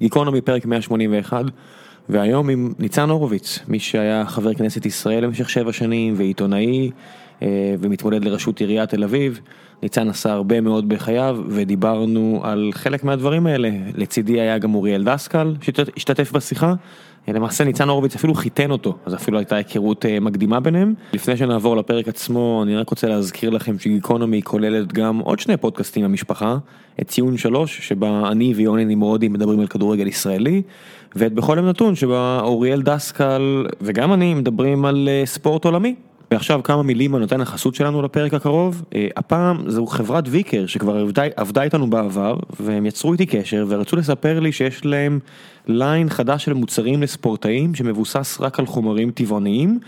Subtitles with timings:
[0.00, 1.44] גיקונומי פרק 181,
[2.08, 6.90] והיום עם ניצן הורוביץ, מי שהיה חבר כנסת ישראל במשך שבע שנים ועיתונאי
[7.42, 9.40] אה, ומתמודד לראשות עיריית תל אביב.
[9.82, 15.54] ניצן עשה הרבה מאוד בחייו ודיברנו על חלק מהדברים האלה, לצידי היה גם אוריאל דסקל
[15.60, 16.74] שהשתתף בשיחה.
[17.34, 20.94] למעשה ניצן הורוביץ אפילו חיתן אותו, אז אפילו הייתה היכרות אה, מקדימה ביניהם.
[21.12, 26.04] לפני שנעבור לפרק עצמו, אני רק רוצה להזכיר לכם שגיקונומי כוללת גם עוד שני פודקאסטים
[26.04, 26.56] במשפחה,
[27.00, 30.62] את ציון שלוש, שבה אני ויוני נמרודי מדברים על כדורגל ישראלי,
[31.16, 35.94] ואת בכל יום נתון, שבה אוריאל דסקל וגם אני מדברים על אה, ספורט עולמי.
[36.30, 40.96] ועכשיו כמה מילים על נותן החסות שלנו לפרק הקרוב, אה, הפעם זו חברת ויקר שכבר
[40.96, 45.18] עבדה, עבדה איתנו בעבר והם יצרו איתי קשר ורצו לספר לי שיש להם
[45.66, 49.78] ליין חדש של מוצרים לספורטאים שמבוסס רק על חומרים טבעוניים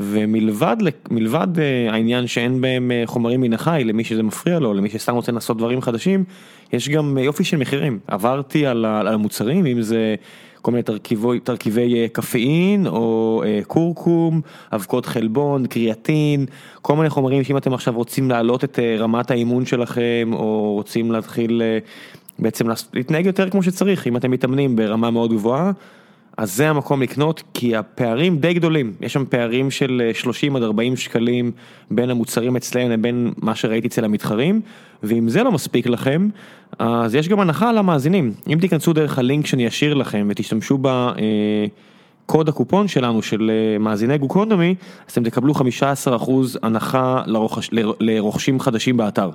[0.00, 0.76] ומלבד
[1.10, 5.14] מלבד אה, העניין שאין בהם אה, חומרים מן החי למי שזה מפריע לו למי שסתם
[5.14, 6.24] רוצה לנסות דברים חדשים
[6.72, 10.14] יש גם יופי של מחירים עברתי על המוצרים אם זה.
[10.62, 14.40] כל מיני תרכיבי, תרכיבי קפאין או אה, קורקום,
[14.74, 16.46] אבקות חלבון, קריאטין,
[16.82, 21.12] כל מיני חומרים שאם אתם עכשיו רוצים להעלות את אה, רמת האימון שלכם או רוצים
[21.12, 21.78] להתחיל אה,
[22.38, 25.72] בעצם להתנהג יותר כמו שצריך, אם אתם מתאמנים ברמה מאוד גבוהה.
[26.36, 30.96] אז זה המקום לקנות כי הפערים די גדולים, יש שם פערים של 30 עד 40
[30.96, 31.50] שקלים
[31.90, 34.60] בין המוצרים אצלם לבין מה שראיתי אצל המתחרים,
[35.02, 36.28] ואם זה לא מספיק לכם,
[36.78, 40.78] אז יש גם הנחה למאזינים, אם תיכנסו דרך הלינק שאני אשאיר לכם ותשתמשו
[42.26, 44.74] בקוד הקופון שלנו של אה, מאזיני גוקונומי,
[45.06, 45.56] אז אתם תקבלו 15%
[46.62, 49.30] הנחה לרוכש, לרוכשים חדשים באתר.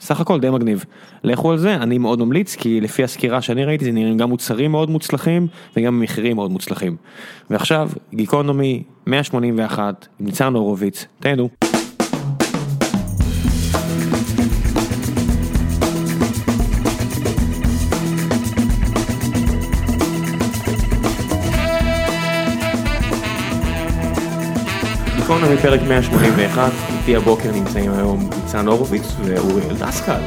[0.00, 0.84] סך הכל די מגניב.
[1.24, 4.70] לכו על זה, אני מאוד ממליץ, כי לפי הסקירה שאני ראיתי זה נראים גם מוצרים
[4.70, 5.46] מאוד מוצלחים
[5.76, 6.96] וגם מחירים מאוד מוצלחים.
[7.50, 11.48] ועכשיו, גיקונומי 181, ניצן הורוביץ, תהנו.
[25.28, 30.20] גיקונומי פרק 181, איתי הבוקר נמצאים היום ניצן הורוביץ ואוריאל דסקל,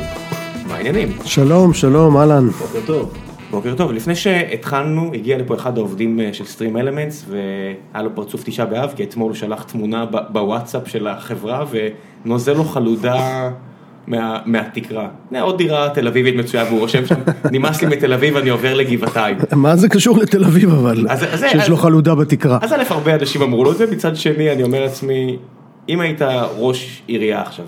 [0.68, 1.18] מה העניינים?
[1.26, 2.48] שלום, שלום, אהלן.
[2.48, 3.14] בוקר טוב.
[3.52, 8.44] בוקר טוב, לפני שהתחלנו, הגיע לפה אחד העובדים אה, של סטרים אלמנטס והיה לו פרצוף
[8.44, 11.66] תשעה באב, כי אתמול הוא שלח תמונה בוואטסאפ של החברה
[12.26, 13.50] ונוזל לו חלודה
[14.46, 15.08] מהתקרה.
[15.42, 17.16] עוד דירה תל אביבית מצויה והוא רושם שם,
[17.52, 19.38] נמאס לי מתל אביב, אני עובר לגבעתיים.
[19.52, 21.06] מה זה קשור לתל אביב אבל,
[21.52, 22.60] שיש לו חלודה בתקרה.
[22.62, 25.38] אז א', הרבה אנשים אמרו לו את זה, מצד שני אני אומר לעצמי,
[25.90, 26.22] אם היית
[26.58, 27.66] ראש עירייה עכשיו,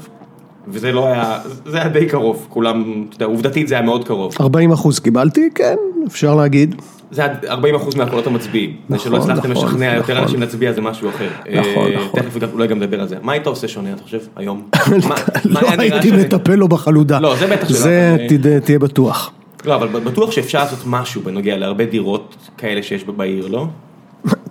[0.68, 4.34] וזה לא היה, זה היה די קרוב, כולם, אתה יודע, עובדתית זה היה מאוד קרוב.
[4.40, 5.76] 40 אחוז קיבלתי, כן,
[6.08, 6.76] אפשר להגיד.
[7.13, 8.75] זה היה 40 אחוז מהקולות המצביעים.
[8.90, 9.97] נכון, זה שלא הצלחתם נכון, לשכנע נכון.
[9.97, 11.28] יותר אנשים להצביע זה משהו אחר.
[11.62, 12.19] נכון, אה, נכון.
[12.19, 13.16] תכף אולי גם נדבר על זה.
[13.22, 14.69] מה היית עושה שונה, אתה חושב, היום?
[15.46, 17.19] לא הייתי מטפל לו בחלודה.
[17.19, 17.78] לא, זה בטח שלא.
[17.78, 18.18] זה
[18.63, 19.31] תהיה בטוח.
[19.66, 23.68] לא, אבל בטוח שאפשר לעשות משהו בנוגע להרבה דירות כאלה שיש בעיר, לא?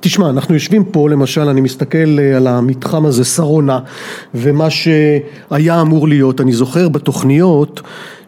[0.00, 3.78] תשמע, אנחנו יושבים פה, למשל, אני מסתכל אה, על המתחם הזה, שרונה,
[4.34, 7.80] ומה שהיה אמור להיות, אני זוכר בתוכניות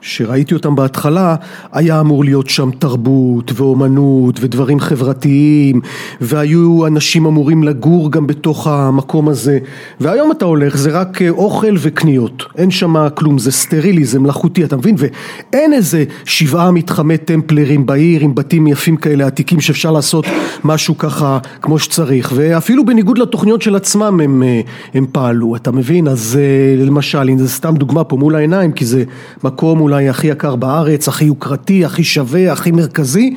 [0.05, 1.37] שראיתי אותם בהתחלה,
[1.73, 5.81] היה אמור להיות שם תרבות ואומנות ודברים חברתיים
[6.21, 9.59] והיו אנשים אמורים לגור גם בתוך המקום הזה
[10.01, 14.65] והיום אתה הולך זה רק אה, אוכל וקניות, אין שם כלום, זה סטרילי, זה מלאכותי,
[14.65, 14.95] אתה מבין?
[14.99, 20.27] ואין איזה שבעה מתחמי טמפלרים בעיר עם בתים יפים כאלה עתיקים שאפשר לעשות
[20.65, 24.61] משהו ככה כמו שצריך ואפילו בניגוד לתוכניות של עצמם הם, אה,
[24.95, 26.09] הם פעלו, אתה מבין?
[26.09, 29.05] אז אה, למשל, אם זה סתם דוגמה פה מול העיניים כי זה
[29.45, 33.35] מקום אולי אולי הכי יקר בארץ, הכי יוקרתי, הכי שווה, הכי מרכזי,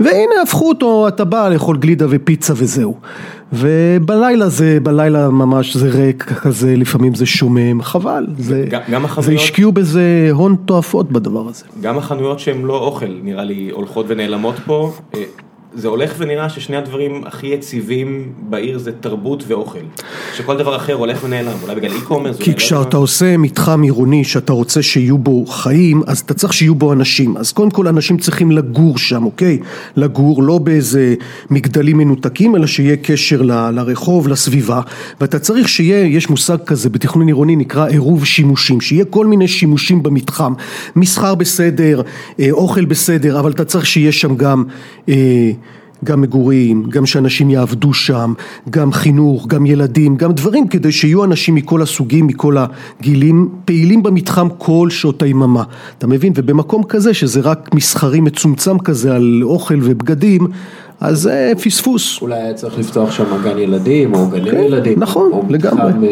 [0.00, 2.96] והנה הפכו אותו, אתה בא לאכול גלידה ופיצה וזהו.
[3.52, 8.26] ובלילה זה, בלילה ממש זה ריק כזה, לפעמים זה שומם, חבל.
[8.38, 9.24] זה, גם החנויות...
[9.24, 11.64] זה השקיעו בזה הון תועפות בדבר הזה.
[11.80, 14.92] גם החנויות שהן לא אוכל, נראה לי, הולכות ונעלמות פה.
[15.74, 19.78] זה הולך ונראה ששני הדברים הכי יציבים בעיר זה תרבות ואוכל.
[20.36, 22.38] שכל דבר אחר הולך ונעלם, אולי בגלל אי-קומרס.
[22.38, 23.02] כי לא כשאתה לא...
[23.02, 27.36] עושה מתחם עירוני שאתה רוצה שיהיו בו חיים, אז אתה צריך שיהיו בו אנשים.
[27.36, 29.58] אז קודם כל אנשים צריכים לגור שם, אוקיי?
[29.96, 31.14] לגור לא באיזה
[31.50, 34.80] מגדלים מנותקים, אלא שיהיה קשר ל, לרחוב, לסביבה.
[35.20, 40.02] ואתה צריך שיהיה, יש מושג כזה בתכנון עירוני נקרא עירוב שימושים, שיהיה כל מיני שימושים
[40.02, 40.52] במתחם.
[40.96, 42.02] מסחר בסדר,
[42.40, 44.64] אה, אוכל בסדר, אבל אתה צריך שיהיה שם גם...
[45.08, 45.50] אה,
[46.04, 48.32] גם מגורים, גם שאנשים יעבדו שם,
[48.70, 54.48] גם חינוך, גם ילדים, גם דברים כדי שיהיו אנשים מכל הסוגים, מכל הגילים, פעילים במתחם
[54.58, 55.62] כל שעות היממה,
[55.98, 56.32] אתה מבין?
[56.36, 60.46] ובמקום כזה שזה רק מסחרי מצומצם כזה על אוכל ובגדים,
[61.02, 62.18] אז זה פספוס.
[62.22, 64.94] אולי היה צריך לפתוח שם גן ילדים, או גני כן, ילדים.
[65.00, 65.88] נכון, או לגמרי.
[65.92, 66.08] מתחם, אה,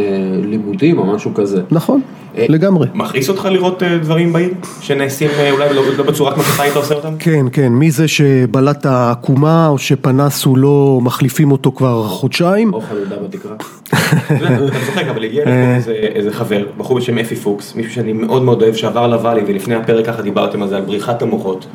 [0.47, 1.63] לימודים, או משהו כזה.
[1.71, 2.01] נכון,
[2.39, 2.87] אה, לגמרי.
[2.95, 4.51] מכעיס אותך לראות אה, דברים בעיר
[4.81, 7.15] שנעשים אה, אולי לא לא בצורה כמו שאתה היית עושה אותם?
[7.19, 12.75] כן, כן, מי זה שבלט העקומה או שפנס הוא לא מחליפים אותו כבר חודשיים?
[12.75, 13.53] או חלודה בתקרה.
[13.95, 17.93] אתה יודע, אתה צוחק, אבל הגיע לפה איזה- איזה חבר, בחור בשם אפי פוקס, מישהו
[17.93, 21.67] שאני מאוד מאוד אוהב שעבר לוואלי ולפני הפרק ככה דיברתם על זה, על בריחת המוחות.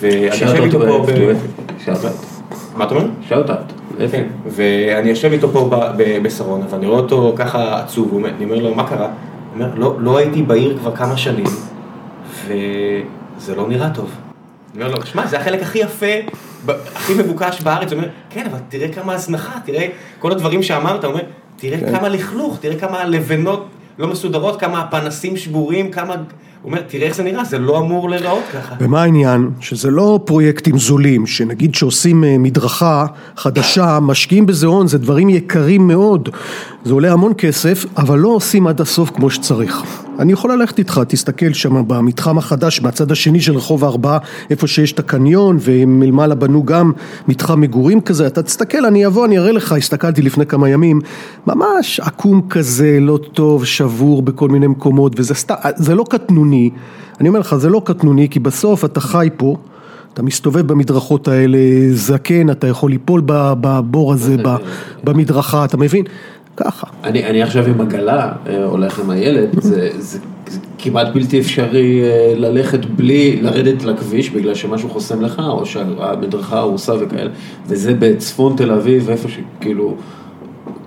[0.00, 2.37] ואני יושב שאלת אותו
[2.76, 3.06] מה אתה אומר?
[3.28, 3.50] שאלת.
[3.50, 4.08] אפי.
[4.10, 5.70] כן, ואני יושב איתו פה
[6.22, 9.06] בשרונה, ואני רואה אותו ככה עצוב, אני אומר לו, מה קרה?
[9.06, 9.12] הוא
[9.54, 11.46] אומר, "לא- לא הייתי בעיר כבר כמה שנים,
[12.46, 14.10] וזה לא נראה טוב.
[14.74, 16.06] אני אומר לו, שמע, זה החלק הכי יפה,
[16.94, 19.86] הכי מבוקש בארץ, הוא אומר, כן, אבל תראה כמה הזנחה, תראה
[20.18, 21.22] כל הדברים שאמרת, הוא אומר,
[21.56, 21.98] תראה כן.
[21.98, 23.66] כמה לכלוך, תראה כמה לבנות
[23.98, 26.14] לא מסודרות, כמה הפנסים שבורים, כמה...
[26.64, 28.74] אומר, תראה איך זה נראה, זה לא אמור להיראות ככה.
[28.80, 29.50] ומה העניין?
[29.60, 33.06] שזה לא פרויקטים זולים, שנגיד שעושים אה, מדרכה
[33.36, 36.28] חדשה, משקיעים בזה הון, זה דברים יקרים מאוד,
[36.84, 39.82] זה עולה המון כסף, אבל לא עושים עד הסוף כמו שצריך.
[40.18, 44.18] אני יכול ללכת איתך, תסתכל שם במתחם החדש, מהצד השני של רחוב הארבעה,
[44.50, 46.92] איפה שיש את הקניון, ומלמעלה בנו גם
[47.28, 51.00] מתחם מגורים כזה, אתה תסתכל, אני אבוא, אני אראה לך, הסתכלתי לפני כמה ימים,
[51.46, 56.47] ממש עקום כזה, לא טוב, שבור בכל מיני מקומות, וזה סתם, זה לא קטנוני,
[57.20, 59.56] אני אומר לך, זה לא קטנוני, כי בסוף אתה חי פה,
[60.14, 61.58] אתה מסתובב במדרכות האלה,
[61.90, 64.36] זקן, אתה יכול ליפול בבור הזה,
[65.04, 66.04] במדרכה, אתה מבין?
[66.56, 66.86] ככה.
[67.04, 72.02] אני, אני עכשיו עם עגלה, אה, הולך עם הילד, זה, זה, זה כמעט בלתי אפשרי
[72.02, 77.30] אה, ללכת בלי לרדת לכביש בגלל שמשהו חוסם לך, או שהמדרכה הרוסה וכאלה,
[77.66, 79.96] וזה בצפון תל אביב, איפה שכאילו,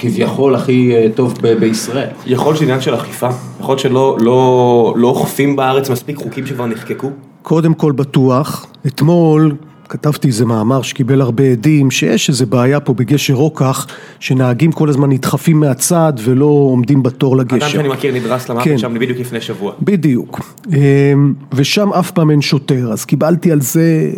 [0.02, 2.08] כביכול הכי אה, טוב ב- בישראל.
[2.26, 6.46] יכול להיות שזה עניין של אכיפה, יכול להיות שלא לא, לא אוכפים בארץ מספיק חוקים
[6.46, 7.12] שכבר נחקקו.
[7.42, 9.56] קודם כל בטוח, אתמול
[9.90, 13.88] כתבתי איזה מאמר שקיבל הרבה עדים, שיש איזה בעיה פה בגשר רוקח,
[14.20, 17.68] שנהגים כל הזמן נדחפים מהצד ולא עומדים בתור אדם לגשר.
[17.68, 18.78] שאני מכיר נדרס למוות כן.
[18.78, 19.74] שם בדיוק לפני שבוע.
[19.82, 20.40] בדיוק,
[20.74, 24.12] אמ, ושם אף פעם אין שוטר, אז קיבלתי על זה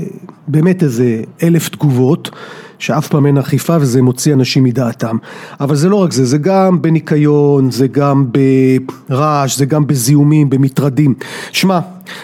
[0.47, 2.29] באמת איזה אלף תגובות,
[2.83, 5.17] שאף פעם אין אכיפה וזה מוציא אנשים מדעתם.
[5.59, 8.25] אבל זה לא רק זה, זה גם בניקיון, זה גם
[9.09, 11.13] ברעש, זה גם בזיהומים, במטרדים.
[11.51, 11.79] שמע,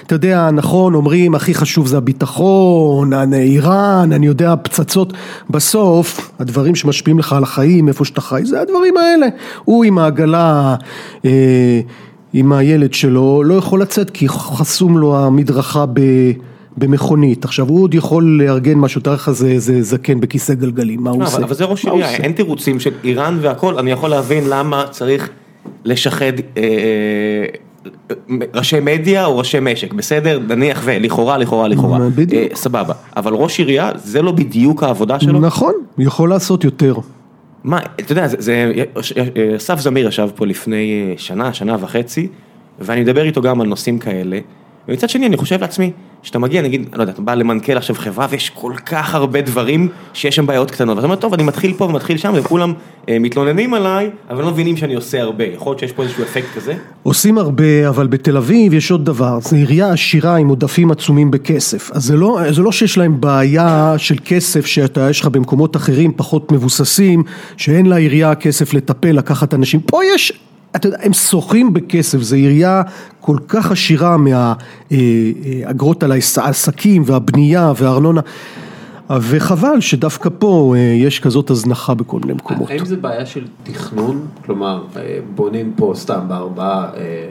[0.06, 5.14] אתה יודע, נכון, אומרים הכי חשוב זה הביטחון, איראן, אני יודע, פצצות,
[5.50, 9.28] בסוף הדברים שמשפיעים לך על החיים, איפה שאתה חי, זה הדברים האלה.
[9.66, 10.76] הוא עם העגלה,
[11.26, 11.82] אה,
[12.34, 16.02] עם הילד שלו, לא יכול לצאת כי חסום לו המדרכה ב...
[16.78, 17.46] במכונית.
[17.46, 21.20] עכשיו הוא עוד יכול לארגן משהו, תאר לך זה, זה זקן בכיסא גלגלים, מה הוא
[21.20, 21.38] לא, עושה?
[21.38, 22.16] אבל, זה ראש עירייה?
[22.16, 25.30] אין תירוצים של איראן והכל, אני יכול להבין למה צריך
[25.86, 27.46] לשחד אה, אה,
[28.54, 30.40] ראשי מדיה או ראשי משק, בסדר?
[30.48, 32.00] נניח ולכאורה, לכאורה, לכאורה.
[32.16, 32.52] בדיוק.
[32.52, 35.40] אה, סבבה, אבל ראש עירייה זה לא בדיוק העבודה שלו?
[35.40, 36.94] נכון, יכול לעשות יותר.
[37.64, 38.72] מה, אתה יודע, זה,
[39.58, 42.28] אסף זמיר ישב פה לפני שנה, שנה וחצי,
[42.80, 44.40] ואני מדבר איתו גם על נושאים כאלה,
[44.88, 45.92] ומצד שני אני חושב לעצמי,
[46.24, 49.88] שאתה מגיע, נגיד, לא יודע, אתה בא למנכ"ל עכשיו חברה ויש כל כך הרבה דברים
[50.14, 52.74] שיש שם בעיות קטנות, ואתה אומר, טוב, אני מתחיל פה ומתחיל שם, וכולם
[53.10, 56.48] אה, מתלוננים עליי, אבל לא מבינים שאני עושה הרבה, יכול להיות שיש פה איזשהו אפקט
[56.56, 56.74] כזה?
[57.04, 61.92] עושים הרבה, אבל בתל אביב יש עוד דבר, זו עירייה עשירה עם עודפים עצומים בכסף.
[61.92, 66.14] אז זה לא, זה לא שיש להם בעיה של כסף שאתה, יש לך במקומות אחרים
[66.16, 67.24] פחות מבוססים,
[67.58, 69.80] שאין לעירייה כסף לטפל, לקחת אנשים.
[69.80, 70.34] פה יש,
[70.76, 72.82] אתה יודע, הם שוחים בכסף, זו עירייה
[73.22, 74.18] כל כך עשירה
[74.92, 78.22] מהאגרות על העסקים והבנייה והארנונה.
[79.22, 82.70] וחבל שדווקא פה אה, יש כזאת הזנחה בכל מיני מקומות.
[82.70, 84.28] האם זה בעיה של תכנון?
[84.46, 87.30] כלומר, אה, בונים פה סתם בארבעה אה,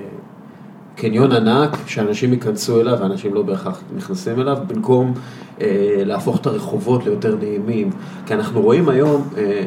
[0.96, 5.14] קניון ענק, שאנשים ייכנסו אליו ואנשים לא בהכרח נכנסים אליו, במקום
[5.60, 7.90] אה, להפוך את הרחובות ליותר נעימים.
[8.26, 9.64] כי אנחנו רואים היום אה,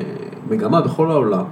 [0.50, 1.44] מגמה בכל העולם,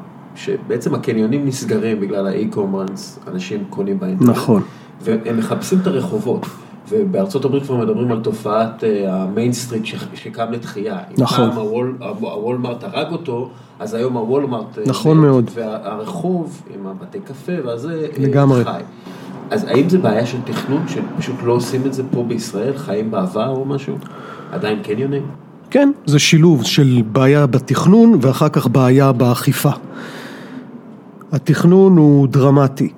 [0.44, 4.30] שבעצם הקניונים נסגרים בגלל ה e-commerce, אנשים קונים באינטרנט.
[4.30, 4.62] נכון.
[5.02, 6.46] והם מחפשים את הרחובות.
[6.90, 10.98] ובארצות הברית כבר מדברים על תופעת ה Main Street שקם לתחייה.
[11.18, 11.46] נכון.
[11.46, 14.78] אם פעם הוול, הוולמרט הרג אותו, אז היום הוולמרט...
[14.78, 15.52] אה, נכון מת, מאוד.
[15.54, 18.64] והרחוב עם הבתי קפה והזה אה, לגמרי.
[18.64, 18.82] חי.
[19.52, 23.50] אז האם זה בעיה של תכנון, שפשוט לא עושים את זה פה בישראל, חיים בעבר
[23.50, 23.96] או משהו?
[24.52, 25.24] עדיין קניונים?
[25.70, 29.72] כן, זה שילוב של בעיה בתכנון ואחר כך בעיה באכיפה.
[31.32, 32.90] התכנון הוא דרמטי.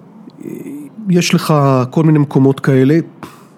[1.10, 1.54] יש לך
[1.90, 2.98] כל מיני מקומות כאלה,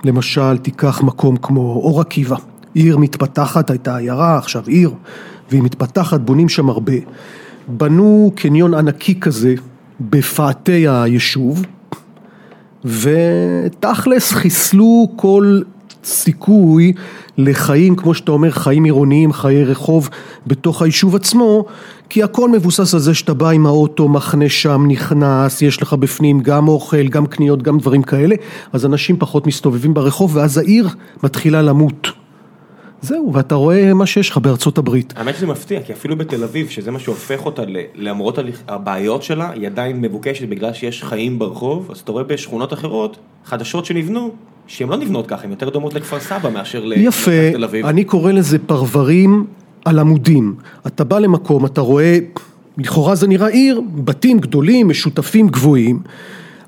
[0.03, 2.35] למשל תיקח מקום כמו אור עקיבא,
[2.73, 4.91] עיר מתפתחת, הייתה עיירה, עכשיו עיר,
[5.49, 6.93] והיא מתפתחת, בונים שם הרבה.
[7.67, 9.55] בנו קניון ענקי כזה
[10.01, 11.65] בפאתי היישוב,
[12.85, 15.61] ותכלס חיסלו כל
[16.03, 16.93] סיכוי
[17.37, 20.09] לחיים, כמו שאתה אומר, חיים עירוניים, חיי רחוב
[20.47, 21.65] בתוך היישוב עצמו,
[22.09, 26.39] כי הכל מבוסס על זה שאתה בא עם האוטו, מחנה שם, נכנס, יש לך בפנים
[26.39, 28.35] גם אוכל, גם קניות, גם דברים כאלה,
[28.73, 30.89] אז אנשים פחות מסתובבים ברחוב, ואז העיר
[31.23, 32.07] מתחילה למות.
[33.01, 35.13] זהו, ואתה רואה מה שיש לך בארצות הברית.
[35.17, 37.63] האמת שזה מפתיע, כי אפילו בתל אביב, שזה מה שהופך אותה,
[37.95, 43.17] למרות הבעיות שלה, היא עדיין מבוקשת בגלל שיש חיים ברחוב, אז אתה רואה בשכונות אחרות,
[43.45, 44.31] חדשות שנבנו,
[44.73, 47.79] שהן לא נבנות ככה, הן יותר דומות לכפר סבא מאשר לתל אביב.
[47.79, 49.45] יפה, אני קורא לזה פרברים
[49.85, 50.55] על עמודים.
[50.87, 52.17] אתה בא למקום, אתה רואה,
[52.77, 55.99] לכאורה זה נראה עיר, בתים גדולים, משותפים, גבוהים.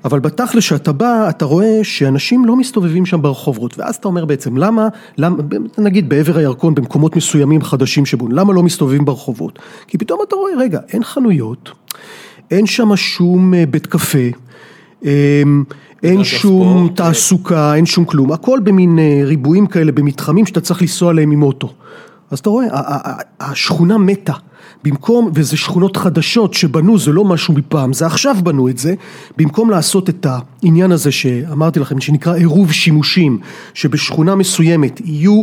[0.04, 4.56] אבל בתכל'ס שאתה בא, אתה רואה שאנשים לא מסתובבים שם ברחובות, ואז אתה אומר בעצם,
[4.56, 5.36] למה, למה,
[5.78, 9.58] נגיד בעבר הירקון, במקומות מסוימים חדשים שבון, למה לא מסתובבים ברחובות?
[9.86, 11.70] כי פתאום אתה רואה, רגע, אין חנויות,
[12.50, 14.28] אין שם שום אה, בית קפה,
[15.04, 15.64] אמ,
[16.10, 20.82] אין שום ספורט, תעסוקה, אין שום כלום, הכל במין אה, ריבועים כאלה, במתחמים שאתה צריך
[20.82, 21.72] לנסוע עליהם עם אוטו.
[22.30, 22.66] אז אתה רואה,
[23.40, 24.32] השכונה מתה.
[24.84, 28.94] במקום, וזה שכונות חדשות שבנו, זה לא משהו מפעם, זה עכשיו בנו את זה,
[29.36, 30.26] במקום לעשות את
[30.62, 33.38] העניין הזה שאמרתי לכם, שנקרא עירוב שימושים,
[33.74, 35.42] שבשכונה מסוימת יהיו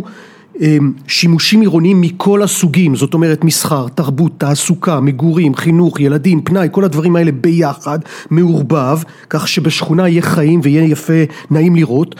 [1.08, 7.16] שימושים עירוניים מכל הסוגים, זאת אומרת מסחר, תרבות, תעסוקה, מגורים, חינוך, ילדים, פנאי, כל הדברים
[7.16, 8.00] האלה ביחד,
[8.32, 8.98] מעורבב,
[9.30, 12.16] כך שבשכונה יהיה חיים ויהיה יפה, נעים לראות.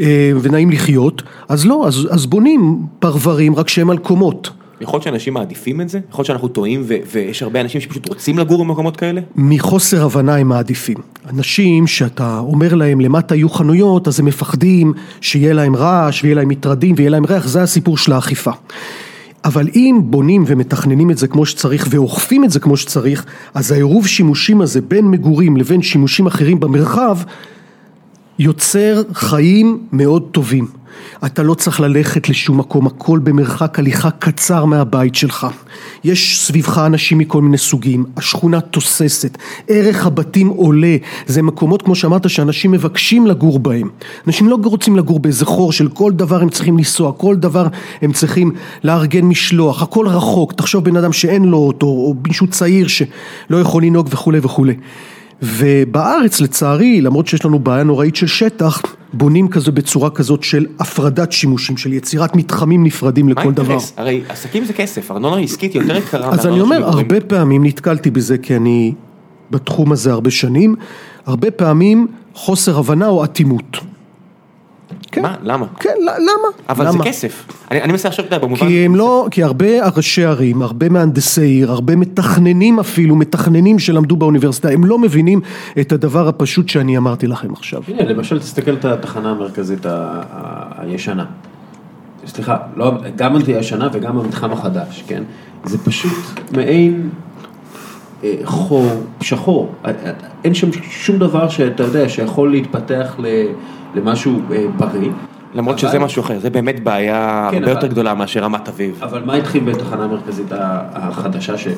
[0.00, 4.50] אה, ונעים לחיות, אז לא, אז, אז בונים פרברים רק שהם על קומות.
[4.80, 6.00] יכול להיות שאנשים מעדיפים את זה?
[6.10, 9.20] יכול להיות שאנחנו טועים ו- ויש הרבה אנשים שפשוט רוצים לגור במקומות כאלה?
[9.36, 10.96] מחוסר הבנה הם מעדיפים.
[11.30, 16.48] אנשים שאתה אומר להם למטה יהיו חנויות, אז הם מפחדים שיהיה להם רעש ויהיה להם
[16.48, 18.50] מטרדים ויהיה להם ריח, זה הסיפור של האכיפה.
[19.44, 24.06] אבל אם בונים ומתכננים את זה כמו שצריך ואוכפים את זה כמו שצריך, אז העירוב
[24.06, 27.18] שימושים הזה בין מגורים לבין שימושים אחרים במרחב,
[28.38, 30.66] יוצר חיים מאוד טובים.
[31.26, 35.46] אתה לא צריך ללכת לשום מקום, הכל במרחק הליכה קצר מהבית שלך.
[36.04, 40.96] יש סביבך אנשים מכל מיני סוגים, השכונה תוססת, ערך הבתים עולה,
[41.26, 43.88] זה מקומות כמו שאמרת שאנשים מבקשים לגור בהם.
[44.26, 47.66] אנשים לא רוצים לגור באיזה חור של כל דבר הם צריכים לנסוע, כל דבר
[48.02, 48.52] הם צריכים
[48.84, 53.84] לארגן משלוח, הכל רחוק, תחשוב בן אדם שאין לו אוטו, או מישהו צעיר שלא יכול
[53.84, 54.74] לנהוג וכולי וכולי.
[55.42, 61.32] ובארץ לצערי, למרות שיש לנו בעיה נוראית של שטח, בונים כזה בצורה כזאת של הפרדת
[61.32, 63.78] שימושים, של יצירת מתחמים נפרדים לכל דבר.
[63.96, 66.30] הרי עסקים זה כסף, ארנונה עסקית יותר יקרה.
[66.30, 68.92] אז אני אומר, הרבה פעמים נתקלתי בזה כי אני
[69.50, 70.74] בתחום הזה הרבה שנים,
[71.26, 73.76] הרבה פעמים חוסר הבנה או אטימות.
[75.14, 75.22] כן.
[75.22, 75.34] מה?
[75.42, 75.66] למה?
[75.80, 76.48] כן, למה?
[76.68, 76.92] אבל למה?
[76.92, 77.46] זה כסף.
[77.70, 78.66] אני, אני מנסה לחשוב, במובן...
[78.66, 79.66] כי הם לא, כי הרבה
[79.96, 85.40] ראשי ערים, הרבה מהנדסי עיר, הרבה מתכננים אפילו, מתכננים שלמדו באוניברסיטה, הם לא מבינים
[85.80, 87.82] את הדבר הפשוט שאני אמרתי לכם עכשיו.
[87.88, 89.86] הנה, למשל תסתכל את התחנה המרכזית
[90.78, 91.24] הישנה.
[92.26, 95.22] סליחה, לא, גם הישנה וגם המתחם החדש, כן?
[95.64, 96.12] זה פשוט
[96.52, 97.10] מעין
[98.24, 98.86] אה, חור,
[99.20, 99.72] שחור.
[100.44, 103.26] אין שם שום דבר שאתה יודע, שיכול להתפתח ל...
[103.94, 105.10] למשהו אה, בריא.
[105.54, 105.78] למרות.
[105.78, 107.70] שזה משהו אחר, זה באמת בעיה כן, הרבה.
[107.70, 109.00] יותר גדולה מאשר רמת אביב.
[109.02, 110.46] אבל מה התחיל בתחנה המרכזית
[110.94, 111.68] החדשה ש...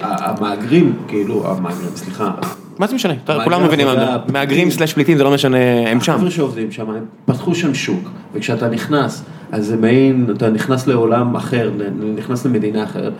[0.00, 2.30] המהגרים, כאילו, המהגרים, סליחה.
[2.78, 3.14] מה זה משנה?
[3.44, 3.86] כולם מבינים,
[4.32, 5.58] מהגרים סלאש פליטים זה לא משנה,
[5.90, 6.12] הם שם.
[6.12, 11.36] החבר'ה שעובדים שם, הם פתחו שם שוק, וכשאתה נכנס, אז זה מעין, אתה נכנס לעולם
[11.36, 11.70] אחר,
[12.16, 13.12] נכנס למדינה אחרת,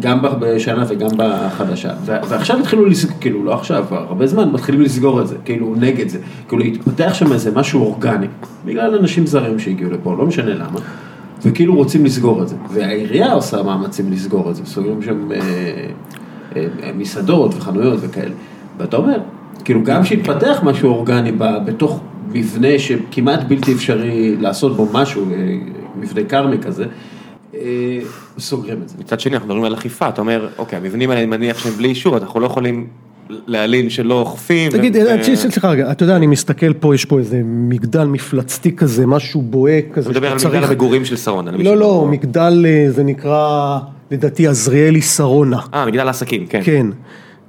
[0.00, 5.20] גם בשנה וגם בחדשה, ועכשיו התחילו לסגור, כאילו לא עכשיו, כבר הרבה זמן מתחילים לסגור
[5.20, 8.26] את זה, כאילו נגד זה, כאילו התפתח שם איזה משהו אורגני,
[8.64, 10.78] בגלל אנשים זרים שהגיעו לפה, לא משנה למה,
[11.42, 15.38] וכאילו רוצים לסגור את זה, והעירייה עושה מאמצים לסגור את זה, סוגרים שם אה,
[16.56, 18.34] אה, אה, מסעדות וחנויות וכאלה,
[18.78, 19.18] ואתה אומר,
[19.64, 22.00] כאילו גם שהתפתח משהו אורגני בתוך
[22.32, 25.56] מבנה שכמעט בלתי אפשרי לעשות בו משהו, אה,
[26.00, 26.84] מבנה קרמי כזה,
[28.38, 28.94] סוגרים את זה.
[28.98, 31.88] מצד שני אנחנו מדברים על אכיפה, אתה אומר, אוקיי, המבנים האלה אני מניח שהם בלי
[31.88, 32.86] אישור, אנחנו לא יכולים
[33.46, 34.70] להלין שלא אוכפים.
[34.70, 39.06] תגיד, אה, סליחה רגע, אתה יודע, אני מסתכל פה, יש פה איזה מגדל מפלצתי כזה,
[39.06, 40.10] משהו בוהק כזה.
[40.10, 41.50] אתה מדבר על מגדל המגורים של שרונה.
[41.50, 43.78] לא, לא, מגדל, אה, זה נקרא,
[44.10, 45.60] לדעתי, עזריאלי שרונה.
[45.74, 46.60] אה, מגדל העסקים, כן.
[46.64, 46.86] כן.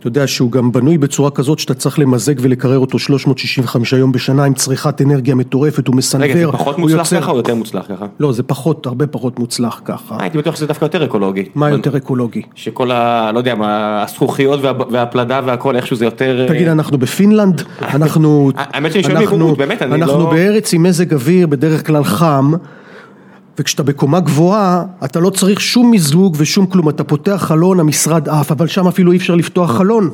[0.04, 4.44] אתה יודע שהוא גם בנוי בצורה כזאת שאתה צריך למזג ולקרר אותו 365 יום בשנה
[4.44, 6.30] עם צריכת אנרגיה מטורפת, הוא מסנוור.
[6.30, 7.22] רגע, זה פחות מוצלח יוצר...
[7.22, 8.06] ככה או יותר מוצלח ככה?
[8.20, 10.18] לא, זה פחות, הרבה פחות מוצלח ככה.
[10.20, 11.46] הייתי בטוח שזה דווקא יותר אקולוגי.
[11.56, 12.42] מה יותר אקולוגי?
[12.56, 13.32] שכל ה...
[13.32, 14.72] לא יודע, מה, הזכוכיות וה...
[14.92, 16.46] והפלדה והכל, איכשהו זה יותר...
[16.48, 17.62] תגיד, אנחנו בפינלנד?
[17.82, 18.52] אנחנו...
[18.56, 19.96] האמת שאני שואל מבורות, באמת, אני לא...
[19.96, 22.54] אנחנו בארץ עם מזג אוויר בדרך כלל חם.
[23.60, 28.52] וכשאתה בקומה גבוהה, אתה לא צריך שום מיזוג ושום כלום, אתה פותח חלון, המשרד עף,
[28.52, 30.10] אבל שם אפילו אי אפשר לפתוח חלון.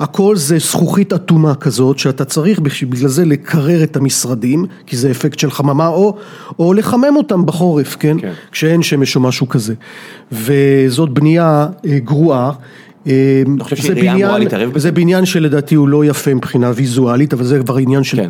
[0.00, 5.38] הכל זה זכוכית אטומה כזאת, שאתה צריך בגלל זה לקרר את המשרדים, כי זה אפקט
[5.38, 6.16] של חממה, או,
[6.58, 8.16] או לחמם אותם בחורף, כן?
[8.20, 8.32] כן.
[8.52, 9.74] כשאין שמש או משהו כזה.
[10.32, 12.50] וזאת בנייה אה, גרועה.
[13.06, 14.78] אה, חושב זה שעירייה אמורה בניין- להתערב בזה?
[14.80, 18.26] זה בניין שלדעתי הוא לא יפה מבחינה ויזואלית, אבל זה כבר עניין של כן.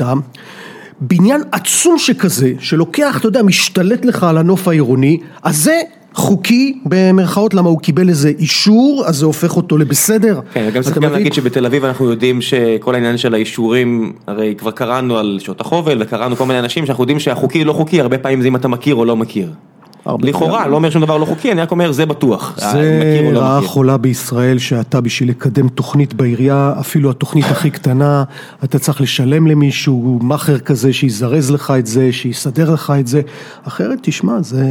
[1.06, 5.80] בניין עצום שכזה, שלוקח, אתה יודע, משתלט לך על הנוף העירוני, אז זה
[6.14, 10.40] חוקי במרכאות, למה הוא קיבל איזה אישור, אז זה הופך אותו לבסדר.
[10.52, 11.12] כן, וגם צריך גם?
[11.12, 16.02] להגיד שבתל אביב אנחנו יודעים שכל העניין של האישורים, הרי כבר קראנו על שעות החובל
[16.02, 18.94] וקראנו כל מיני אנשים שאנחנו יודעים שהחוקי לא חוקי, הרבה פעמים זה אם אתה מכיר
[18.94, 19.50] או לא מכיר.
[20.22, 20.68] לכאורה.
[20.68, 22.54] לא אומר שום דבר לא חוקי, אני רק אומר זה בטוח.
[22.56, 23.68] זה לא רעה מכיר.
[23.68, 28.24] חולה בישראל שאתה בשביל לקדם תוכנית בעירייה, אפילו התוכנית הכי קטנה,
[28.64, 33.20] אתה צריך לשלם למישהו, מאכער כזה שיזרז לך את זה, שיסדר לך את זה,
[33.62, 34.64] אחרת תשמע, זה,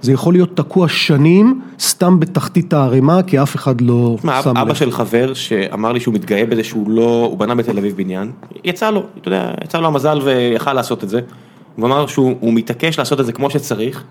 [0.00, 4.74] זה יכול להיות תקוע שנים, סתם בתחתית הערימה, כי אף אחד לא שם אבא לב.
[4.74, 8.30] של חבר שאמר לי שהוא מתגאה בזה שהוא לא, הוא בנה בתל אביב בניין,
[8.64, 11.20] יצא לו, אתה יודע, יצא לו המזל ויכל לעשות את זה.
[11.76, 14.04] הוא אמר שהוא הוא מתעקש לעשות את זה כמו שצריך.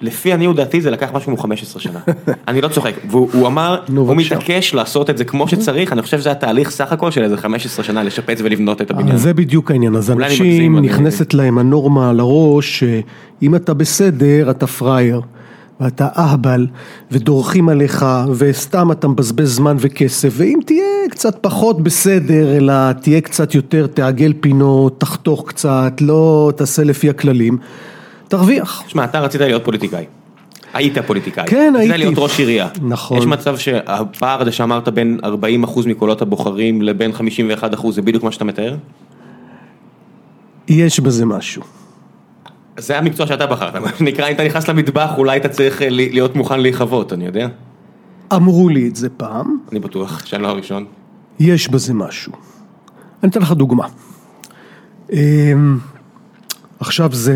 [0.00, 1.98] לפי עניות דעתי זה לקח משהו כמו 15 שנה,
[2.48, 4.16] אני לא צוחק, והוא הוא אמר, הוא.
[4.16, 7.84] מתעקש לעשות את זה כמו שצריך, אני חושב שזה התהליך סך הכל של איזה 15
[7.84, 9.16] שנה לשפץ ולבנות את הבניין.
[9.16, 15.20] זה בדיוק העניין, אז אנשים נכנסת להם הנורמה על הראש, שאם אתה בסדר אתה פראייר,
[15.80, 16.66] ואתה אהבל,
[17.10, 23.54] ודורכים עליך, וסתם אתה מבזבז זמן וכסף, ואם תהיה קצת פחות בסדר, אלא תהיה קצת
[23.54, 27.58] יותר, תעגל פינות, תחתוך קצת, לא תעשה לפי הכללים,
[28.28, 28.82] תרוויח.
[28.86, 30.04] תשמע, אתה רצית להיות פוליטיקאי.
[30.74, 31.44] היית פוליטיקאי.
[31.46, 31.98] כן, רצית הייתי.
[31.98, 32.68] להיות ראש עירייה.
[32.82, 33.18] נכון.
[33.18, 35.18] יש מצב שהפער הזה שאמרת בין
[35.64, 37.10] 40% מקולות הבוחרים לבין
[37.74, 38.76] 51% זה בדיוק מה שאתה מתאר?
[40.68, 41.62] יש בזה משהו.
[42.78, 46.36] זה המקצוע שאתה בחרת, מה שנקרא, אם אתה נכנס למטבח אולי אתה צריך אה, להיות
[46.36, 47.48] מוכן להיכבות, אני יודע?
[48.32, 50.84] אמרו לי את זה פעם, אני בטוח שאני לא הראשון.
[51.38, 52.32] יש בזה משהו.
[53.22, 53.86] אני אתן לך דוגמה.
[55.12, 55.78] אמ,
[56.80, 57.34] עכשיו זה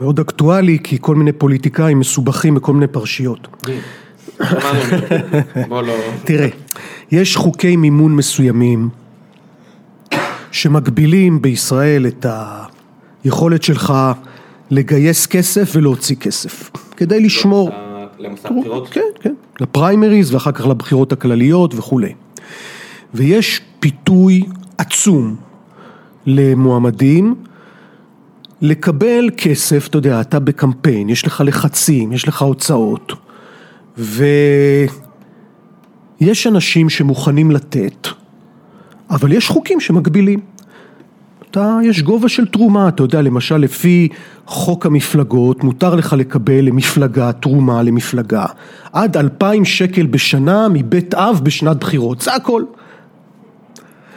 [0.00, 3.48] מאוד אקטואלי, כי כל מיני פוליטיקאים מסובכים בכל מיני פרשיות.
[5.70, 5.94] לא...
[6.24, 6.48] תראה,
[7.10, 8.88] יש חוקי מימון מסוימים
[10.52, 12.26] שמגבילים בישראל את
[13.24, 13.94] היכולת שלך
[14.70, 17.70] לגייס כסף ולהוציא כסף, כדי לשמור.
[18.18, 18.88] למסע בחירות?
[18.88, 22.14] כן, כן, לפריימריז ואחר כך לבחירות הכלליות וכולי.
[23.14, 24.42] ויש פיתוי
[24.78, 25.36] עצום
[26.26, 27.34] למועמדים
[28.62, 33.12] לקבל כסף, אתה יודע, אתה בקמפיין, יש לך לחצים, יש לך הוצאות,
[33.98, 34.90] ויש
[36.46, 38.08] אנשים שמוכנים לתת,
[39.10, 40.40] אבל יש חוקים שמגבילים.
[41.50, 44.08] אתה, יש גובה של תרומה, אתה יודע, למשל לפי
[44.46, 48.44] חוק המפלגות, מותר לך לקבל למפלגה, תרומה למפלגה,
[48.92, 52.62] עד אלפיים שקל בשנה מבית אב בשנת בחירות, זה הכל.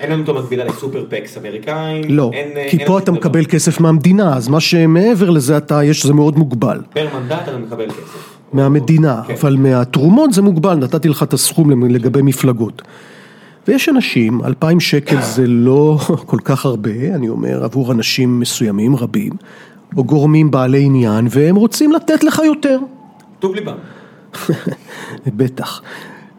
[0.03, 2.03] אין לנו אותו מקבילה לסופר פקס אמריקאים.
[2.09, 3.19] לא, אין, אה, כי אין פה אתה דבר.
[3.19, 6.81] מקבל כסף מהמדינה, אז מה שמעבר לזה אתה, יש, זה מאוד מוגבל.
[6.93, 8.37] פר מנדט אתה מקבל כסף.
[8.53, 9.33] מהמדינה, כן.
[9.41, 12.81] אבל מהתרומות זה מוגבל, נתתי לך את הסכום לגבי מפלגות.
[13.67, 19.33] ויש אנשים, אלפיים שקל זה לא כל כך הרבה, אני אומר, עבור אנשים מסוימים, רבים,
[19.97, 22.79] או גורמים בעלי עניין, והם רוצים לתת לך יותר.
[23.39, 23.75] טוב ליבם.
[25.37, 25.81] בטח.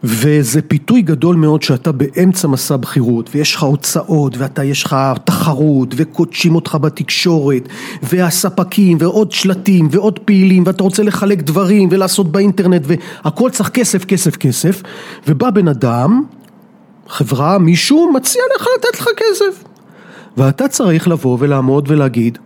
[0.07, 5.93] וזה פיתוי גדול מאוד שאתה באמצע מסע בחירות ויש לך הוצאות ואתה יש לך תחרות
[5.97, 7.69] וקודשים אותך בתקשורת
[8.03, 14.35] והספקים ועוד שלטים ועוד פעילים ואתה רוצה לחלק דברים ולעשות באינטרנט והכל צריך כסף כסף
[14.35, 14.81] כסף
[15.27, 16.23] ובא בן אדם,
[17.07, 19.63] חברה, מישהו מציע לך לתת לך כסף.
[20.37, 22.37] ואתה צריך לבוא ולעמוד ולהגיד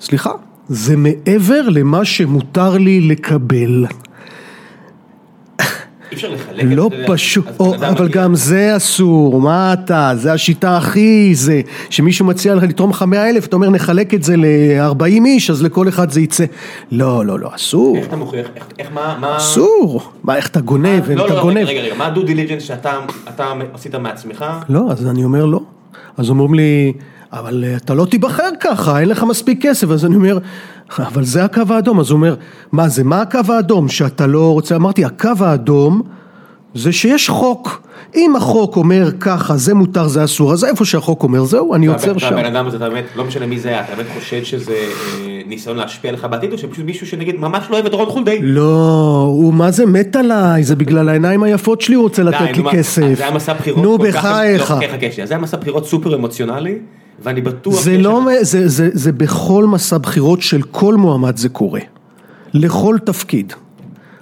[0.00, 0.30] סליחה,
[0.68, 3.86] זה מעבר למה שמותר לי לקבל
[6.16, 7.04] אי אפשר לחלק לא את זה.
[7.06, 11.60] פשוט, אז או, בן אדם אבל גם זה אסור, מה אתה, זה השיטה הכי זה,
[11.90, 15.62] שמישהו מציע לך לתרום לך 100 אלף, אתה אומר נחלק את זה ל-40 איש, אז
[15.62, 16.44] לכל אחד זה יצא,
[16.92, 18.46] לא, לא, לא, אסור, איך אתה מוכיח,
[18.78, 19.36] איך- מה.
[19.36, 22.92] אסור, מה, איך אתה גונב, לא, אתה לא, גונב, רגע, רגע, מה הדו דיליג'נס שאתה
[23.28, 24.44] אתה עשית מעצמך?
[24.68, 25.60] לא, אז אני אומר לא,
[26.16, 26.92] אז אומרים לי,
[27.32, 30.38] אבל אה, אתה לא תיבחר ככה, אין לך מספיק כסף, אז אני אומר,
[30.98, 32.34] אבל זה הקו האדום, אז הוא אומר,
[32.72, 36.02] מה זה, מה הקו האדום שאתה לא רוצה, אמרתי, הקו האדום
[36.74, 37.82] זה שיש חוק,
[38.16, 42.18] אם החוק אומר ככה, זה מותר, זה אסור, אז איפה שהחוק אומר, זהו, אני עוצר
[42.18, 42.34] שם.
[42.34, 45.40] והבן אדם הזה, אתה באמת, לא משנה מי זה היה, אתה באמת חושד שזה אה,
[45.46, 48.38] ניסיון להשפיע עליך בעתיד, או שפשוט מישהו שנגיד ממש לא אוהב את רון חולדאי?
[48.42, 52.62] לא, הוא מה זה מת עליי, זה בגלל העיניים היפות שלי הוא רוצה לתת לי
[52.72, 53.14] כסף.
[53.16, 54.70] זה היה מסע בחירות נו בחייך.
[54.70, 54.76] לא,
[55.24, 56.78] זה היה מסע בחירות סופר אמוציונלי,
[57.22, 57.82] ואני בטוח...
[57.82, 61.80] זה לא, לך- זה, זה, זה בכל מסע בחירות של כל מועמד זה קורה.
[62.54, 63.52] לכל תפקיד.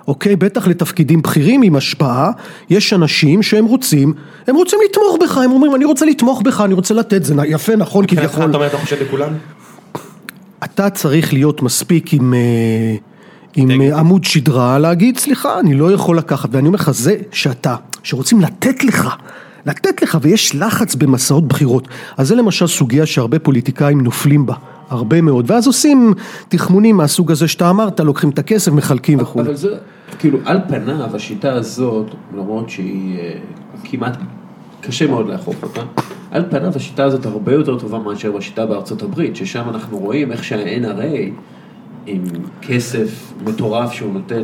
[0.09, 0.37] אוקיי?
[0.37, 2.31] בטח לתפקידים בכירים עם השפעה,
[2.71, 4.13] יש אנשים שהם רוצים,
[4.47, 7.77] הם רוצים לתמוך בך, הם אומרים אני רוצה לתמוך בך, אני רוצה לתת, זה יפה,
[7.77, 8.51] נכון, מבחינתך כביכול.
[8.51, 9.33] אתה אומר אתה חושב לכולם?
[10.65, 12.39] אתה צריך להיות מספיק עם, אה,
[13.57, 13.93] עם דגל.
[13.93, 18.41] אה, עמוד שדרה, להגיד סליחה, אני לא יכול לקחת, ואני אומר לך, זה שאתה, שרוצים
[18.41, 19.09] לתת לך,
[19.67, 24.55] לתת לך, ויש לחץ במסעות בחירות, אז זה למשל סוגיה שהרבה פוליטיקאים נופלים בה,
[24.89, 26.15] הרבה מאוד, ואז עושים
[26.49, 29.41] תחמונים מהסוג הזה שאתה אמרת, לוקחים את הכסף, מחלקים וכו'.
[29.41, 29.69] אבל זה,
[30.19, 33.35] כאילו, על פניו, השיטה הזאת, למרות שהיא אה,
[33.85, 34.17] כמעט,
[34.81, 35.81] קשה מאוד לאכוף אותה,
[36.31, 40.45] על פניו השיטה הזאת הרבה יותר טובה מאשר בשיטה בארצות הברית, ששם אנחנו רואים איך
[40.45, 41.31] שה-NRA,
[42.07, 42.23] עם
[42.63, 44.43] כסף מטורף שהוא נותן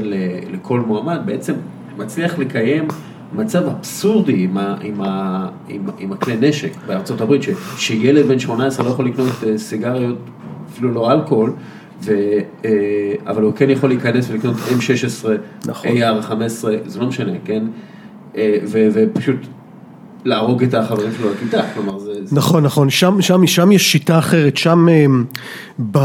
[0.52, 1.54] לכל מועמד, בעצם
[1.98, 2.88] מצליח לקיים
[3.32, 8.38] מצב אבסורדי עם, ה, עם, ה, עם, עם הכלי נשק בארצות הברית, ש, שילד בן
[8.38, 10.18] 18 לא יכול לקנות אה, סיגריות,
[10.72, 11.52] אפילו לא אלכוהול,
[12.02, 12.12] ו,
[12.64, 12.70] אה,
[13.26, 15.28] אבל הוא כן יכול להיכנס ולקנות M16,
[15.66, 15.90] נכון.
[15.90, 16.34] AR-15,
[16.86, 17.64] זה לא משנה, כן?
[18.36, 19.36] אה, ו, ופשוט
[20.24, 22.09] להרוג את החברים שלו לכיתה, כלומר זה...
[22.32, 25.06] נכון, נכון, שם, שם, שם יש שיטה אחרת, שם אה,
[25.92, 25.98] ב,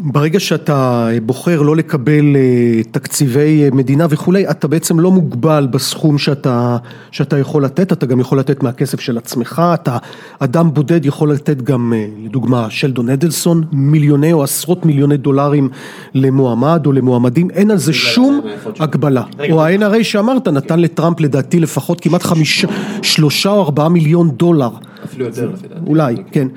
[0.00, 6.18] ברגע שאתה בוחר לא לקבל אה, תקציבי אה, מדינה וכולי, אתה בעצם לא מוגבל בסכום
[6.18, 6.76] שאתה,
[7.10, 9.96] שאתה יכול לתת, אתה גם יכול לתת מהכסף של עצמך, אתה
[10.38, 15.68] אדם בודד יכול לתת גם, אה, לדוגמה, שלדון אדלסון, מיליוני או עשרות מיליוני דולרים
[16.14, 18.40] למועמד או למועמדים, אין על זה שום.
[18.80, 19.22] הגבלה.
[19.50, 22.68] או ה-NRA שאמרת נתן לטראמפ לדעתי לפחות כמעט חמישה,
[23.02, 24.70] שלושה או ארבעה מיליון דולר.
[25.06, 25.80] אפילו יותר לפי דעתי.
[25.86, 26.48] אולי, כן.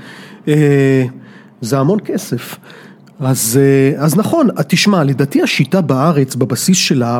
[0.47, 1.05] אה,
[1.61, 2.57] זה המון כסף.
[3.19, 7.19] אז, אה, אז נכון, תשמע, לדעתי השיטה בארץ, בבסיס שלה,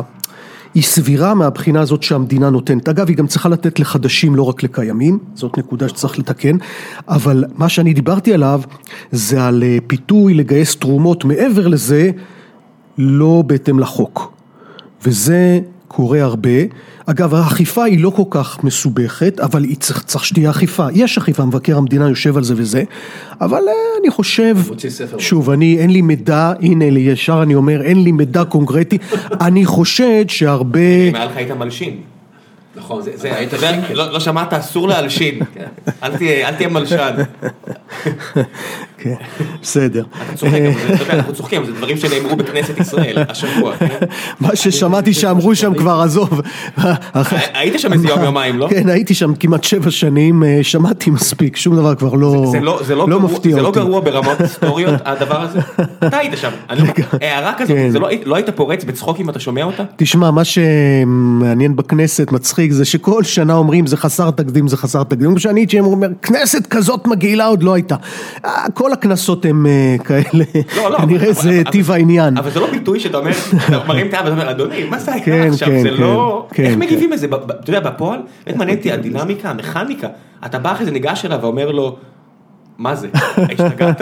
[0.74, 2.88] היא סבירה מהבחינה הזאת שהמדינה נותנת.
[2.88, 6.56] אגב, היא גם צריכה לתת לחדשים, לא רק לקיימים, זאת נקודה שצריך לתקן,
[7.08, 8.60] אבל מה שאני דיברתי עליו,
[9.12, 12.10] זה על אה, פיתוי לגייס תרומות, מעבר לזה,
[12.98, 14.32] לא בהתאם לחוק.
[15.04, 15.60] וזה
[15.92, 16.50] קורה הרבה.
[17.06, 20.86] אגב, האכיפה היא לא כל כך מסובכת, אבל היא צריך, צריך שתהיה אכיפה.
[20.92, 22.82] יש אכיפה, מבקר המדינה יושב על זה וזה,
[23.40, 24.56] אבל אה, אני חושב.
[25.18, 28.98] שוב, אני, אין לי מידע, הנה, ישר אני אומר, אין לי מידע קונקרטי,
[29.46, 30.80] אני חושד שהרבה...
[31.14, 31.96] היה לך היית מלשין.
[32.90, 33.46] נכון, זה,
[33.94, 35.38] לא לא שמעת, אסור להלשין.
[36.02, 37.14] אל תהיה אל תהיה מלשן.
[39.02, 39.14] כן,
[39.62, 40.04] בסדר.
[40.26, 43.76] אתה צוחק, יודע, אנחנו צוחקים, זה דברים שנאמרו בכנסת ישראל השבוע.
[43.76, 43.86] כן?
[44.40, 46.40] מה ששמעתי שאמרו שם כבר, עזוב.
[47.54, 48.68] היית שם איזה יום יומיים, לא?
[48.70, 52.80] כן, הייתי שם כמעט שבע שנים, אה, שמעתי מספיק, שום דבר כבר לא זה לא,
[52.84, 53.78] זה לא, לא גרוע, מפתיע לא אותי.
[53.78, 55.60] גרוע ברמות היסטוריות הדבר הזה?
[56.06, 56.50] אתה היית שם,
[57.20, 57.90] הערה כזאת, כן.
[58.24, 59.82] לא היית פורץ בצחוק אם אתה שומע אותה?
[59.96, 65.34] תשמע, מה שמעניין בכנסת, מצחיק, זה שכל שנה אומרים זה חסר תקדים, זה חסר תקדים.
[65.34, 67.96] כשאני הייתי, הם אומרים, כנסת כזאת מגעילה עוד לא הייתה.
[68.44, 70.44] אה, כל הכנסות הם אה, כאלה,
[70.76, 72.36] לא, לא, כנראה זה טיב העניין.
[72.36, 73.30] אבל זה לא ביטוי שאתה אומר,
[73.68, 75.68] אתה מרים את היד ואתה אומר, אדוני, מה זה כן, היה עכשיו?
[75.68, 76.46] כן, זה כן, לא...
[76.50, 76.78] כן, איך כן.
[76.78, 77.26] מגיבים לזה?
[77.60, 80.08] אתה יודע, בפועל, באמת מעניין אותי הדינמיקה, המכניקה.
[80.46, 81.96] אתה בא אחרי זה, ניגש אליו ואומר לו,
[82.78, 83.08] מה זה?
[83.52, 84.00] השתגעת?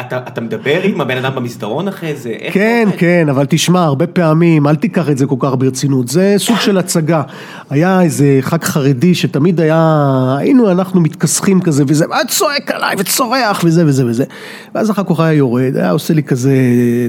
[0.00, 2.34] אתה אתה מדבר עם הבן אדם במסדרון אחרי זה?
[2.52, 2.98] כן, עובד?
[2.98, 6.78] כן, אבל תשמע, הרבה פעמים, אל תיקח את זה כל כך ברצינות, זה סוג של
[6.78, 7.22] הצגה.
[7.70, 13.60] היה איזה חג חרדי שתמיד היה, היינו אנחנו מתכסחים כזה וזה, ואת צועק עליי וצורח
[13.64, 14.24] וזה וזה וזה.
[14.74, 16.54] ואז אחר כך היה יורד, היה עושה לי כזה,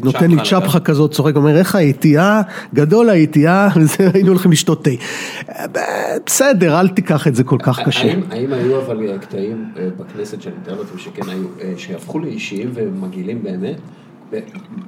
[0.04, 2.42] נותן לי צ'פחה כזאת, צוחק, אומר, איך הייתי, אה?
[2.74, 3.68] גדול הייתי, אה?
[3.76, 4.92] וזה, היינו הולכים לשתות תה.
[6.26, 8.08] בסדר, אל תיקח את זה כל כך קשה.
[8.08, 12.20] האם, האם היו אבל אה, קטעים אה, בכנסת שאני מתאר לעצמי שכן היו, אה, שהפכו
[12.54, 13.76] לאישיים ומגעילים באמת?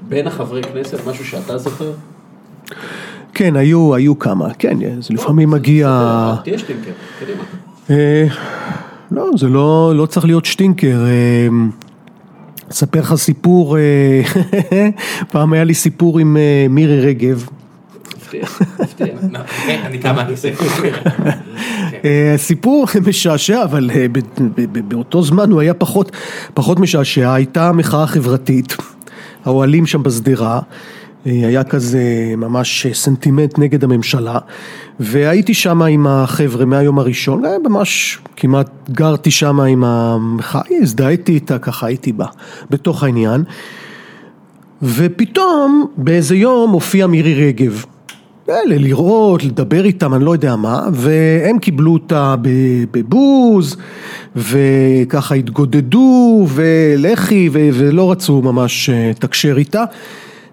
[0.08, 1.91] בין החברי כנסת, משהו שאתה זוכר?
[3.34, 5.88] כן, היו, היו כמה, כן, זה לפעמים מגיע...
[6.43, 7.43] תהיה שטינקר, קדימה.
[7.89, 8.25] אה,
[9.12, 11.06] לא, זה לא, לא צריך להיות שטינקר.
[11.06, 11.47] אה,
[12.71, 14.21] אספר לך סיפור, אה,
[15.32, 16.38] פעם היה לי סיפור עם
[16.69, 17.47] מירי רגב.
[18.17, 18.43] מפתיע,
[18.80, 19.08] מפתיע.
[19.86, 20.47] אני קם מהכיסא.
[20.47, 21.32] אה,
[22.37, 24.05] סיפור משעשע, אבל אה,
[24.87, 26.11] באותו זמן הוא היה פחות,
[26.53, 28.75] פחות משעשע, הייתה מחאה חברתית,
[29.45, 30.59] האוהלים שם בשדרה,
[31.27, 34.39] אה, היה כזה ממש סנטימנט נגד הממשלה,
[34.99, 41.59] והייתי שם עם החבר'ה מהיום הראשון, אה, ממש כמעט גרתי שם עם המחאה, הזדהיתי איתה,
[41.59, 42.25] ככה הייתי בה,
[42.69, 43.43] בתוך העניין,
[44.81, 47.85] ופתאום באיזה יום הופיעה מירי רגב.
[48.49, 52.36] אלה, לראות, לדבר איתם, אני לא יודע מה, והם קיבלו אותה
[52.91, 53.77] בבוז,
[54.36, 59.84] וככה התגודדו, ולכי, ו- ולא רצו ממש אה, לתקשר איתה,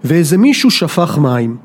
[0.04, 1.56] ואיזה מישהו שפך מים.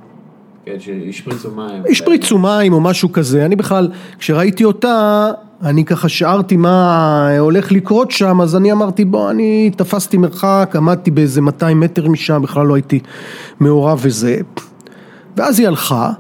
[0.65, 1.83] כן, שהשפריצו מים.
[1.89, 5.29] השפריצו מים או משהו כזה, אני בכלל, כשראיתי אותה,
[5.63, 11.11] אני ככה שארתי מה הולך לקרות שם, אז אני אמרתי בוא, אני תפסתי מרחק, עמדתי
[11.11, 12.99] באיזה 200 מטר משם, בכלל לא הייתי
[13.59, 14.37] מעורב וזה.
[15.37, 16.11] ואז היא הלכה,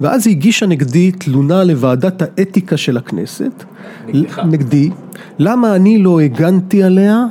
[0.00, 3.64] ואז היא הגישה נגדי תלונה לוועדת האתיקה של הכנסת.
[4.08, 4.38] נגדך.
[4.38, 4.90] נגדי.
[5.38, 7.24] למה אני לא הגנתי עליה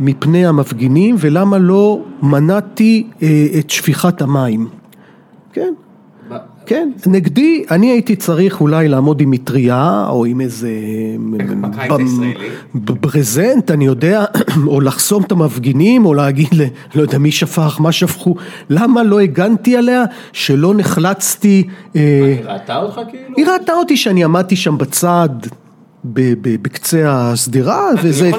[0.00, 4.68] מפני המפגינים, ולמה לא מנעתי אה, את שפיכת המים.
[6.68, 6.90] כן.
[7.06, 10.70] נגדי, אני הייתי צריך אולי לעמוד עם מטריה או עם איזה
[12.74, 14.24] ברזנט, אני יודע,
[14.66, 16.48] או לחסום את המפגינים, או להגיד,
[16.94, 18.34] לא יודע מי שפך, מה שפכו,
[18.70, 21.64] למה לא הגנתי עליה, שלא נחלצתי,
[21.96, 22.00] אה,
[22.36, 23.34] היא ראתה אותך כאילו?
[23.36, 25.28] היא ראתה אותי שאני עמדתי שם בצד.
[26.04, 28.30] בקצה השדרה וזה,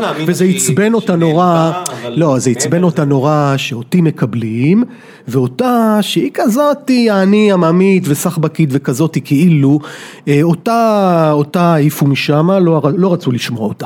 [0.55, 1.71] עצבן אותה נורא,
[2.09, 4.83] לא זה עצבן אותה נורא שאותי מקבלים
[5.27, 9.79] ואותה שהיא כזאתי אני עממית וסחבקית וכזאתי כאילו
[10.27, 13.85] אה, אותה, אותה העיפו משם לא, לא רצו לשמוע אותה.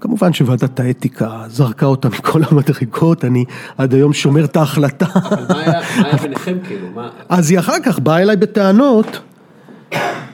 [0.00, 3.44] כמובן שוועדת האתיקה זרקה אותה מכל המדרגות, אני
[3.78, 5.06] עד היום שומר את ההחלטה.
[5.14, 6.86] אבל מה היה ביניכם כאילו?
[7.28, 9.20] אז היא אחר כך באה אליי בטענות,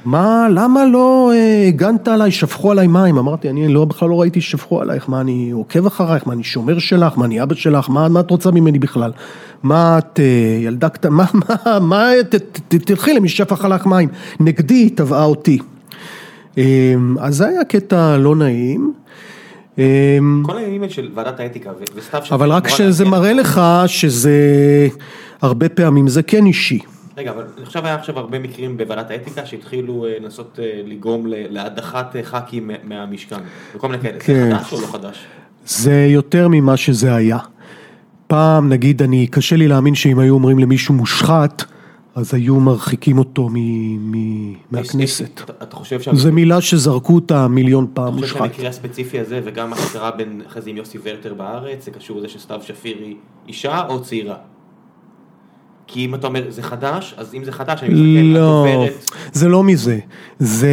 [0.05, 3.19] מה, למה לא אה, הגנת עליי, שפכו עליי מים?
[3.19, 6.79] אמרתי, אני לא, בכלל לא ראיתי ששפכו עלייך, מה אני עוקב אחרייך, מה אני שומר
[6.79, 9.13] שלך, מה אני אבא שלך, מה, מה את רוצה ממני בכלל?
[9.63, 10.25] מה את אה,
[10.63, 14.09] ילדה קטנה, מה, מה, מה, ת, ת, ת, תלכי למי ששפך עליך מים.
[14.41, 15.59] נגדי היא תבעה אותי.
[16.59, 16.65] אה,
[17.21, 18.93] אז זה היה קטע לא נעים.
[20.43, 24.39] כל העניינים של ועדת האתיקה וסתיו אבל רק שזה להגיע- מראה לך שזה
[25.43, 26.79] הרבה פעמים זה כן אישי.
[27.17, 32.17] רגע, אבל עכשיו היה עכשיו הרבה מקרים בוועדת האתיקה שהתחילו אה, לנסות אה, לגרום להדחת
[32.17, 33.37] אה, ח"כים מה- מהמשכן,
[33.75, 34.21] וכל מיני כאלה.
[34.21, 34.51] כן.
[34.51, 35.27] זה חדש או לא חדש?
[35.67, 37.39] זה יותר ממה שזה היה.
[38.27, 41.65] פעם, נגיד, אני, קשה לי להאמין שאם היו אומרים למישהו מושחת,
[42.15, 45.41] אז היו מרחיקים אותו מ- מ- מהכנסת.
[45.45, 48.39] אתה- אתה חושב זו שהמקרה מילה שזרקו אותה מיליון פעם, אתה חושב מושחת.
[48.55, 52.19] שהמקרה הספציפי הזה וגם מה שקרה בין אחרי זה עם יוסי ורטר בארץ, זה קשור
[52.19, 53.17] לזה שסתיו שפיר היא
[53.49, 54.35] אישה או צעירה?
[55.87, 59.49] כי אם אתה אומר זה חדש, אז אם זה חדש, אני מסתכל, לא, הדוברת, זה
[59.49, 59.99] לא מזה.
[60.39, 60.69] זה...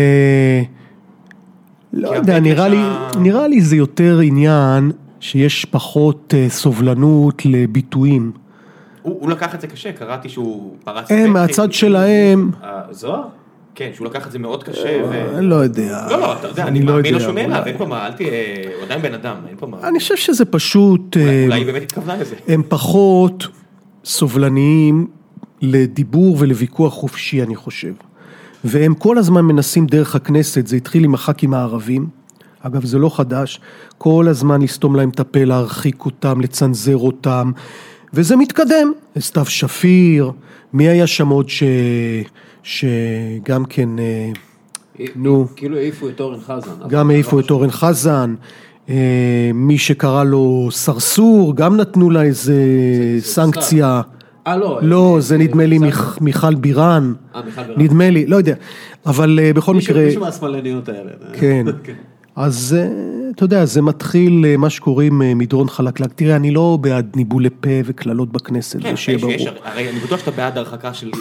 [1.94, 8.32] לא יודע, נראה לי, ה- נראה לי זה יותר עניין שיש פחות אה, סובלנות לביטויים.
[9.02, 11.12] הוא הוא לקח את זה קשה, קראתי שהוא פרץ...
[11.12, 11.34] הם.
[11.34, 13.22] מהצד שלהם, אה, זוהר?
[13.76, 15.02] כן, שהוא לקח את זה מאוד קשה.
[15.10, 16.08] ו- אני לא יודע.
[16.10, 18.30] לא, לא, אתה יודע, אני לא מאמין לו נעלב, אולי- אין פה מה, אל תהיה,
[18.76, 19.78] הוא עדיין בן אדם, אין פה מה.
[19.88, 22.36] אני חושב שזה פשוט, אה, אולי היא באמת התכוונה לזה.
[22.48, 23.48] הם פחות
[24.06, 25.08] סובלניים
[25.62, 27.94] לדיבור ולוויכוח חופשי, אני חושב.
[28.64, 32.08] והם כל הזמן מנסים דרך הכנסת, זה התחיל עם הח"כים הערבים,
[32.60, 33.60] אגב זה לא חדש,
[33.98, 37.52] כל הזמן לסתום להם את הפה, להרחיק אותם, לצנזר אותם,
[38.14, 38.92] וזה מתקדם.
[39.20, 40.32] סתיו שפיר,
[40.74, 41.64] מי היה שם עוד ש...
[42.64, 44.32] שגם כן, אה,
[45.16, 45.48] נו.
[45.56, 46.88] כאילו העיפו את אורן חזן.
[46.88, 47.52] גם לא העיפו את.
[47.52, 48.44] אורן חזן, אה,
[49.54, 52.56] מי שקרא לו סרסור, גם נתנו לה איזה
[53.20, 54.02] סנקציה.
[54.48, 54.80] אה, לא.
[54.82, 55.80] לא, אה, זה נדמה לי
[56.22, 57.82] מיכל בירן, אה, מיכל בירן.
[57.82, 58.56] נדמה לי, לא יודע,
[59.06, 61.12] אבל אה, בכל מקרה, מישהו מהשמאלניות האלה.
[61.34, 61.66] כן,
[62.36, 62.90] אז אה,
[63.36, 66.14] אתה יודע, זה מתחיל אה, מה שקוראים אה, מדרון חלקלק.
[66.14, 69.58] תראה, אני לא בעד ניבולי פה וקללות בכנסת, כן, שיהיה יש- יש- ברור.
[69.64, 71.12] הרי אני בטוח שאתה בעד הרחקה של,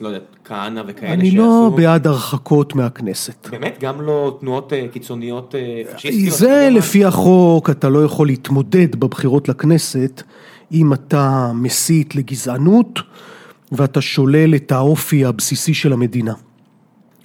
[0.00, 3.48] לא יודע, כהנא וכאלה אני לא בעד הרחקות מהכנסת.
[3.50, 5.54] באמת, גם לא תנועות קיצוניות
[5.96, 6.38] פשיסטיות.
[6.38, 6.78] זה יודע מה?
[6.78, 10.22] לפי החוק, אתה לא יכול להתמודד בבחירות לכנסת
[10.72, 12.98] אם אתה מסית לגזענות
[13.72, 16.34] ואתה שולל את האופי הבסיסי של המדינה.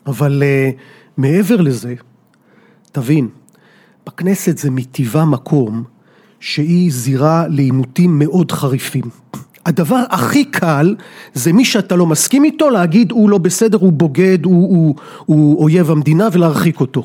[0.08, 0.44] אבל
[1.18, 1.94] מעבר לזה,
[2.92, 3.28] תבין,
[4.06, 5.84] בכנסת זה מטבעה מקום
[6.40, 9.04] שהיא זירה לעימותים מאוד חריפים.
[9.66, 10.96] הדבר הכי קל
[11.34, 14.96] זה מי שאתה לא מסכים איתו להגיד הוא לא בסדר, הוא בוגד, הוא, הוא,
[15.26, 17.04] הוא אויב המדינה ולהרחיק אותו.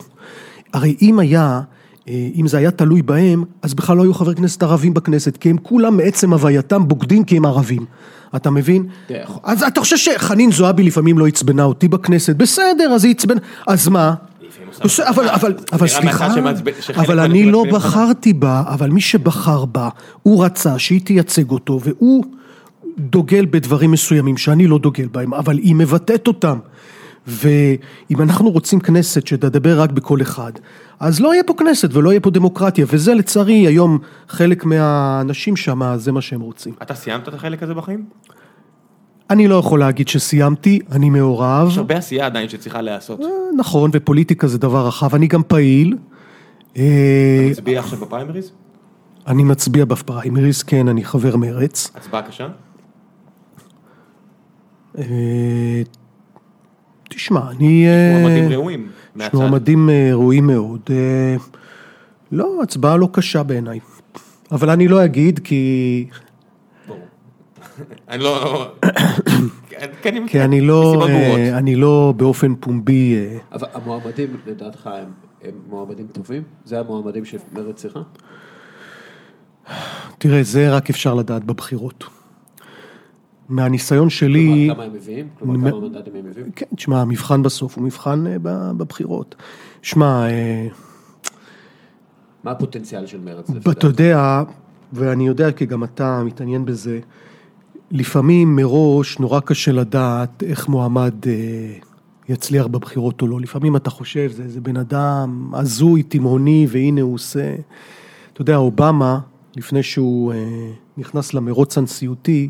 [0.72, 1.60] הרי אם היה,
[2.08, 5.50] אה, אם זה היה תלוי בהם, אז בכלל לא היו חברי כנסת ערבים בכנסת, כי
[5.50, 7.84] הם כולם מעצם הווייתם בוגדים כי הם ערבים.
[8.36, 8.86] אתה מבין?
[9.06, 12.36] תראה, אז אתה חושב שחנין זועבי לפעמים לא עצבנה אותי בכנסת?
[12.36, 14.14] בסדר, אז היא עצבנה, אז מה?
[14.84, 15.28] בסדר, אבל.
[15.28, 16.28] אבל, אבל סליחה,
[16.96, 17.64] אבל אני לא.
[17.72, 19.88] בחרתי בה, אבל מי שבחר בה,
[20.22, 22.24] הוא רצה שהיא תייצג אותו, והוא
[22.98, 26.58] דוגל בדברים מסוימים שאני לא דוגל בהם, אבל היא מבטאת אותם.
[27.26, 30.52] ואם אנחנו רוצים כנסת שתדבר רק בקול אחד,
[31.00, 35.94] אז לא יהיה פה כנסת ולא יהיה פה דמוקרטיה, וזה לצערי היום חלק מהאנשים שם,
[35.96, 36.74] זה מה שהם רוצים.
[36.82, 38.04] אתה סיימת את החלק הזה בחיים?
[39.32, 41.68] אני לא יכול להגיד שסיימתי, אני מעורב.
[41.68, 43.20] יש הרבה עשייה עדיין שצריכה להיעשות.
[43.20, 45.96] אה, נכון, ופוליטיקה זה דבר רחב, אני גם פעיל.
[46.76, 48.52] אה, תצביע עכשיו בפריימריז?
[49.26, 51.90] אני מצביע בפריימריז, כן, אני חבר מרץ.
[51.94, 52.48] הצבעה קשה?
[54.98, 55.82] אה,
[57.08, 57.86] תשמע, אני...
[57.88, 58.88] אה, מועמדים ראויים.
[59.16, 59.34] יש?
[59.34, 60.90] מועמדים ראויים מאוד.
[62.32, 63.80] לא, הצבעה לא קשה בעיניי.
[64.52, 66.06] אבל אני לא אגיד כי,
[68.08, 68.66] אני לא...
[70.02, 71.06] כן, כי אני לא.
[71.08, 74.90] אה, אני לא באופן פומבי, אה, אבל המועמדים, לדעתך,
[75.42, 76.42] הם, מועמדים טובים?
[76.64, 78.00] זה המועמדים שמרצ צריכה?
[80.18, 82.04] תראה, זה רק אפשר לדעת בבחירות.
[83.48, 85.28] מהניסיון שלי, כלומר, כמה הם מביאים?
[85.38, 86.50] כלומר, כמה מנדטים הם מביאים?
[86.56, 88.36] כן, תשמע, המבחן בסוף הוא מבחן אה,
[88.76, 89.34] בבחירות.
[89.82, 90.66] שמע, אה,
[92.44, 93.50] מה הפוטנציאל של מרצ?
[93.70, 93.86] אתה?
[93.86, 94.42] יודע,
[94.92, 97.00] ואני יודע כי גם אתה מתעניין בזה,
[97.92, 101.32] לפעמים מראש נורא קשה לדעת איך מועמד אה,
[102.28, 103.40] יצליח בבחירות או לא.
[103.40, 107.54] לפעמים אתה חושב, זה, זה בן אדם הזוי, תימהוני, והנה הוא עושה...
[108.32, 109.18] אתה יודע, אובמה,
[109.56, 110.38] לפני שהוא אה,
[110.96, 112.48] נכנס למרוץ הנשיאותי,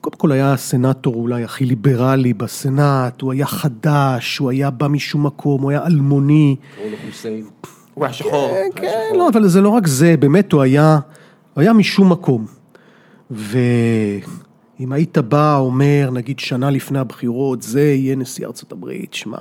[0.00, 5.26] קודם כל היה הסנאטור אולי הכי ליברלי בסנאט, הוא היה חדש, הוא היה בא משום
[5.26, 6.56] מקום, הוא היה אלמוני.
[6.76, 7.44] קראו לו חוסיין.
[7.94, 8.54] הוא היה שחור.
[8.74, 10.98] כן, לא, אבל זה לא רק זה, באמת הוא היה,
[11.54, 12.46] הוא היה משום מקום.
[14.80, 19.36] ואם היית בא, אומר, נגיד שנה לפני הבחירות, זה יהיה נשיא ארצות הברית, שמע,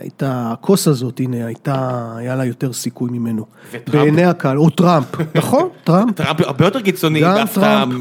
[0.00, 3.46] הייתה, הכוס הזאת, הנה, הייתה, היה לה יותר סיכוי ממנו.
[3.70, 3.88] וטראמפ?
[3.88, 7.46] בעיני הקהל, או טראמפ, נכון, טראמפ, טראמפ הרבה יותר קיצוני, גם.
[7.54, 7.94] טראמפ.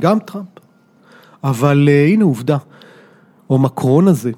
[0.00, 0.48] גם טראמפ.
[1.44, 2.56] אבל אה, הנה עובדה,
[3.50, 4.30] או מקרון הזה,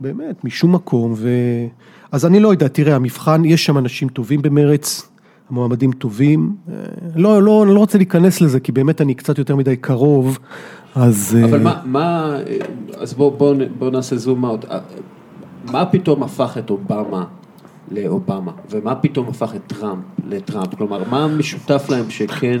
[0.00, 1.28] באמת, משום מקום, ו...
[2.12, 5.08] אז אני לא יודע, תראה, המבחן, יש שם אנשים טובים במרץ,
[5.50, 6.74] המועמדים טובים, אה,
[7.16, 10.38] לא, לא, אני לא רוצה להיכנס לזה, כי באמת אני קצת יותר מדי קרוב,
[10.94, 11.36] אז...
[11.38, 12.36] אה, אבל מה, מה,
[12.96, 14.64] אז בואו בוא, בוא נעשה זום אאוט.
[15.64, 17.24] מה פתאום הפך את אובמה
[17.90, 20.74] לאובמה, ומה פתאום הפך את טראמפ לטראמפ?
[20.74, 22.58] כלומר, מה משותף להם שכן,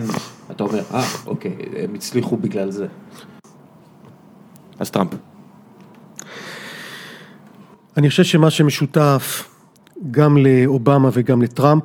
[0.50, 2.86] אתה אומר, אה, אוקיי, הם הצליחו בגלל זה.
[4.78, 5.10] אז טראמפ.
[7.96, 9.48] אני חושב שמה שמשותף
[10.10, 11.84] גם לאובמה וגם לטראמפ,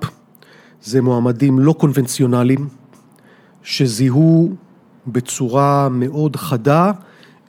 [0.82, 2.68] זה מועמדים לא קונבנציונליים,
[3.64, 4.56] שזיהו
[5.08, 6.92] בצורה מאוד חדה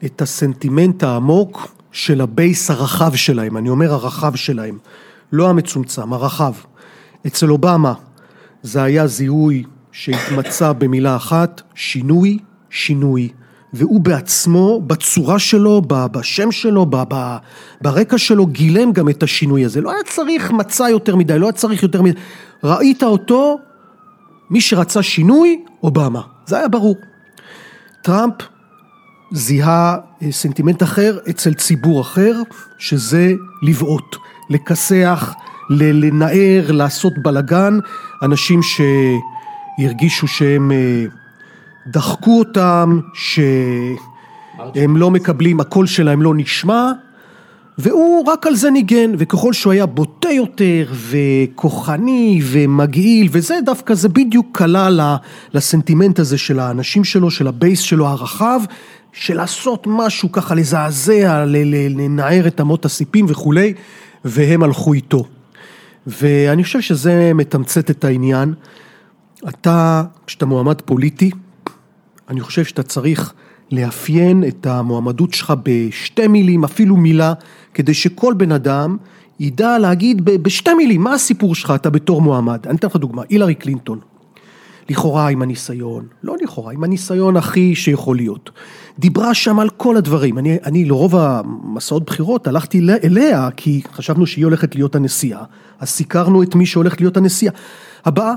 [0.05, 4.77] את הסנטימנט העמוק של ה base הרחב שלהם, אני אומר הרחב שלהם,
[5.31, 6.53] לא המצומצם, הרחב.
[7.27, 7.93] אצל אובמה
[8.63, 12.39] זה היה זיהוי שהתמצא במילה אחת, שינוי,
[12.69, 13.29] שינוי.
[13.73, 16.85] והוא בעצמו, בצורה שלו, בשם שלו,
[17.81, 19.81] ברקע שלו, גילם גם את השינוי הזה.
[19.81, 22.19] לא היה צריך מצע יותר מדי, לא היה צריך יותר מדי.
[22.63, 23.59] ראית אותו,
[24.49, 26.21] מי שרצה שינוי, אובמה.
[26.45, 26.95] זה היה ברור.
[28.05, 28.33] טראמפ
[29.31, 32.41] זיהה אה, סנטימנט אחר אצל ציבור אחר,
[32.77, 34.15] שזה לבעוט,
[34.49, 35.33] לכסח,
[35.69, 37.79] לנער, לעשות בלגן,
[38.23, 41.05] אנשים שהרגישו שהם אה,
[41.87, 46.91] דחקו אותם, שהם לא מקבלים, הקול שלהם לא נשמע,
[47.77, 54.09] והוא רק על זה ניגן, וככל שהוא היה בוטה יותר, וכוחני, ומגעיל, וזה דווקא, זה
[54.09, 55.15] בדיוק קלע ל-
[55.53, 58.59] לסנטימנט הזה של האנשים שלו, של ה base שלו הרחב,
[59.13, 63.73] של לעשות משהו ככה, לזעזע, לנער את אמות הסיפים וכולי,
[64.25, 65.25] והם הלכו איתו.
[66.07, 68.53] ואני חושב שזה מתמצת את העניין.
[69.49, 71.31] אתה, כשאתה מועמד פוליטי,
[72.29, 73.33] אני חושב שאתה צריך
[73.71, 77.33] לאפיין את המועמדות שלך בשתי מילים, אפילו מילה,
[77.73, 78.97] כדי שכל בן אדם
[79.39, 82.67] ידע להגיד בשתי מילים, מה הסיפור שלך, אתה בתור מועמד.
[82.67, 83.99] אני אתן לך דוגמה, הילרי קלינטון.
[84.89, 88.49] לכאורה עם הניסיון, לא לכאורה, עם הניסיון הכי שיכול להיות.
[88.99, 90.37] דיברה שם על כל הדברים.
[90.37, 95.43] אני, אני לרוב המסעות בחירות הלכתי אליה, כי חשבנו שהיא הולכת להיות הנשיאה,
[95.79, 97.53] אז סיקרנו את מי שהולך להיות הנשיאה.
[98.05, 98.33] הבאה,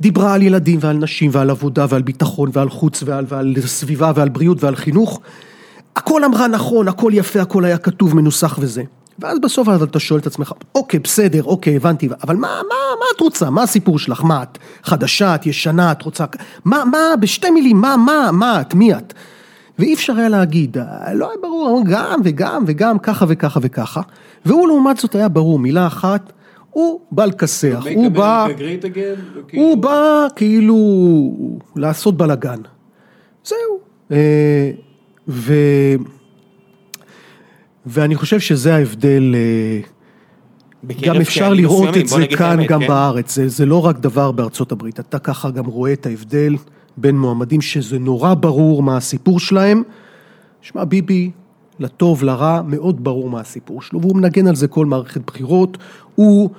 [0.00, 4.28] דיברה על ילדים ועל נשים ועל עבודה ועל ביטחון ועל חוץ ועל, ועל סביבה ועל
[4.28, 5.20] בריאות ועל חינוך.
[5.96, 8.82] הכל אמרה נכון, הכל יפה, הכל היה כתוב, מנוסח וזה.
[9.18, 13.20] ואז בסוף אתה שואל את עצמך, אוקיי, בסדר, אוקיי, הבנתי, אבל מה, מה, מה את
[13.20, 13.50] רוצה?
[13.50, 14.24] מה הסיפור שלך?
[14.24, 14.58] מה את?
[14.82, 16.24] חדשה, את ישנה, את רוצה...
[16.64, 18.74] מה, מה, בשתי מילים, מה, מה, מה את?
[18.74, 19.14] מי את?
[19.78, 20.76] ואי אפשר היה להגיד,
[21.14, 24.00] לא היה ברור, גם וגם וגם, ככה וככה וככה.
[24.44, 26.32] והוא לעומת זאת היה ברור, מילה אחת,
[26.70, 28.46] הוא בא לכסח, הוא בא...
[29.52, 30.76] הוא בא כאילו
[31.76, 32.60] לעשות בלאגן.
[33.44, 33.78] זהו.
[34.12, 34.70] אה,
[35.28, 35.54] ו...
[37.86, 39.80] ואני חושב שזה ההבדל, אה,
[41.02, 42.88] גם אפשר לראות את זה כאן גם כן?
[42.88, 46.56] בארץ, זה, זה לא רק דבר בארצות הברית, אתה ככה גם רואה את ההבדל
[46.96, 49.82] בין מועמדים שזה נורא ברור מה הסיפור שלהם.
[50.60, 51.30] שמע, ביבי
[51.80, 55.78] לטוב, לרע, מאוד ברור מה הסיפור שלו, והוא מנגן על זה כל מערכת בחירות,
[56.14, 56.50] הוא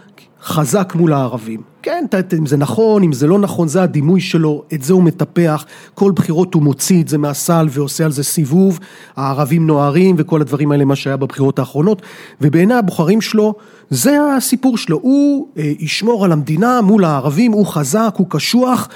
[0.44, 1.62] חזק מול הערבים.
[1.82, 2.06] כן,
[2.38, 6.12] אם זה נכון, אם זה לא נכון, זה הדימוי שלו, את זה הוא מטפח, כל
[6.16, 8.80] בחירות הוא מוציא את זה מהסל ועושה על זה סיבוב,
[9.16, 12.02] הערבים נוהרים וכל הדברים האלה, מה שהיה בבחירות האחרונות,
[12.42, 13.54] ובעיני הבוחרים שלו,
[13.90, 18.90] זה הסיפור שלו, הוא אה, ישמור על המדינה מול הערבים, הוא חזק, הוא קשוח.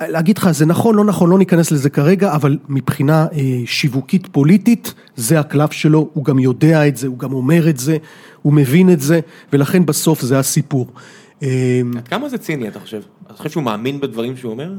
[0.00, 4.94] להגיד לך, זה נכון, לא נכון, לא ניכנס לזה כרגע, אבל מבחינה אה, שיווקית פוליטית,
[5.16, 7.96] זה הקלף שלו, הוא גם יודע את זה, הוא גם אומר את זה,
[8.42, 9.20] הוא מבין את זה,
[9.52, 10.86] ולכן בסוף זה הסיפור.
[11.42, 13.02] אה, עד כמה זה ציני, אתה חושב?
[13.26, 14.72] אתה חושב שהוא מאמין בדברים שהוא אומר?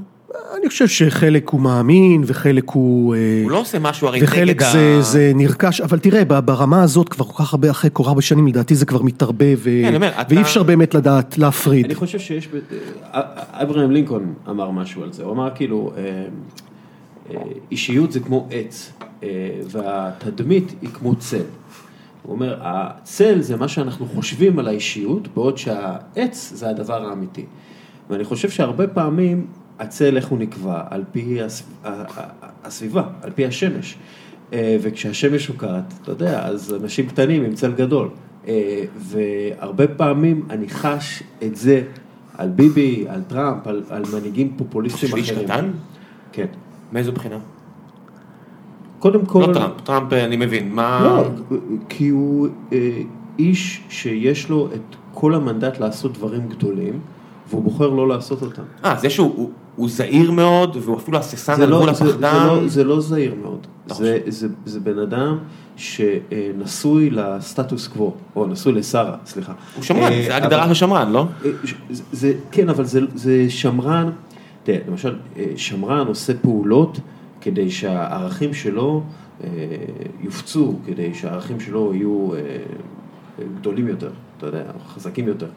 [0.57, 3.15] אני חושב שחלק הוא מאמין וחלק הוא...
[3.15, 4.31] אה, הוא לא עושה משהו הרי נגד ה...
[4.31, 8.09] וחלק זה, זה נרכש, אבל תראה, ברמה הזאת כבר כל כך הרבה, אחרי כל כך
[8.09, 9.69] הרבה שנים, לדעתי זה כבר מתערבב, ו...
[9.83, 10.41] כן, אומר, ואי אתה...
[10.41, 11.85] אפשר באמת לדעת, להפריד.
[11.85, 12.49] אני חושב שיש,
[13.13, 13.21] אה,
[13.61, 17.35] אברהם לינקולן אמר משהו על זה, הוא אמר כאילו, אה,
[17.71, 18.93] אישיות זה כמו עץ,
[19.71, 21.37] והתדמית היא כמו צל.
[22.23, 27.45] הוא אומר, הצל זה מה שאנחנו חושבים על האישיות, בעוד שהעץ זה הדבר האמיתי.
[28.09, 29.47] ואני חושב שהרבה פעמים
[29.79, 31.39] הצל איך הוא נקבע, על פי
[32.63, 33.97] הסביבה, על פי השמש.
[34.53, 38.09] אה, וכשהשמש שוקעת, אתה יודע, אז אנשים קטנים עם צל גדול.
[38.47, 41.83] אה, והרבה פעמים אני חש את זה
[42.37, 45.23] על ביבי, על טראמפ, על, על מנהיגים פופוליסטים אחרים.
[45.23, 45.71] איש קטן?
[46.31, 46.45] כן.
[46.91, 47.37] מאיזו בחינה?
[48.99, 49.45] קודם כל...
[49.47, 51.01] לא טראמפ, טראמפ אני מבין, מה...
[51.03, 51.29] לא,
[51.89, 53.01] כי הוא אה,
[53.39, 56.99] איש שיש לו את כל המנדט לעשות דברים גדולים.
[57.49, 58.61] והוא בוחר לא לעשות אותם.
[58.85, 59.49] אה, זה שהוא
[59.79, 62.47] הוא זהיר מאוד, והוא אפילו הססן על לא- גבול הפחדן.
[62.47, 63.67] לא- זה לא זהיר מאוד,
[64.65, 65.37] זה בן אדם
[65.75, 69.53] שנשוי לסטטוס קוו, או נשוי לשרה, סליחה.
[69.75, 71.25] הוא שמרן, אה, זה הגדרה של שמרן, לא?
[71.45, 71.51] אה,
[72.51, 72.83] כן, אבל
[73.15, 74.09] זה שמרן,
[74.63, 76.99] תראה, למשל, אה, שמרן עושה פעולות
[77.41, 79.03] כדי שהערכים שלו
[80.21, 82.29] יופצו, כדי שהערכים שלו יהיו
[83.59, 84.63] גדולים יותר, אתה יודע,
[84.95, 85.47] חזקים יותר.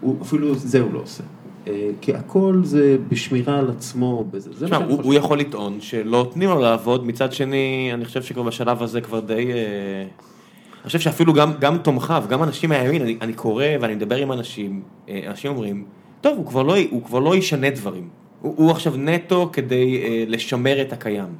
[0.00, 1.22] הוא אפילו זה הוא לא עושה.
[1.68, 4.50] אה, כי הכל זה בשמירה על עצמו, בזה.
[4.64, 8.82] תשמע, הוא, הוא יכול לטעון שלא נותנים לו לעבוד, מצד שני, אני חושב שכבר בשלב
[8.82, 9.52] הזה כבר די...
[9.52, 10.02] אה,
[10.82, 14.32] אני חושב שאפילו גם, גם תומכיו, גם אנשים מהימין, אני, אני קורא ואני מדבר עם
[14.32, 15.84] אנשים, אה, אנשים אומרים,
[16.20, 18.08] טוב, הוא כבר לא, הוא כבר לא ישנה דברים,
[18.40, 21.34] הוא, הוא עכשיו נטו כדי לשמר את הקיים.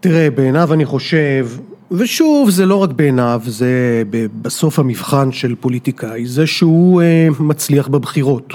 [0.00, 1.48] תראה, בעיניו אני חושב,
[1.90, 4.02] ושוב, זה לא רק בעיניו, זה
[4.42, 8.52] בסוף המבחן של פוליטיקאי, זה שהוא אה, מצליח בבחירות,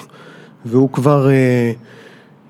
[0.66, 1.72] והוא כבר אה,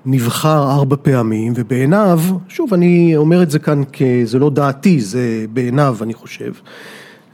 [0.06, 5.46] נבחר ארבע פעמים, ובעיניו, שוב, אני אומר את זה כאן כי זה לא דעתי, זה
[5.54, 6.54] בעיניו, אני חושב,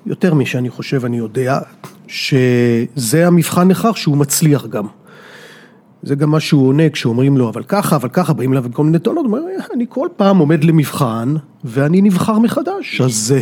[0.06, 1.60] יותר משאני חושב, אני יודע,
[2.08, 4.86] שזה המבחן לכך שהוא מצליח גם.
[6.06, 8.84] זה גם מה שהוא עונה כשאומרים לו, אבל ככה, אבל ככה, באים אליו עם כל
[8.84, 9.40] מיני טענות, הוא אומר,
[9.74, 11.34] אני כל פעם עומד למבחן,
[11.64, 13.36] ואני נבחר מחדש, אז...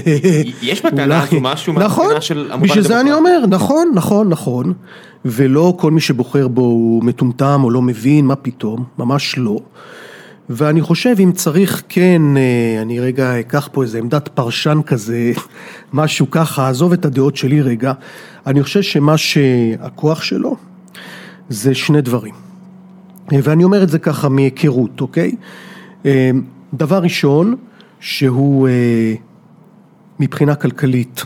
[0.61, 2.13] יש בטענה הזו משהו נכון,
[2.61, 4.73] בשביל זה אני אומר, נכון, נכון, נכון,
[5.25, 9.59] ולא כל מי שבוחר בו הוא מטומטם או לא מבין, מה פתאום, ממש לא.
[10.49, 15.31] ואני חושב אם צריך כן, אה, אני רגע אקח פה איזה עמדת פרשן כזה,
[15.93, 17.93] משהו ככה, עזוב את הדעות שלי רגע,
[18.47, 20.55] אני חושב שמה שהכוח שלו
[21.49, 22.52] זה שני דברים.
[23.31, 25.35] ואני אומר את זה ככה מהיכרות, אוקיי?
[26.05, 26.31] אה,
[26.73, 27.55] דבר ראשון,
[27.99, 29.13] שהוא אה,
[30.19, 31.23] מבחינה כלכלית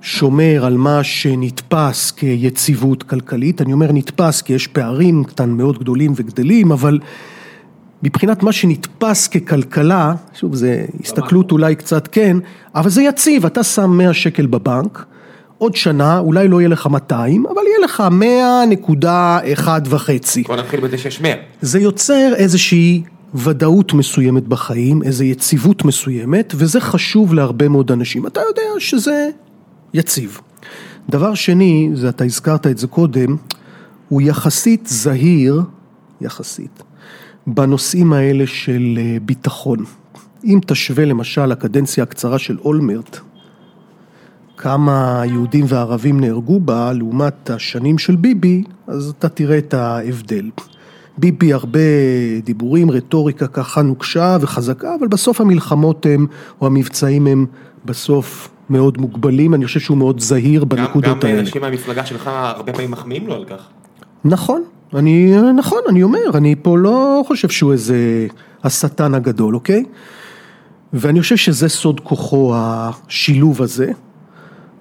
[0.00, 6.12] שומר על מה שנתפס כיציבות כלכלית, אני אומר נתפס כי יש פערים קטן מאוד גדולים
[6.16, 6.98] וגדלים, אבל
[8.02, 12.36] מבחינת מה שנתפס ככלכלה, שוב זה הסתכלות אולי קצת כן,
[12.74, 15.04] אבל זה יציב, אתה שם 100 שקל בבנק,
[15.58, 18.02] עוד שנה אולי לא יהיה לך 200, אבל יהיה לך
[19.60, 20.42] 100.1 וחצי.
[20.42, 21.34] בוא נתחיל בזה שיש 100.
[21.60, 23.02] זה יוצר איזושהי
[23.34, 28.26] ודאות מסוימת בחיים, איזו יציבות מסוימת, וזה חשוב להרבה מאוד אנשים.
[28.26, 29.28] אתה יודע שזה
[29.94, 30.40] יציב.
[31.10, 33.36] דבר שני, זה אתה הזכרת את זה קודם,
[34.08, 35.62] הוא יחסית זהיר,
[36.20, 36.82] יחסית,
[37.46, 39.84] בנושאים האלה של אה, ביטחון.
[40.44, 43.20] אם תשווה למשל הקדנציה הקצרה של אולמרט,
[44.56, 50.50] כמה יהודים וערבים נהרגו בה לעומת השנים של ביבי, אז אתה תראה את ההבדל.
[51.18, 51.80] ביבי הרבה
[52.44, 56.26] דיבורים, רטוריקה ככה נוקשה וחזקה, אבל בסוף המלחמות הם,
[56.60, 57.46] או המבצעים הם
[57.84, 61.34] בסוף מאוד מוגבלים, אני חושב שהוא מאוד זהיר בנקודות האלה.
[61.34, 63.66] גם אנשים מהמפלגה שלך הרבה פעמים מחמיאים לו על כך.
[64.24, 64.62] נכון,
[64.94, 68.26] אני, נכון, אני אומר, אני פה לא חושב שהוא איזה
[68.64, 69.84] השטן הגדול, אוקיי?
[70.92, 73.92] ואני חושב שזה סוד כוחו, השילוב הזה.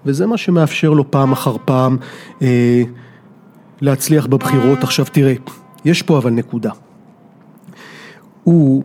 [0.06, 1.98] וזה מה שמאפשר לו פעם אחר פעם
[2.42, 2.84] אה,
[3.82, 4.84] להצליח בבחירות.
[4.84, 5.34] עכשיו תראה,
[5.86, 6.72] יש פה אבל נקודה.
[8.44, 8.84] הוא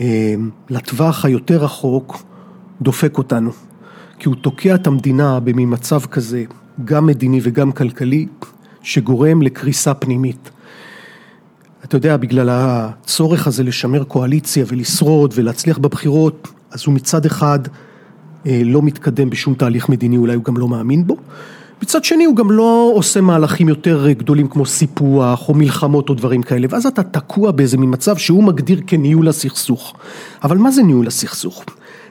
[0.00, 0.34] אה,
[0.70, 2.22] לטווח היותר רחוק
[2.82, 3.50] דופק אותנו.
[4.18, 6.44] כי הוא תוקע את המדינה במצב כזה,
[6.84, 8.26] גם מדיני וגם כלכלי,
[8.82, 10.50] שגורם לקריסה פנימית.
[11.84, 17.58] אתה יודע, בגלל הצורך הזה לשמר קואליציה ולשרוד ולהצליח בבחירות, אז הוא מצד אחד
[18.46, 21.16] לא מתקדם בשום תהליך מדיני, אולי הוא גם לא מאמין בו.
[21.82, 26.42] מצד שני הוא גם לא עושה מהלכים יותר גדולים כמו סיפוח או מלחמות או דברים
[26.42, 29.94] כאלה, ואז אתה תקוע באיזה מין מצב שהוא מגדיר כניהול הסכסוך.
[30.44, 31.64] אבל מה זה ניהול הסכסוך?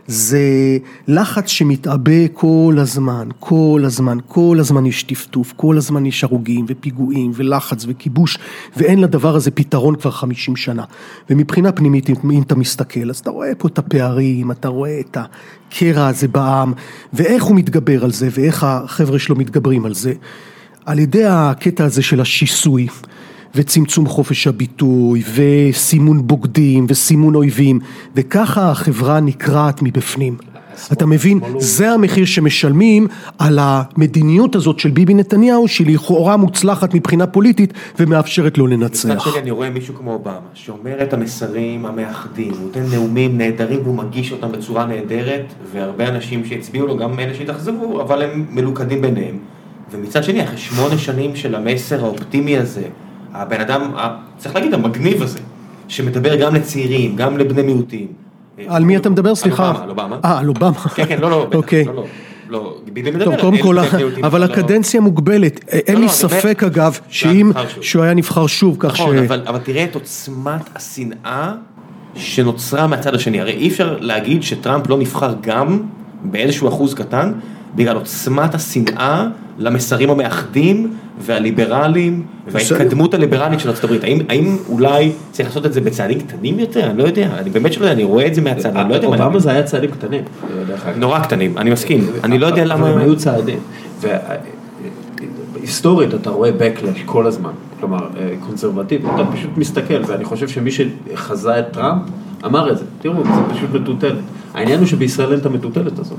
[0.07, 0.77] זה
[1.07, 7.31] לחץ שמתעבה כל הזמן, כל הזמן, כל הזמן יש טפטוף, כל הזמן יש הרוגים ופיגועים
[7.35, 8.37] ולחץ וכיבוש
[8.77, 10.83] ואין לדבר הזה פתרון כבר חמישים שנה.
[11.29, 16.07] ומבחינה פנימית אם אתה מסתכל אז אתה רואה פה את הפערים, אתה רואה את הקרע
[16.07, 16.73] הזה בעם
[17.13, 20.13] ואיך הוא מתגבר על זה ואיך החבר'ה שלו מתגברים על זה.
[20.85, 22.87] על ידי הקטע הזה של השיסוי.
[23.55, 27.79] וצמצום חופש הביטוי, וסימון בוגדים, וסימון אויבים,
[28.15, 30.37] וככה החברה נקרעת מבפנים.
[30.91, 31.39] אתה מבין?
[31.57, 38.57] זה המחיר שמשלמים על המדיניות הזאת של ביבי נתניהו, שהיא לכאורה מוצלחת מבחינה פוליטית, ומאפשרת
[38.57, 39.09] לו לנצח.
[39.09, 43.79] מצד שני אני רואה מישהו כמו אובמה, שאומר את המסרים המאחדים, הוא נותן נאומים נהדרים
[43.83, 49.01] והוא מגיש אותם בצורה נהדרת, והרבה אנשים שהצביעו לו, גם אלה שהתאכזבו, אבל הם מלוכדים
[49.01, 49.37] ביניהם.
[49.91, 52.83] ומצד שני, אחרי שמונה שנים של המסר האופטימי הזה,
[53.33, 53.81] הבן אדם,
[54.37, 55.39] צריך להגיד, המגניב הזה,
[55.87, 58.07] שמדבר גם לצעירים, גם לבני מיעוטים.
[58.67, 59.35] על מי אתה מדבר?
[59.35, 59.73] סליחה.
[59.83, 60.17] על אובמה.
[60.25, 60.73] אה, על אובמה.
[60.73, 61.85] כן, כן, לא, לא, בטח, אוקיי.
[61.85, 62.05] לא, לא.
[62.49, 62.77] לא,
[63.23, 63.77] טוב, קודם כל,
[64.23, 67.51] אבל לא- הקדנציה מוגבלת, אין לא, לי ספק אגב, שאם.
[67.81, 69.01] שהוא היה נבחר שוב, כך ש...
[69.01, 69.17] נכון,
[69.47, 71.53] אבל תראה את עוצמת השנאה
[72.15, 73.41] שנוצרה מהצד השני.
[73.41, 75.79] הרי אי אפשר להגיד שטראמפ לא נבחר גם
[76.23, 77.31] באיזשהו אחוז קטן,
[77.75, 84.03] בגלל עוצמת השנאה למסרים המאחדים והליברליים וההתקדמות הליברלית של ארצות הברית.
[84.03, 86.89] האם, האם אולי צריך לעשות את זה בצעדים קטנים יותר?
[86.89, 89.09] אני לא יודע, אני באמת שלא יודע, אני רואה את זה מהצד, אני לא יודע
[89.09, 89.39] מה אובמה.
[89.39, 90.23] זה היה צעדים קטנים.
[90.97, 92.87] נורא קטנים, אני מסכים, אני לא יודע למה...
[92.87, 93.59] הם היו צעדים.
[95.55, 100.69] והיסטורית אתה רואה backlash כל הזמן, כלומר אה, קונסרבטיבי, אתה פשוט מסתכל, ואני חושב שמי
[100.71, 102.01] שחזה את טראמפ
[102.45, 104.19] אמר את זה, תראו, זה פשוט מטוטלת.
[104.53, 106.17] העניין הוא שבישראל אין את המטוטלת הזאת.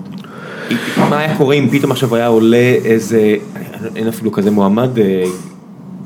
[0.96, 3.36] מה היה קורה אם פתאום עכשיו היה עולה איזה,
[3.96, 5.24] אין אפילו כזה מועמד אה,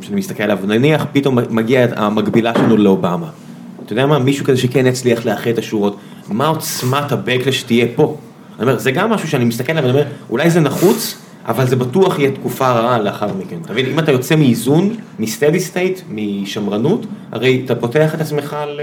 [0.00, 3.28] שאני מסתכל עליו, נניח פתאום מגיע המקבילה שלנו לאובמה.
[3.84, 5.96] אתה יודע מה, מישהו כזה שכן יצליח לאחד את השורות,
[6.28, 8.16] מה עוצמת ה-Backlash שתהיה פה?
[8.58, 11.76] אני אומר, זה גם משהו שאני מסתכל עליו ואני אומר, אולי זה נחוץ, אבל זה
[11.76, 13.56] בטוח יהיה תקופה רעה לאחר מכן.
[13.64, 18.56] אתה מבין, אם אתה יוצא מאיזון, מ steady state, משמרנות, הרי אתה פותח את עצמך
[18.76, 18.80] ל...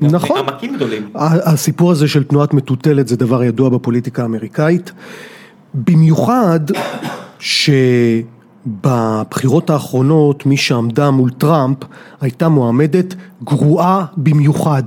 [0.00, 0.38] נכון.
[0.38, 1.10] עמקים גדולים.
[1.14, 4.92] הסיפור הזה של תנועת מטוטלת זה דבר ידוע בפוליטיקה האמריקאית,
[5.74, 6.60] במיוחד
[8.68, 11.78] שבבחירות האחרונות מי שעמדה מול טראמפ
[12.20, 13.14] הייתה מועמדת
[13.44, 14.82] גרועה במיוחד.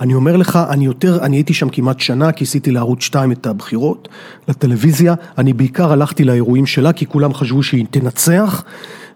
[0.00, 4.08] אני אומר לך, אני יותר, אני הייתי שם כמעט שנה, כיסיתי לערוץ 2 את הבחירות,
[4.48, 8.64] לטלוויזיה, אני בעיקר הלכתי לאירועים שלה כי כולם חשבו שהיא תנצח,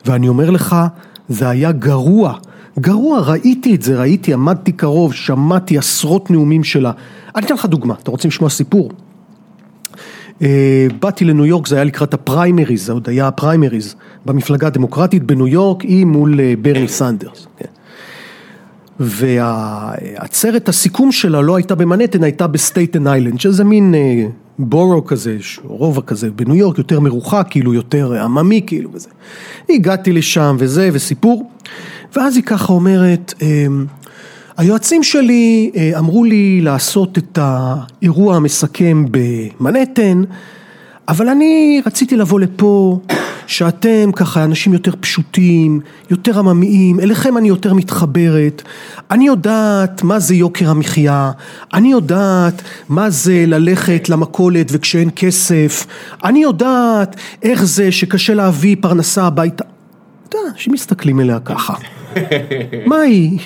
[0.07, 0.77] ואני אומר לך,
[1.29, 2.35] זה היה גרוע.
[2.79, 6.93] גרוע, ראיתי את זה, ראיתי, עמדתי קרוב, שמעתי עשרות נאומים שלה.
[7.37, 8.91] אני אתן לך דוגמה, אתה רוצה לשמוע סיפור?
[10.43, 13.95] אה, באתי לניו יורק, זה היה לקראת הפריימריז, זה עוד היה הפריימריז,
[14.27, 17.47] במפלגה הדמוקרטית בניו יורק, היא מול אה, ברני סנדרס.
[17.57, 17.67] כן.
[19.01, 24.27] והעצרת הסיכום שלה לא הייתה במנהטן, הייתה בסטייטן איילנד, שזה מין אה,
[24.59, 29.09] borough כזה, רובע כזה בניו יורק, יותר מרוחק, כאילו יותר עממי כאילו וזה.
[29.69, 31.51] הגעתי לשם וזה, וסיפור,
[32.17, 33.67] ואז היא ככה אומרת, אה,
[34.57, 40.23] היועצים שלי אה, אמרו לי לעשות את האירוע המסכם במנהטן,
[41.09, 43.01] אבל אני רציתי לבוא לפה,
[43.47, 45.81] שאתם ככה אנשים יותר פשוטים,
[46.11, 48.63] יותר עממיים, אליכם אני יותר מתחברת,
[49.11, 51.31] אני יודעת מה זה יוקר המחיה,
[51.75, 55.87] אני יודעת מה זה ללכת למכולת וכשאין כסף,
[56.25, 59.65] אני יודעת איך זה שקשה להביא פרנסה הביתה.
[60.29, 61.75] אתה יודע, אנשים מסתכלים עליה ככה.
[62.87, 63.39] מה היא?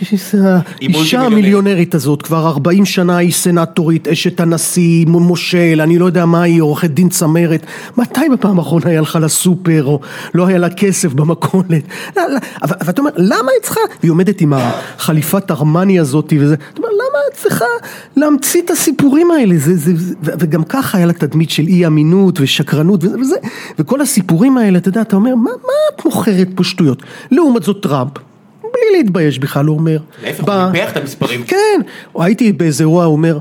[0.81, 6.43] האישה המיליונרית הזאת, כבר 40 שנה היא סנטורית, אשת הנשיא, מושל, אני לא יודע מה
[6.43, 7.67] היא, עורכת דין צמרת.
[7.97, 10.01] מתי בפעם האחרונה היה לך לסופר, או
[10.35, 11.83] לא היה לה כסף במכולת?
[12.17, 13.81] לא, לא, אבל אבל אתה אומר, למה היא צריכה?
[14.01, 17.65] והיא עומדת עם החליפת ארמני הזאת וזה, אתה אומר, למה את צריכה
[18.17, 19.55] להמציא את הסיפורים האלה?
[19.59, 23.37] זה, זה, זה, וגם ככה היה לה תדמית של אי אמינות ושקרנות וזה, וזה,
[23.79, 27.03] וכל הסיפורים האלה, אתה יודע, אתה אומר, מה, מה את מוכרת פה שטויות?
[27.31, 28.28] לעומת זאת טראמפ.
[28.81, 29.99] בלי להתבייש בכלל, הוא אומר.
[30.23, 31.45] להפך, הוא ניפח את המספרים.
[31.45, 31.81] כן,
[32.19, 33.39] הייתי באיזה אירוע, הוא אומר,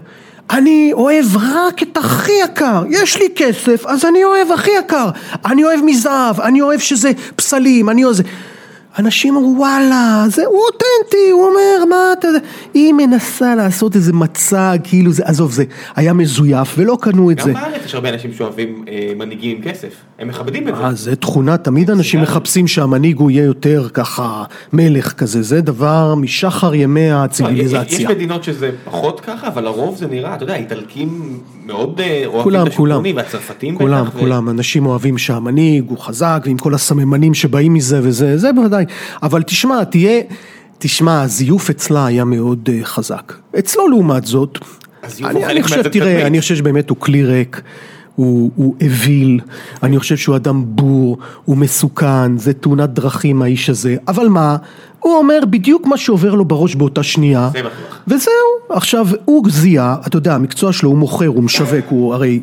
[0.49, 5.09] אני אוהב רק את הכי יקר, יש לי כסף, אז אני אוהב הכי יקר,
[5.45, 8.23] אני אוהב מזהב, אני אוהב שזה פסלים, אני אוהב זה.
[8.99, 12.27] אנשים אמרו וואלה, זה, הוא אותנטי, הוא אומר מה אתה,
[12.73, 15.63] היא מנסה לעשות איזה מצג, כאילו זה, עזוב זה,
[15.95, 17.53] היה מזויף ולא קנו את גם זה.
[17.53, 20.83] בארץ יש הרבה אנשים שאוהבים אה, מנהיגים עם כסף, הם מכבדים את זה.
[20.83, 22.21] אה, זה תכונה, תמיד אנשים.
[22.21, 24.43] מחפשים שהמנהיג הוא יהיה יותר ככה
[24.73, 28.09] מלך כזה, זה דבר משחר ימי לא, יש הציוויליזציה.
[28.09, 32.67] מדינות שזה פחות ככה, אבל לרוב זה נראה, אתה יודע, האיטלקים מאוד אה, אוהבים כולם,
[32.67, 36.73] את כולם, השלטונים, והצרפתים כולם, בטח, ו- כולם, אנשים אוהבים שהמנהיג הוא חזק ועם כל
[36.73, 38.85] הסממנים שבאים מזה וזה, זה בוודאי,
[39.23, 40.21] אבל תשמע, תהיה,
[40.77, 43.33] תשמע, הזיוף אצלה היה מאוד אה, חזק.
[43.59, 44.57] אצלו לעומת זאת,
[45.23, 45.87] אני, אני חושב.
[45.87, 47.61] תראה, אני חושב שבאמת הוא כלי ריק.
[48.17, 49.39] הוא, הוא אוויל,
[49.83, 54.57] אני חושב שהוא אדם בור, הוא מסוכן, זה תאונת דרכים האיש הזה, אבל מה,
[54.99, 57.49] הוא אומר בדיוק מה שעובר לו בראש באותה שנייה.
[58.07, 58.31] וזהו,
[58.69, 62.39] עכשיו הוא זיהה, אתה יודע, המקצוע שלו הוא מוכר, הוא משווק, הוא הרי,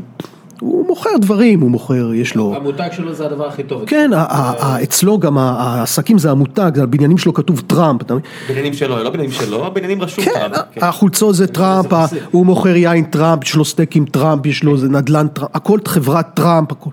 [0.64, 3.84] הוא מוכר דברים, הוא מוכר, יש לו, המותג שלו זה הדבר הכי טוב.
[3.86, 8.00] כן, ה- ה- ה- אצלו גם העסקים זה המותג, על בניינים שלו כתוב טראמפ?
[8.48, 10.84] בניינים שלו, לא בניינים שלו, בניינים רשום כן, טראמפ, כן.
[10.84, 12.18] החולצות זה טראמפ, זה.
[12.30, 16.26] הוא מוכר יין טראמפ, יש לו סטייקים טראמפ, יש לו איזה נדל"ן טראמפ, הכל חברת
[16.34, 16.90] טראמפ, הכל.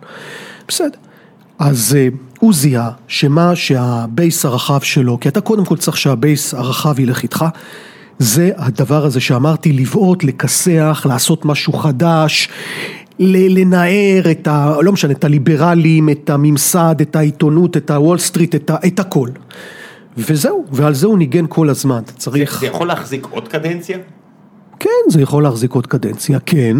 [0.68, 0.98] בסדר.
[1.60, 2.08] אז אה,
[2.40, 7.00] הוא זיהה שמה שה base הרחב שלו, כי אתה קודם כל צריך שה base הרחב
[7.00, 7.46] ילך איתך,
[8.20, 12.50] זה הדבר הזה שאמרתי, לבעוט, לכסח, לעשות משהו חדש,
[13.22, 14.76] לנער את ה...
[14.82, 19.30] לא משנה, את הליברלים, את הממסד, את העיתונות, את הוול סטריט, את, ה, את הכל.
[20.18, 22.60] וזהו, ועל זה הוא ניגן כל הזמן, אתה צריך...
[22.60, 23.98] זה יכול להחזיק עוד קדנציה?
[24.80, 26.78] כן, זה יכול להחזיק עוד קדנציה, כן.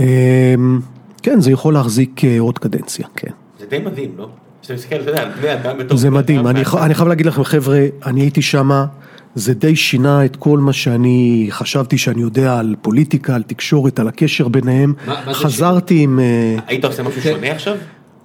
[0.00, 0.80] אמ,
[1.22, 3.30] כן, זה יכול להחזיק אה, עוד קדנציה, כן.
[3.60, 4.28] זה די מדהים, לא?
[4.62, 7.44] כשאתה מסתכל, אתה יודע, על בני אדם בתור זה מדהים, אני, אני חייב להגיד לכם,
[7.44, 8.86] חבר'ה, אני הייתי שמה,
[9.34, 14.08] זה די שינה את כל מה שאני חשבתי שאני יודע על פוליטיקה, על תקשורת, על
[14.08, 14.94] הקשר ביניהם.
[15.06, 16.18] מה- מה חזרתי עם...
[16.20, 17.32] אה, היית עושה משהו כן.
[17.34, 17.76] שונה עכשיו?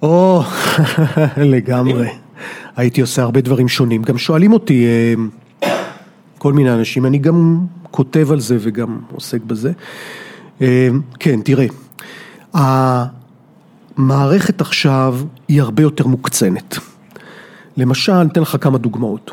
[0.02, 0.42] או,
[1.36, 2.08] לגמרי.
[2.76, 4.02] הייתי עושה הרבה דברים שונים.
[4.02, 5.68] גם שואלים אותי אה,
[6.38, 7.58] כל מיני אנשים, אני גם
[7.90, 9.72] כותב על זה וגם עוסק בזה.
[10.62, 10.88] אה,
[11.18, 11.66] כן, תראה,
[13.98, 16.78] המערכת עכשיו היא הרבה יותר מוקצנת.
[17.76, 19.30] למשל, אתן לך כמה דוגמאות.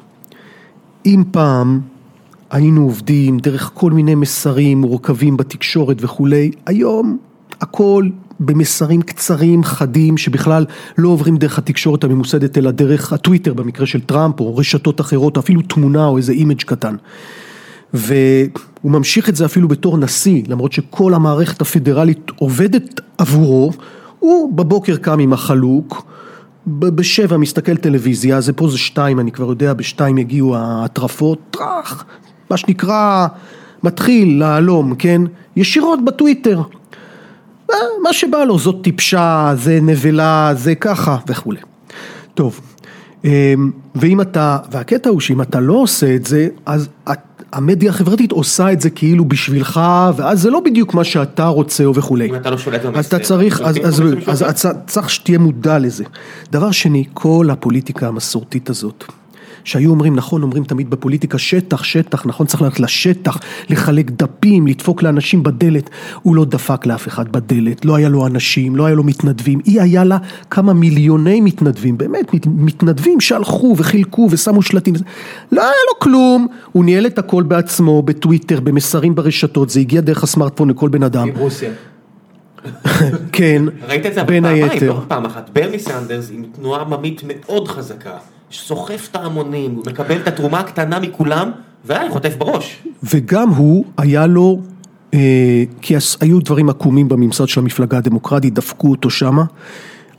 [1.06, 1.82] אם פעם
[2.52, 7.18] היינו עובדים דרך כל מיני מסרים מורכבים בתקשורת וכולי, היום
[7.62, 10.66] הכל במסרים קצרים, חדים, שבכלל
[10.98, 15.42] לא עוברים דרך התקשורת הממוסדת, אלא דרך הטוויטר במקרה של טראמפ, או רשתות אחרות, או
[15.42, 16.96] אפילו תמונה או איזה image קטן.
[17.94, 23.72] והוא ממשיך את זה אפילו בתור נשיא, למרות שכל המערכת הפדרלית עובדת עבורו,
[24.20, 26.06] הוא בבוקר קם עם החלוק,
[26.68, 32.06] בשבע מסתכל טלוויזיה, זה פה זה שתיים, אני כבר יודע, בשתיים יגיעו ההטרפות, טראח,
[32.50, 33.28] מה שנקרא,
[33.84, 35.22] מתחיל להלום, כן?
[35.56, 36.62] ישירות בטוויטר.
[37.72, 41.60] אה, מה שבא לו, זאת טיפשה, זה נבלה, זה ככה וכולי.
[42.34, 42.60] טוב,
[43.24, 46.90] אמ, ואם אתה, והקטע הוא שאם אתה לא עושה את זה, אז
[47.54, 49.82] המדיה החברתית עושה את זה כאילו בשבילך,
[50.16, 52.30] ואז זה לא בדיוק מה שאתה רוצה וכולי.
[52.30, 53.00] אם אתה לא שולט במסר.
[53.00, 56.04] אז אתה צריך, אז, צריך שתהיה מודע לזה.
[56.52, 59.04] דבר שני, כל הפוליטיקה המסורתית הזאת,
[59.64, 63.38] שהיו אומרים, נכון, אומרים תמיד בפוליטיקה שטח, שטח, נכון, צריך ללכת לשטח,
[63.70, 65.90] לחלק דפים, לדפוק לאנשים בדלת.
[66.22, 69.82] הוא לא דפק לאף אחד בדלת, לא היה לו אנשים, לא היה לו מתנדבים, היא
[69.82, 70.18] היה לה
[70.50, 74.94] כמה מיליוני מתנדבים, באמת, מת- מתנדבים שהלכו וחילקו ושמו שלטים,
[75.52, 80.24] לא היה לו כלום, הוא ניהל את הכל בעצמו, בטוויטר, במסרים ברשתות, זה הגיע דרך
[80.24, 81.70] הסמארטפון לכל בן אדם, עם רוסיה.
[83.32, 84.88] כן, ראית את זה בין פעמיים, היתר.
[84.94, 85.50] לא פעם אחת.
[85.54, 88.18] ברני סנדרס עם תנועה עממית מאוד חזקה,
[88.54, 91.52] סוחף את ההמונים, מקבל את התרומה הקטנה מכולם,
[91.86, 92.78] והיה חוטף בראש.
[93.04, 94.60] וגם הוא, היה לו,
[95.14, 95.20] אה,
[95.82, 99.44] כי הס- היו דברים עקומים בממסד של המפלגה הדמוקרטית, דפקו אותו שמה,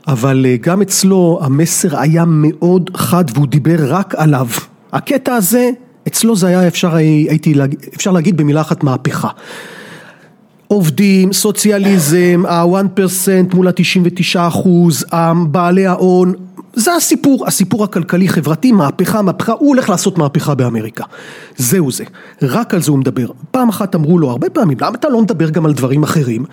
[0.07, 4.47] אבל אה, גם אצלו המסר היה מאוד חד והוא דיבר רק עליו.
[4.93, 5.69] הקטע הזה,
[6.07, 9.29] אצלו זה היה אפשר, הייתי, להג- אפשר להגיד במילה אחת מהפכה.
[10.67, 14.13] עובדים, סוציאליזם, ה-1% מול ה-99
[14.47, 15.05] אחוז,
[15.47, 16.33] בעלי ההון,
[16.75, 21.03] זה הסיפור, הסיפור הכלכלי חברתי, מהפכה, מהפכה, הוא הולך לעשות מהפכה באמריקה.
[21.57, 22.03] זהו זה,
[22.41, 23.27] רק על זה הוא מדבר.
[23.51, 26.45] פעם אחת אמרו לו, הרבה פעמים, למה אתה לא מדבר גם על דברים אחרים?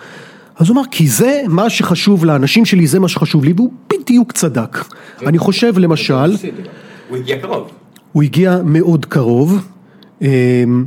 [0.55, 4.31] אז הוא אמר, כי זה מה שחשוב לאנשים שלי, זה מה שחשוב לי, והוא בדיוק
[4.31, 4.77] צדק.
[5.25, 6.37] אני חושב למשל,
[7.09, 7.71] הוא הגיע קרוב.
[8.11, 9.67] הוא הגיע מאוד קרוב,
[10.21, 10.85] אמ,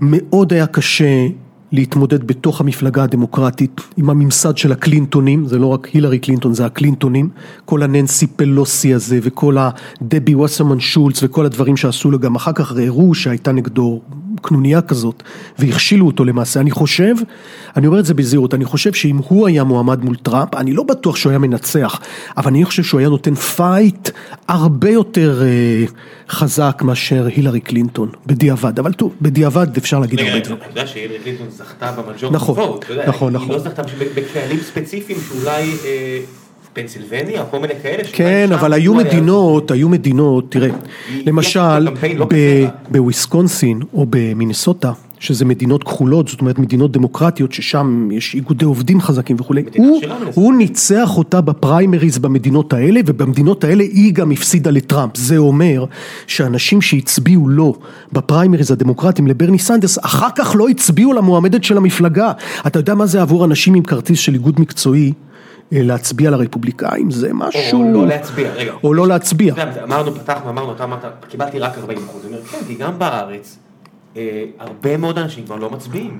[0.00, 1.26] מאוד היה קשה
[1.72, 7.28] להתמודד בתוך המפלגה הדמוקרטית עם הממסד של הקלינטונים, זה לא רק הילרי קלינטון, זה הקלינטונים,
[7.64, 12.72] כל הננסי פלוסי הזה וכל הדבי ווסרמן שולץ וכל הדברים שעשו לו, גם אחר כך
[12.72, 14.00] הראו שהייתה נגדו
[14.42, 15.22] קנוניה כזאת,
[15.58, 16.60] והכשילו אותו למעשה.
[16.60, 17.14] אני חושב,
[17.76, 20.82] אני אומר את זה בזהירות, אני חושב שאם הוא היה מועמד מול טראמפ, אני לא
[20.82, 22.00] בטוח שהוא היה מנצח,
[22.36, 24.10] אבל אני חושב שהוא היה נותן fight
[24.48, 25.84] הרבה יותר אה,
[26.28, 30.62] חזק מאשר הילרי קלינטון, בדיעבד, אבל טוב, בדיעבד אפשר להגיד רגע, הרבה רגע, דברים.
[30.62, 33.54] אתה יודע שהילרי קלינטון זכתה ב majority נכון, אתה יודע, נכון, היא נכון.
[33.54, 33.82] לא זכתה
[34.14, 36.20] בקהלים ספציפיים שאולי אה,
[36.72, 38.02] פנסילבניה, כל מיני כאלה.
[38.12, 40.68] כן, אבל היו מדינות, היו מדינות, תראה,
[41.26, 42.28] למשל, לא.
[42.90, 49.36] בוויסקונסין או במינסוטה, שזה מדינות כחולות, זאת אומרת מדינות דמוקרטיות, ששם יש איגודי עובדים חזקים
[49.40, 50.00] וכולי, הוא-
[50.34, 55.16] הוא ניצח אותה בפריימריז במדינות האלה, ובמדינות האלה היא גם הפסידה לטראמפ.
[55.16, 55.84] זה אומר
[56.26, 57.74] שאנשים שהצביעו לו
[58.12, 62.32] בפריימריז הדמוקרטיים לברני סנדרס, אחר כך לא הצביעו למועמדת של המפלגה.
[62.66, 65.12] אתה יודע מה זה עבור אנשים עם כרטיס של איגוד מקצועי?
[65.72, 67.82] אה, להצביע לרפובליקאים זה משהו...
[67.84, 68.72] או לא להצביע, רגע.
[68.84, 69.54] או לא להצביע.
[69.84, 72.22] אמרנו, פתחנו, אמרנו, אתה אמרת, קיבלתי רק 40 אחוז.
[72.26, 73.56] אני אומר, כן, כי גם בארץ,
[74.16, 74.22] אה,
[74.58, 76.18] הרבה מאוד אנשים כבר לא מצביעים.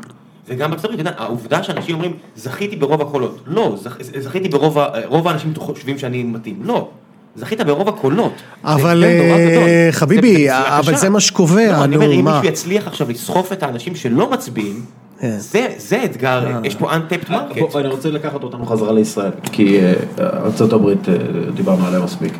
[0.48, 3.38] וגם בארצות הברית, העובדה שאנשים אומרים, זכיתי ברוב הקולות.
[3.46, 6.56] לא, זכ- זכיתי ברוב, רוב האנשים חושבים שאני מתאים.
[6.62, 6.88] לא.
[7.36, 8.32] זכית ברוב הקולות.
[8.64, 9.88] אבל, אה.
[9.90, 10.96] חביבי, זה פציעה אבל.
[10.96, 12.36] זה מה שקובע, לא, אני נו, אומר, אם מה?
[12.40, 14.80] מישהו יצליח עכשיו לסחוף את האנשים שלא מצביעים,
[15.20, 15.34] כן.
[15.38, 17.60] זה זה אתגר, יש פה untapped market.
[17.72, 21.14] בוא, אני רוצה לקחת אותנו חזרה לישראל, כי אה, ארצות הברית, אה,
[21.54, 22.32] דיברנו עליה מספיק,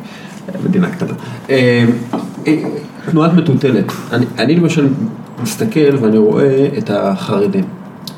[0.49, 1.13] אה, מדינה קטנה.
[1.49, 1.85] אה,
[2.47, 2.55] אה,
[3.11, 4.87] תנועת מטוטלת, אני, אני למשל
[5.43, 7.63] מסתכל ואני רואה את החרדים,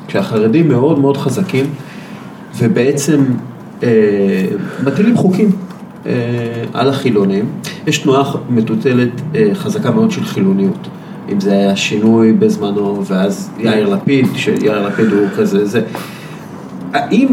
[0.06, 1.64] כשהחרדים מאוד מאוד חזקים,
[2.58, 3.24] ובעצם
[3.82, 3.88] אה,
[4.84, 5.50] מטילים חוקים
[6.06, 6.12] אה,
[6.72, 7.44] על החילונים,
[7.86, 10.88] יש תנועה מטוטלת אה, חזקה מאוד של חילוניות.
[11.32, 15.82] אם זה היה שינוי בזמנו, ואז יאיר לפיד, שיאיר לפיד הוא כזה, זה.
[16.92, 17.28] האם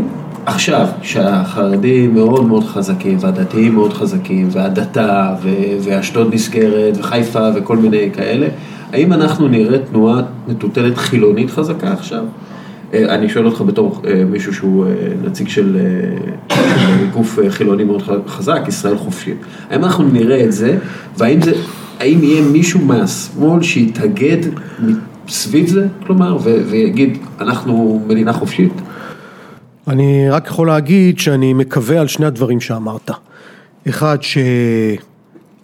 [0.46, 5.36] עכשיו, שהחרדים מאוד מאוד חזקים, והדתיים מאוד חזקים, והדתה,
[5.82, 8.48] ואשדוד נסגרת, וחיפה, וכל מיני כאלה,
[8.94, 12.24] האם אנחנו נראה תנועה מטוטלת חילונית חזקה עכשיו?
[12.94, 14.92] אה, אני שואל אותך בתור אה, מישהו שהוא אה,
[15.24, 15.78] נציג של
[17.14, 19.38] גוף חילוני מאוד חזק, ישראל חופשית.
[19.70, 20.78] האם אנחנו נראה את זה,
[21.18, 21.52] והאם זה,
[22.00, 24.38] האם יהיה מישהו מהשמאל שיתאגד
[25.28, 28.74] סביב זה, כלומר, ויגיד, אנחנו מדינה חופשית?
[29.88, 33.12] אני רק יכול להגיד שאני מקווה על שני הדברים שאמרת.
[33.90, 34.18] אחד,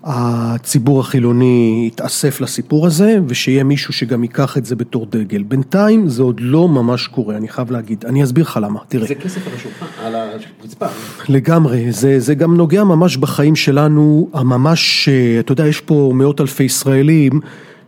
[0.03, 5.43] שהציבור החילוני יתאסף לסיפור הזה, ושיהיה מישהו שגם ייקח את זה בתור דגל.
[5.43, 8.05] בינתיים זה עוד לא ממש קורה, אני חייב להגיד.
[8.05, 9.07] אני אסביר לך למה, תראה.
[9.07, 10.85] זה כסף על השולחן, על הרצפה.
[11.29, 16.41] לגמרי, זה, זה גם נוגע ממש בחיים שלנו, הממש, אה, אתה יודע, יש פה מאות
[16.41, 17.39] אלפי ישראלים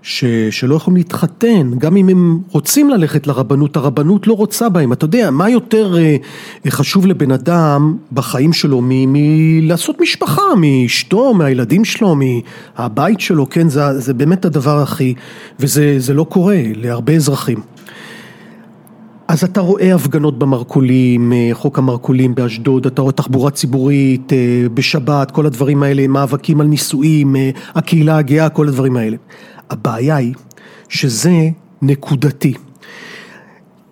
[0.02, 5.06] ש, שלא יכולים להתחתן, גם אם הם רוצים ללכת לרבנות, הרבנות לא רוצה בהם, אתה
[5.06, 6.16] יודע, מה יותר אה,
[6.70, 14.00] חשוב לבן אדם בחיים שלו מ- מלעשות משפחה, מאשתו, מהילדים שלו, מהבית שלו, כן, זה,
[14.00, 15.14] זה באמת הדבר הכי,
[15.60, 17.60] וזה זה לא קורה להרבה אזרחים.
[19.30, 24.38] אז אתה רואה הפגנות במרכולים, אה, חוק המרכולים באשדוד, אתה רואה תחבורה ציבורית אה,
[24.74, 29.18] בשבת, כל הדברים האלה, מאבקים על נישואים, אה, הקהילה הגאה, כל הדברים האלה.
[29.70, 30.34] הבעיה היא
[30.90, 31.50] שזה
[31.82, 32.54] נקודתי.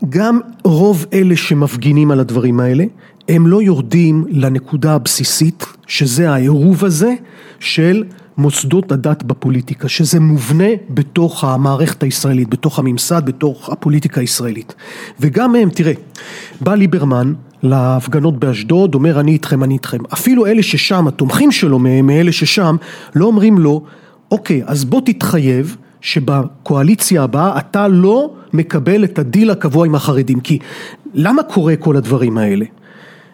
[0.09, 2.83] גם רוב אלה שמפגינים על הדברים האלה,
[3.29, 7.13] הם לא יורדים לנקודה הבסיסית, שזה העירוב הזה
[7.59, 8.03] של
[8.37, 14.75] מוסדות הדת בפוליטיקה, שזה מובנה בתוך המערכת הישראלית, בתוך הממסד, בתוך הפוליטיקה הישראלית.
[15.19, 15.93] וגם הם, תראה,
[16.61, 19.97] בא ליברמן להפגנות באשדוד, אומר אני איתכם, אני איתכם.
[20.13, 22.75] אפילו אלה ששם, התומכים שלו מאלה ששם,
[23.15, 23.83] לא אומרים לו,
[24.31, 30.59] אוקיי, אז בוא תתחייב שבקואליציה הבאה אתה לא מקבל את הדיל הקבוע עם החרדים, כי
[31.13, 32.65] למה קורה כל הדברים האלה?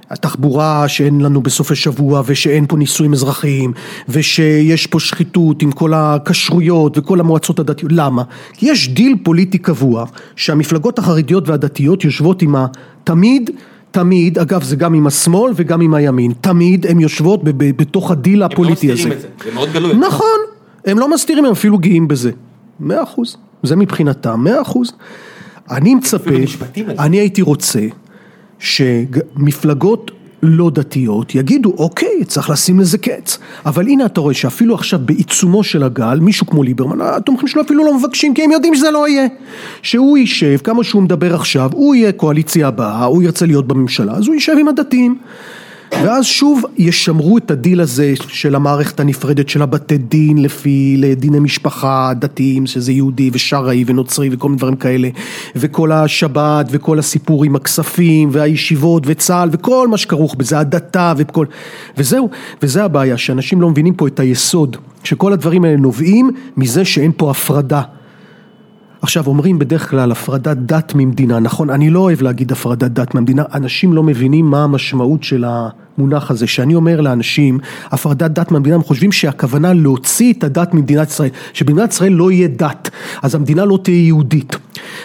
[0.10, 3.74] התחבורה שאין לנו בסופי שבוע ושאין פה נישואים אזרחיים
[4.10, 8.24] ושיש פה שחיתות עם כל הכשרויות וכל המועצות הדתיות, למה?
[8.54, 12.66] כי יש דיל פוליטי קבוע שהמפלגות החרדיות והדתיות יושבות עם ה...
[13.04, 13.50] תמיד
[13.92, 18.12] תמיד, אגב זה גם עם השמאל וגם עם הימין, תמיד הן יושבות ב- ב- בתוך
[18.12, 19.04] הדיל הפוליטי הזה.
[19.04, 19.94] הם לא מסתירים את זה, זה מאוד גלוי.
[19.94, 20.40] נכון,
[20.86, 22.32] הם לא מסתירים, הם אפילו גאים בזה.
[22.80, 24.94] מאה אחוז, זה מבחינתם, מאה אחוז.
[25.72, 26.32] אני מצפה.
[27.00, 27.80] אני הייתי רוצה
[28.60, 30.12] שמפלגות
[30.44, 35.64] לא דתיות יגידו אוקיי צריך לשים לזה קץ אבל הנה אתה רואה שאפילו עכשיו בעיצומו
[35.64, 39.08] של הגל מישהו כמו ליברמן התומכים שלו אפילו לא מבקשים כי הם יודעים שזה לא
[39.08, 39.28] יהיה
[39.82, 44.28] שהוא יישב כמה שהוא מדבר עכשיו הוא יהיה קואליציה הבאה הוא ירצה להיות בממשלה אז
[44.28, 45.18] הוא יישב עם הדתיים
[46.02, 52.12] ואז שוב ישמרו את הדיל הזה של המערכת הנפרדת של הבתי דין לפי לדיני משפחה
[52.20, 55.10] דתיים שזה יהודי ושרעי ונוצרי וכל מיני דברים כאלה
[55.56, 61.46] וכל השבת וכל הסיפור עם הכספים והישיבות וצה"ל וכל מה שכרוך בזה הדתה וכל
[61.98, 62.30] וזהו
[62.62, 67.32] וזה הבעיה שאנשים לא מבינים פה את היסוד שכל הדברים האלה נובעים מזה שאין פה
[67.32, 67.82] הפרדה
[69.04, 71.70] עכשיו אומרים בדרך כלל הפרדת דת ממדינה, נכון?
[71.70, 75.46] אני לא אוהב להגיד הפרדת דת מהמדינה, אנשים לא מבינים מה המשמעות של
[75.98, 76.48] המונח הזה.
[76.48, 81.92] שאני אומר לאנשים הפרדת דת מהמדינה, הם חושבים שהכוונה להוציא את הדת ממדינת ישראל, שבמדינת
[81.92, 82.90] ישראל לא יהיה דת,
[83.22, 84.56] אז המדינה לא תהיה יהודית.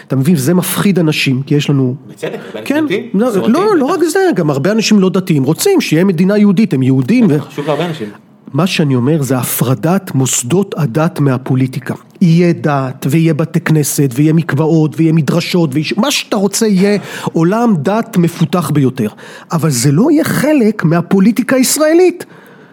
[0.07, 0.35] אתה מבין?
[0.35, 1.95] זה מפחיד אנשים, כי יש לנו...
[2.07, 3.95] בצדק, כן, דתיים, לא, לא, לא בטח.
[3.95, 7.25] רק זה, גם הרבה אנשים לא דתיים רוצים שיהיה מדינה יהודית, הם יהודים.
[7.29, 7.39] ו...
[7.41, 8.07] חשוב להרבה אנשים.
[8.53, 11.93] מה שאני אומר זה הפרדת מוסדות הדת מהפוליטיקה.
[12.21, 15.97] יהיה דת, ויהיה בתי כנסת, ויהיה מקוואות, ויהיה מדרשות, ויש...
[15.97, 16.99] מה שאתה רוצה יהיה
[17.33, 19.09] עולם דת מפותח ביותר.
[19.51, 22.25] אבל זה לא יהיה חלק מהפוליטיקה הישראלית.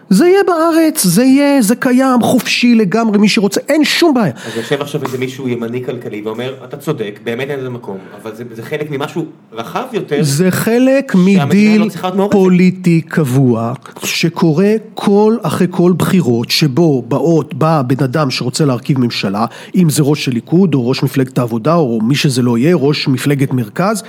[0.09, 4.33] זה יהיה בארץ, זה יהיה, זה קיים, חופשי לגמרי, מי שרוצה, אין שום בעיה.
[4.45, 8.35] אז יושב עכשיו איזה מישהו ימני כלכלי ואומר, אתה צודק, באמת אין לזה מקום, אבל
[8.35, 10.17] זה, זה חלק ממשהו רחב יותר.
[10.21, 12.27] זה חלק שהמדינה מדיל לא.
[12.31, 19.45] פוליטי קבוע שקורה כל אחרי כל בחירות שבו באות, בא בן אדם שרוצה להרכיב ממשלה
[19.75, 23.53] אם זה ראש הליכוד או ראש מפלגת העבודה או מי שזה לא יהיה ראש מפלגת
[23.53, 24.03] מרכז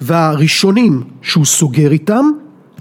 [0.00, 2.30] והראשונים שהוא סוגר איתם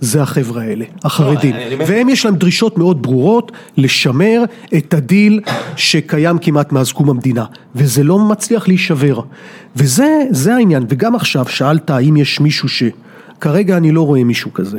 [0.01, 4.43] זה החבר'ה האלה, החרדים, אומר- והם יש להם דרישות מאוד ברורות לשמר
[4.77, 5.39] את הדיל
[5.75, 7.45] שקיים כמעט מאז קום המדינה,
[7.75, 9.21] וזה לא מצליח להישבר,
[9.75, 12.83] וזה זה העניין, וגם עכשיו שאלת האם יש מישהו ש...
[13.41, 14.77] כרגע אני לא רואה מישהו כזה,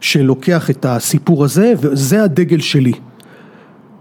[0.00, 2.92] שלוקח את הסיפור הזה וזה הדגל שלי.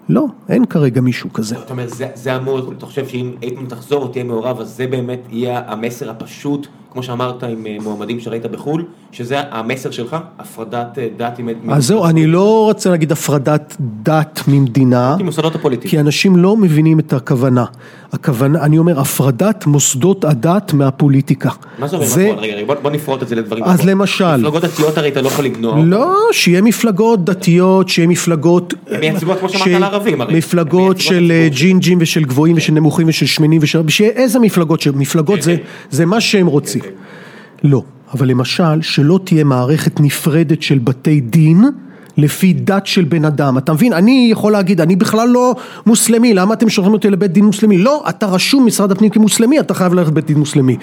[0.10, 1.56] לא, אין כרגע מישהו כזה.
[1.56, 4.88] זאת אומרת, זה, זה אמור, אתה חושב שאם איתן תחזור או תהיה מעורב, אז זה
[4.88, 10.98] באמת יהיה המסר הפשוט, כמו שאמרת עם אה, מועמדים שראית בחו"ל, שזה המסר שלך, הפרדת
[11.00, 11.50] אה, דת עם...
[11.72, 15.90] אז זהו, אני לא רוצה להגיד הפרדת דת ממדינה, עם מוסדות הפוליטיים.
[15.92, 17.66] כי אנשים לא מבינים את הכוונה.
[18.14, 21.50] הכוונה, אני אומר, הפרדת מוסדות הדת מהפוליטיקה.
[21.80, 22.40] מה זה אומר?
[22.42, 23.64] רגע, רגע, בוא, בוא נפרוט את זה לדברים.
[23.64, 23.86] אז.
[23.86, 25.84] למשל- מפלגות דתיות הרי אתה לא יכול למנוע.
[25.84, 28.74] לא, שיהיה מפלגות דתיות, שיהיה מפלגות...
[29.00, 30.38] מייצגות, כמו שאמרת, על הערבים, הרי.
[30.38, 31.48] מפלגות של אה.
[31.52, 33.82] ג'ינג'ים ושל גבוהים ושל נמוכים ושל שמנים ושל...
[34.02, 35.64] איזה מפלגות, מפלגות זה- כן.
[35.92, 36.82] זה מה שהם רוצים.
[37.66, 41.66] לא, אבל למשל, שלא תהיה מערכת נפרדת של בתי דין.
[42.18, 43.94] לפי דת של בן אדם, אתה מבין?
[43.94, 45.56] אני יכול להגיד, אני בכלל לא
[45.86, 47.78] מוסלמי, למה אתם שולחים אותי לבית דין מוסלמי?
[47.78, 50.78] לא, אתה רשום במשרד הפנים כמוסלמי, אתה חייב ללכת לבית דין מוסלמי.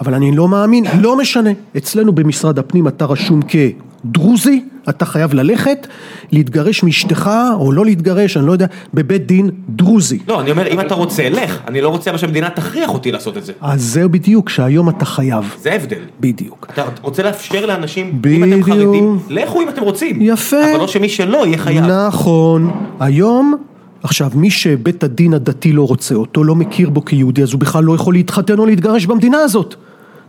[0.00, 1.50] אבל אני לא מאמין, לא משנה.
[1.76, 5.86] אצלנו במשרד הפנים אתה רשום כדרוזי, אתה חייב ללכת,
[6.32, 10.18] להתגרש מאשתך, או לא להתגרש, אני לא יודע, בבית דין דרוזי.
[10.28, 11.60] לא, אני אומר, אם אתה רוצה, לך.
[11.68, 13.52] אני לא רוצה שהמדינה תכריח אותי לעשות את זה.
[13.60, 15.54] אז זהו בדיוק, שהיום אתה חייב.
[15.62, 16.00] זה ההבדל.
[16.20, 16.66] בדיוק.
[16.72, 18.66] אתה רוצה לאפשר לאנשים, אם אתם בדיוק.
[18.66, 20.18] חרדים, לכו אם אתם רוצים.
[20.20, 20.70] יפה.
[20.70, 21.84] אבל לא שמי שלא יהיה חייב.
[21.84, 22.70] נכון,
[23.00, 23.54] היום,
[24.02, 27.84] עכשיו מי שבית הדין הדתי לא רוצה אותו, לא מכיר בו כיהודי, אז הוא בכלל
[27.84, 29.74] לא יכול להתחתן או להתגרש במדינה הזאת.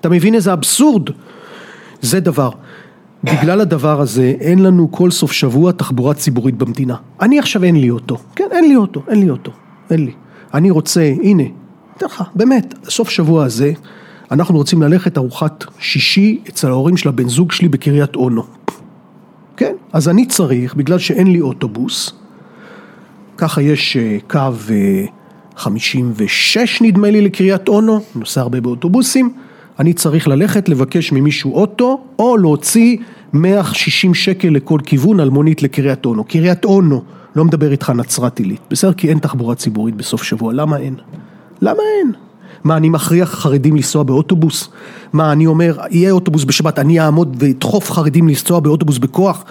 [0.01, 1.09] אתה מבין איזה אבסורד?
[2.01, 2.49] זה דבר.
[3.23, 6.95] בגלל הדבר הזה אין לנו כל סוף שבוע תחבורה ציבורית במדינה.
[7.21, 9.51] אני עכשיו אין לי אוטו, כן אין לי אוטו, אין לי אוטו,
[9.89, 10.11] אין לי.
[10.53, 11.43] אני רוצה, הנה,
[11.97, 12.05] אתן
[12.35, 13.73] באמת, סוף שבוע הזה
[14.31, 18.43] אנחנו רוצים ללכת ארוחת שישי אצל ההורים של הבן זוג שלי בקריית אונו.
[19.57, 22.13] כן, אז אני צריך, בגלל שאין לי אוטובוס,
[23.37, 24.39] ככה יש אה, קו
[24.69, 25.05] אה,
[25.55, 29.33] 56 נדמה לי לקריית אונו, נוסע הרבה באוטובוסים,
[29.79, 32.97] אני צריך ללכת לבקש ממישהו אוטו, או להוציא
[33.33, 36.23] 160 שקל לכל כיוון על מונית לקריית אונו.
[36.23, 37.03] קריית אונו,
[37.35, 38.93] לא מדבר איתך נצרת עילית, בסדר?
[38.93, 40.95] כי אין תחבורה ציבורית בסוף שבוע, למה אין?
[41.61, 42.11] למה אין?
[42.63, 44.69] מה, אני מכריח חרדים לנסוע באוטובוס?
[45.13, 49.43] מה, אני אומר, יהיה אוטובוס בשבת, אני אעמוד ואדחוף חרדים לנסוע באוטובוס בכוח?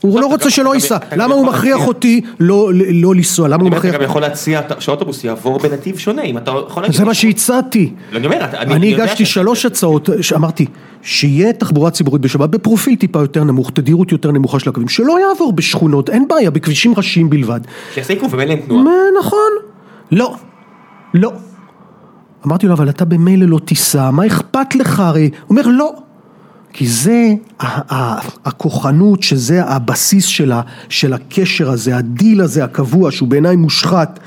[0.00, 0.96] הוא אתה לא רוצה שלא אתה ייסע.
[0.96, 3.48] אתה למה הוא מכריח אותי לא לא לנסוע?
[3.48, 3.94] למה הוא אתה מכריח...
[3.94, 6.96] גם יכול להציע שהאוטובוס יעבור בנתיב שונה, אם אתה יכול להגיד...
[6.98, 7.92] זה מה שהצעתי.
[8.12, 8.18] לא,
[8.60, 10.66] אני אתה- הגשתי שלוש הצעות, שאמרתי,
[11.02, 15.52] שיהיה תחבורה ציבורית בשבת בפרופיל טיפה יותר נמוך, תדירות יותר נמוכה של הקווים, שלא יעבור
[15.52, 17.60] בשכונות, אין בעיה, בכבישים ראשיים בלבד.
[17.94, 18.84] שיעשה עיכוב ומילא אין תנועה.
[19.20, 19.50] נכון.
[20.12, 20.34] לא,
[21.14, 21.32] לא.
[22.46, 25.30] אמרתי לו, אבל אתה במילא לא תיסע, מה אכפת לך הרי?
[25.46, 25.92] הוא אומר, לא.
[26.78, 27.34] כי זה
[28.44, 34.20] הכוחנות, שזה הבסיס שלה, של הקשר הזה, הדיל הזה הקבוע, שהוא בעיניי מושחת,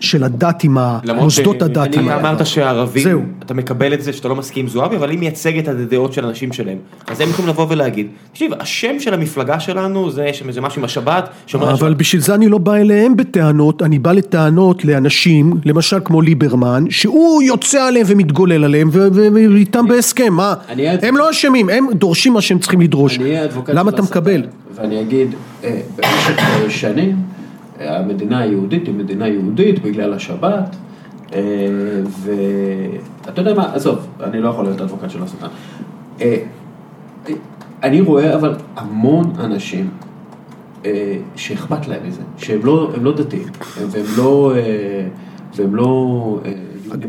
[0.00, 1.94] של הדת עם המוסדות הדת.
[1.94, 3.22] עם אתה ה- אמרת שהערבים, זהו.
[3.46, 6.24] אתה מקבל את זה שאתה לא מסכים עם זועבי, אבל היא מייצגת את הדעות של
[6.24, 6.78] האנשים שלהם.
[7.06, 10.30] אז הם יכולים לבוא ולהגיד, תקשיב, השם של המפלגה שלנו זה
[10.62, 15.52] משהו עם השבת, אבל בשביל זה אני לא בא אליהם בטענות, אני בא לטענות לאנשים,
[15.64, 20.54] למשל כמו ליברמן, שהוא יוצא עליהם ומתגולל עליהם ואיתם בהסכם, מה?
[21.02, 23.18] הם לא אשמים, הם דורשים מה שהם צריכים לדרוש.
[23.68, 24.42] למה אתה מקבל?
[24.74, 25.34] ואני אגיד,
[25.64, 27.16] אה, במשך אה, שנים,
[27.80, 30.76] המדינה היהודית היא מדינה יהודית בגלל השבת,
[31.32, 31.40] אה,
[33.24, 35.46] ואתה יודע מה, עזוב, אני לא יכול להיות אדבוקט של השטן.
[36.20, 36.36] אה,
[37.82, 39.90] אני רואה אבל המון אנשים
[40.84, 43.42] אה, שאכפת להם מזה, שהם לא, לא דתיים,
[43.80, 44.52] הם- והם לא,
[45.56, 46.38] והם לא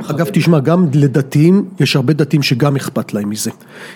[0.09, 3.51] אגב, תשמע, גם לדתיים, יש הרבה דתיים שגם אכפת להם מזה.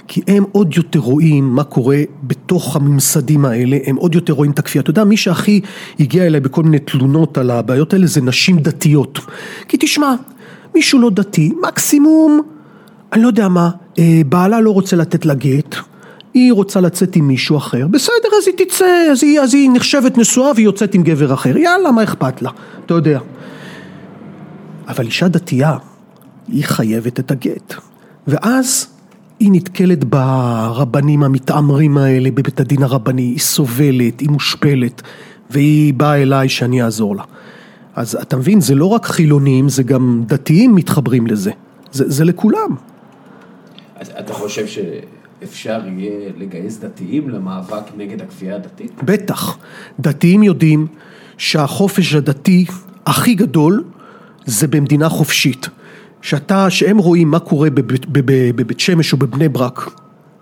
[0.08, 4.60] כי הם עוד יותר רואים מה קורה בתוך הממסדים האלה, הם עוד יותר רואים את
[4.60, 4.82] הכפייה.
[4.82, 5.62] אתה יודע, מי שהכי
[6.00, 9.20] הגיע אליי בכל מיני תלונות על הבעיות האלה זה נשים דתיות.
[9.68, 10.16] כי תשמע,
[10.76, 12.42] מישהו לא דתי, מקסימום,
[13.14, 13.70] אני לא יודע מה,
[14.00, 15.76] אה, בעלה לא רוצה לתת לה גט.
[16.34, 20.18] היא רוצה לצאת עם מישהו אחר, בסדר, אז היא תצא, אז היא, אז היא נחשבת
[20.18, 22.50] נשואה והיא יוצאת עם גבר אחר, יאללה, מה אכפת לה,
[22.86, 23.20] אתה יודע.
[24.88, 25.78] אבל אישה דתייה,
[26.48, 27.74] היא חייבת את הגט.
[28.28, 28.88] ואז
[29.40, 35.02] היא נתקלת ברבנים המתעמרים האלה בבית הדין הרבני, היא סובלת, היא מושפלת,
[35.50, 37.24] והיא באה אליי שאני אעזור לה.
[37.96, 41.52] אז אתה מבין, זה לא רק חילונים, זה גם דתיים מתחברים לזה.
[41.92, 42.76] זה, זה לכולם.
[43.96, 48.92] אז אתה חושב שאפשר יהיה לגייס דתיים למאבק נגד הכפייה הדתית?
[49.04, 49.58] בטח.
[50.00, 50.88] דתיים יודעים
[51.38, 52.66] שהחופש הדתי
[53.06, 53.84] הכי גדול
[54.46, 55.70] זה במדינה חופשית.
[56.22, 59.90] שאתה, שהם רואים מה קורה בבית, שמש או בבני ברק,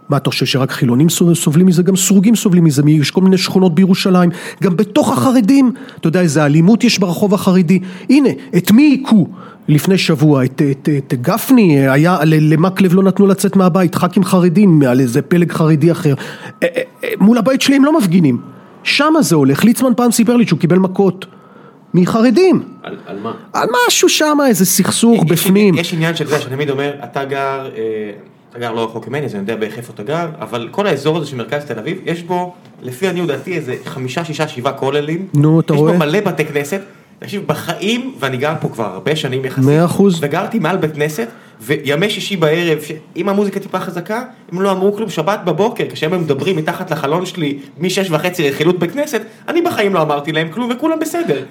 [0.10, 1.84] מה אתה חושב שרק חילונים סובלים מזה?
[1.84, 4.30] גם סרוגים סובלים מזה, יש כל מיני שכונות בירושלים,
[4.64, 7.80] גם בתוך החרדים, אתה יודע איזה אלימות יש ברחוב החרדי,
[8.10, 9.28] הנה, את מי היכו
[9.68, 10.45] לפני שבוע?
[10.45, 15.22] את, את, את, את גפני, היה, למקלב לא נתנו לצאת מהבית, ח"כים חרדים, על איזה
[15.22, 16.14] פלג חרדי אחר,
[16.64, 18.38] אה, אה, אה, מול הבית שלי הם לא מפגינים,
[18.84, 21.26] שמה זה הולך, ליצמן פעם סיפר לי שהוא קיבל מכות.
[21.94, 22.64] מחרדים.
[22.84, 23.32] על, על מה?
[23.54, 25.78] על משהו שם, איזה סכסוך בפנים.
[25.78, 27.70] יש עניין של זה שאני תמיד אומר, אתה גר,
[28.50, 31.18] אתה גר לא רחוק ממני, אז אני יודע בערך איפה אתה גר, אבל כל האזור
[31.18, 35.28] הזה של מרכז תל אביב, יש בו, לפי עניות דעתי, איזה חמישה, שישה, שבעה כוללים.
[35.34, 35.91] נו, אתה רואה?
[35.91, 36.82] יש בו מלא בתי כנסת.
[37.20, 39.66] תקשיב, בחיים, ואני גר פה כבר הרבה שנים יחסית.
[39.66, 40.20] מאה אחוז.
[40.22, 41.28] וגרתי מעל בית כנסת,
[41.62, 42.80] וימי שישי בערב,
[43.16, 47.60] אם המוזיקה טיפה חזקה, הם לא אמרו כלום, שבת בבוקר, כשהם מדברים מתחת לחלון שלי,
[47.80, 51.44] משש וחצי רכילות בית כנסת, אני בחיים לא אמרתי להם כלום, וכולם בסדר.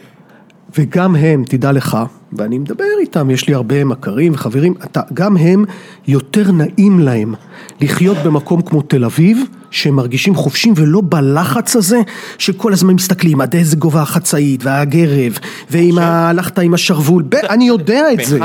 [0.79, 1.99] וגם הם, תדע לך,
[2.33, 5.65] ואני מדבר איתם, יש לי הרבה מכרים וחברים, אתה, גם הם,
[6.07, 7.35] יותר נעים להם
[7.81, 9.39] לחיות במקום כמו תל אביב,
[9.71, 12.01] שהם מרגישים חופשים ולא בלחץ הזה,
[12.39, 15.39] שכל הזמן מסתכלים עד איזה גובה החצאית והגרב,
[15.71, 18.39] ואם הלכת עם השרוול, אני יודע את זה,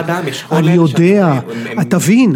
[0.51, 1.39] אני יודע,
[1.89, 2.35] תבין.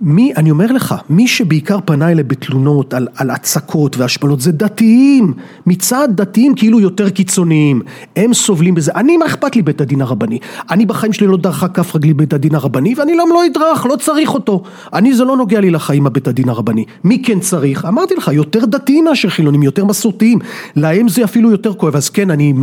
[0.00, 5.34] מי, אני אומר לך, מי שבעיקר פנה אליי בתלונות על, על הצקות והשפלות זה דתיים,
[5.66, 7.82] מצד דתיים כאילו יותר קיצוניים,
[8.16, 10.38] הם סובלים בזה, אני מה אכפת לי בית הדין הרבני,
[10.70, 13.96] אני בחיים שלי לא דרכה כף רגלי בית הדין הרבני ואני לא, לא אדרך, לא
[13.96, 17.84] צריך אותו, אני זה לא נוגע לי לחיים הבית הדין הרבני, מי כן צריך?
[17.84, 20.38] אמרתי לך, יותר דתיים מאשר חילונים, יותר מסורתיים,
[20.76, 22.54] להם זה אפילו יותר כואב, אז כן, אני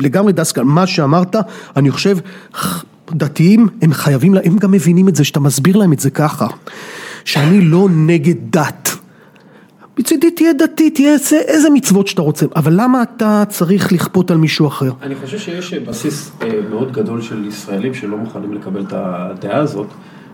[0.00, 1.36] לגמרי דסקל, מה שאמרת,
[1.76, 2.16] אני חושב
[3.12, 6.46] דתיים הם חייבים, הם גם מבינים את זה, שאתה מסביר להם את זה ככה,
[7.24, 8.90] שאני לא נגד דת.
[9.98, 14.36] מצידי תהיה דתי, תהיה איזה, איזה מצוות שאתה רוצה, אבל למה אתה צריך לכפות על
[14.36, 14.90] מישהו אחר?
[15.02, 19.86] אני חושב שיש בסיס אה, מאוד גדול של ישראלים שלא מוכנים לקבל את הדעה הזאת.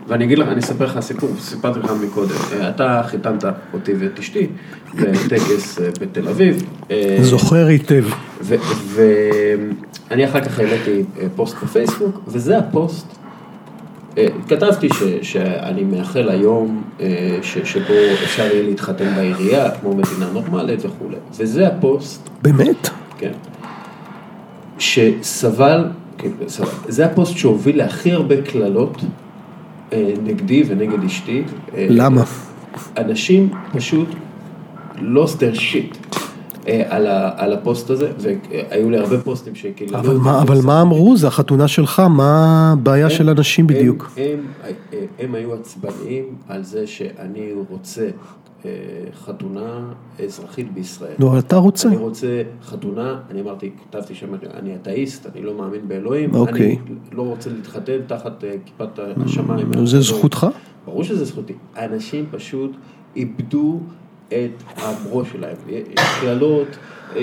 [0.07, 3.43] ואני אגיד לך, אני אספר לך סיפור, סיפרתי לך מקודם, אה, אתה חיתנת
[3.73, 4.47] אותי ואת אשתי
[4.95, 6.65] בטקס אה, בתל אביב.
[7.21, 8.05] זוכר היטב.
[8.87, 11.03] ואני אחר כך העליתי
[11.35, 13.07] פוסט בפייסבוק, וזה הפוסט,
[14.47, 16.83] כתבתי ש, שאני מאחל היום
[17.41, 17.93] ש, שבו
[18.23, 22.29] אפשר יהיה להתחתן בעירייה, כמו מדינה נורמלית וכולי, וזה הפוסט.
[22.41, 22.89] באמת?
[23.17, 23.31] כן.
[24.77, 25.85] שסבל,
[26.17, 29.03] כן, סבל, זה הפוסט שהוביל להכי הרבה קללות.
[30.23, 31.43] נגדי ונגד אשתי.
[31.77, 32.23] למה?
[32.97, 34.07] אנשים פשוט
[34.95, 36.17] lost their shit
[36.89, 39.97] על, על הפוסט הזה, והיו לי הרבה פוסטים שכאילו...
[39.99, 41.17] אבל, מה, אבל מה אמרו?
[41.17, 44.11] זה החתונה שלך, מה הבעיה של אנשים בדיוק?
[44.17, 44.23] הם,
[44.63, 48.07] הם, הם, הם היו עצבניים על זה שאני רוצה
[49.13, 49.79] חתונה
[50.25, 51.13] אזרחית בישראל.
[51.19, 51.87] נו, אתה רוצה.
[51.87, 56.77] אני רוצה חתונה, אני אמרתי, כתבתי שם, אני אתאיסט, אני לא מאמין באלוהים, אוקיי.
[56.87, 59.85] אני לא רוצה להתחתן תחת כיפת השמיים.
[59.85, 60.47] זה זכותך?
[60.85, 61.53] ברור שזה זכותי.
[61.77, 62.71] אנשים פשוט
[63.15, 63.79] איבדו
[64.27, 65.55] את הברוש שלהם.
[65.69, 66.67] יש קללות.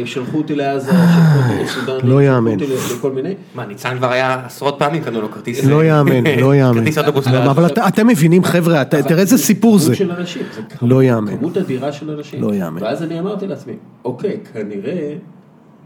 [0.04, 2.56] שלחו אותי לעזה, שלחו אותי לסודאן, לא יאמן.
[2.96, 3.34] לכל מיני.
[3.54, 5.64] מה, ניצן כבר היה עשרות פעמים קנו לו כרטיס.
[5.64, 6.78] לא יאמן, לא יאמן.
[6.80, 7.26] כרטיס אוטובוס.
[7.26, 9.94] אבל אתם מבינים חבר'ה, תראה איזה סיפור זה.
[10.82, 11.36] לא יאמן.
[11.38, 12.42] כמות אדירה של אנשים.
[12.42, 12.82] לא יאמן.
[12.82, 13.72] ואז אני אמרתי לעצמי,
[14.04, 15.14] אוקיי, כנראה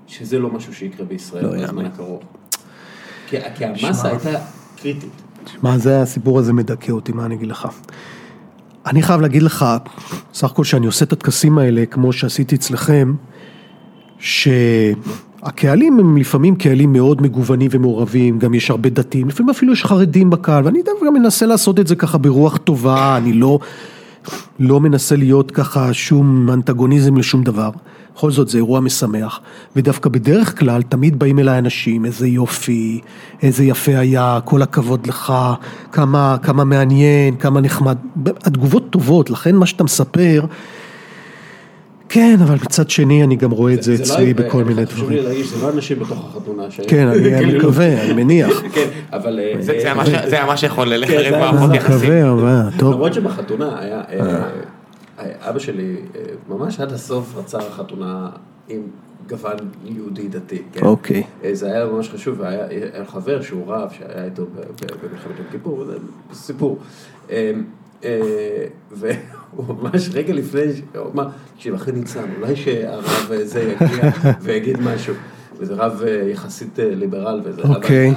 [0.06, 2.20] שזה לא משהו שיקרה בישראל בזמן הקרוב.
[3.28, 4.30] כי המסה הייתה
[4.82, 5.10] קריטית.
[5.46, 7.68] שמע, זה הסיפור הזה מדכא אותי, מה אני אגיד לך.
[8.86, 9.66] אני חייב להגיד לך,
[10.34, 13.14] סך הכל שאני עושה את הטקסים האלה, כמו שעשיתי אצלכם,
[14.22, 20.30] שהקהלים הם לפעמים קהלים מאוד מגוונים ומעורבים, גם יש הרבה דתיים, לפעמים אפילו יש חרדים
[20.30, 23.58] בקהל, ואני גם מנסה לעשות את זה ככה ברוח טובה, אני לא,
[24.58, 27.70] לא מנסה להיות ככה שום אנטגוניזם לשום דבר.
[28.14, 29.40] בכל זאת זה אירוע משמח,
[29.76, 33.00] ודווקא בדרך כלל תמיד באים אליי אנשים, איזה יופי,
[33.42, 35.32] איזה יפה היה, כל הכבוד לך,
[35.92, 37.96] כמה, כמה מעניין, כמה נחמד,
[38.26, 40.44] התגובות טובות, לכן מה שאתה מספר,
[42.12, 44.98] כן, אבל מצד שני אני גם רואה את זה לא אצלי היה- בכל מיני חשוב
[45.04, 45.18] דברים.
[45.18, 46.62] לי להגיד שזה לא אנשים בתוך החתונה.
[46.88, 48.62] כן, אני כאילו- מקווה, אני מניח.
[48.74, 49.40] כן, אבל...
[49.40, 51.96] אה, זה זה אה, ממש- זה היה מה שיכול זה לחרב היה- מערכות אני יחסים.
[51.96, 52.92] מקווה, אבל טוב.
[52.94, 54.44] למרות שבחתונה היה, אה,
[55.40, 55.96] אבא שלי
[56.48, 58.30] ממש עד הסוף רצה חתונה
[58.68, 58.80] עם
[59.28, 60.62] גוון יהודי דתי.
[60.72, 60.86] כן?
[60.86, 61.22] אוקיי.
[61.52, 65.92] זה היה ממש חשוב, והיה היה חבר שהוא רב שהיה איתו במלחמת יום כיפור, זה
[66.32, 66.78] סיפור.
[68.04, 70.62] אה, והוא ממש רגע לפני,
[70.96, 75.14] הוא אמר, תקשיב, אחי ניצן, אולי שהרב הזה יגיע ויגיד משהו.
[75.58, 77.62] וזה רב אה, יחסית אה, ליברל וזה.
[77.62, 78.14] אוקיי.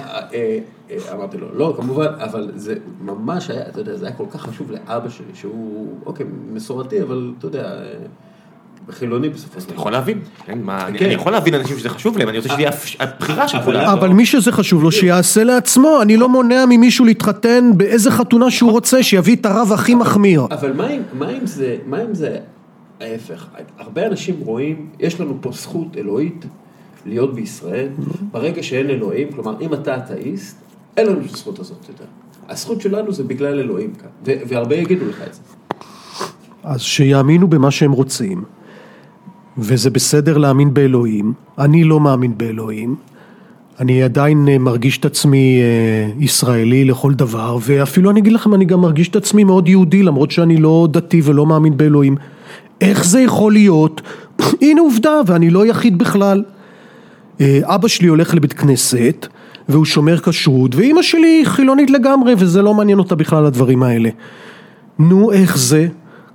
[1.13, 4.71] אמרתי לו, לא, כמובן, אבל זה ממש היה, אתה יודע, זה היה כל כך חשוב
[4.71, 7.83] לאבא שלי, שהוא, אוקיי, מסורתי, אבל אתה יודע,
[8.89, 9.81] אה, חילוני בסופו של אתה דבר.
[9.81, 11.05] יכול להבין, כן, מה, אני כן.
[11.05, 12.69] אני יכול להבין אנשים שזה חשוב להם, אני רוצה שתהיה
[12.99, 13.89] הבחירה של כולם.
[13.89, 18.71] אבל מי שזה חשוב לו, שיעשה לעצמו, אני לא מונע ממישהו להתחתן באיזה חתונה שהוא
[18.71, 20.47] רוצה, שיביא את הרב הכי מחמיר.
[20.51, 22.37] אבל מה אם, מה אם זה, מה אם זה
[23.01, 23.47] ההפך?
[23.77, 26.45] הרבה אנשים רואים, יש לנו פה זכות אלוהית
[27.05, 27.87] להיות בישראל,
[28.31, 30.57] ברגע שאין אלוהים, כלומר, אם אתה אתאיסט,
[30.97, 32.05] אין לנו את הזכות הזאת יותר.
[32.49, 35.41] הזכות שלנו זה בגלל אלוהים כאן, והרבה יגידו לך את זה.
[36.63, 38.43] אז שיאמינו במה שהם רוצים,
[39.57, 42.95] וזה בסדר להאמין באלוהים, אני לא מאמין באלוהים,
[43.79, 48.65] אני עדיין אה, מרגיש את עצמי אה, ישראלי לכל דבר, ואפילו אני אגיד לכם, אני
[48.65, 52.15] גם מרגיש את עצמי מאוד יהודי, למרות שאני לא דתי ולא מאמין באלוהים.
[52.81, 54.01] איך זה יכול להיות?
[54.61, 56.43] הנה עובדה, ואני לא יחיד בכלל.
[57.41, 59.27] אה, אבא שלי הולך לבית כנסת,
[59.69, 64.09] והוא שומר כשרות, ואימא שלי חילונית לגמרי, וזה לא מעניין אותה בכלל הדברים האלה.
[64.99, 65.87] נו, איך זה?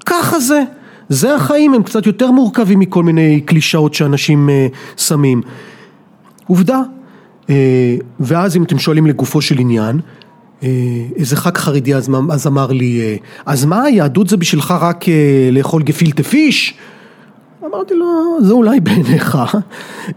[0.06, 0.62] ככה זה.
[1.10, 5.42] זה החיים, הם קצת יותר מורכבים מכל מיני קלישאות שאנשים אה, שמים.
[6.46, 6.80] עובדה.
[7.50, 10.00] אה, ואז אם אתם שואלים לגופו של עניין,
[10.62, 10.68] אה,
[11.16, 15.04] איזה ח"כ חרדי אז, אז אמר לי, אז מה, היהדות זה בשבילך רק
[15.52, 16.74] לאכול גפילטה פיש?
[17.66, 19.38] אמרתי לו, זה אולי בעיניך.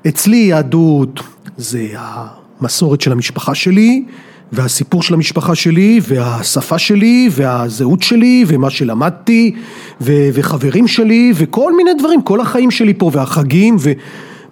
[0.07, 1.19] אצלי יהדות
[1.57, 4.05] זה המסורת של המשפחה שלי,
[4.53, 9.55] והסיפור של המשפחה שלי, והשפה שלי, והזהות שלי, ומה שלמדתי,
[10.01, 13.77] ו- וחברים שלי, וכל מיני דברים, כל החיים שלי פה, והחגים,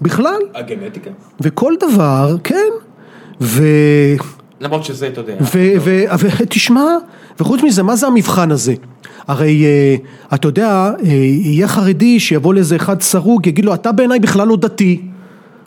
[0.02, 1.10] ובכלל, הגנטיקה?
[1.42, 2.70] וכל דבר, כן.
[3.42, 3.64] ו...
[4.62, 5.36] למרות שזה, אתה יודע.
[5.42, 6.86] ו- ו- ותשמע,
[7.40, 8.74] וחוץ מזה, מה זה המבחן הזה?
[9.28, 9.96] הרי אה,
[10.36, 14.56] אתה יודע, אה, יהיה חרדי שיבוא לאיזה אחד סרוג, יגיד לו, אתה בעיניי בכלל לא
[14.56, 15.02] דתי.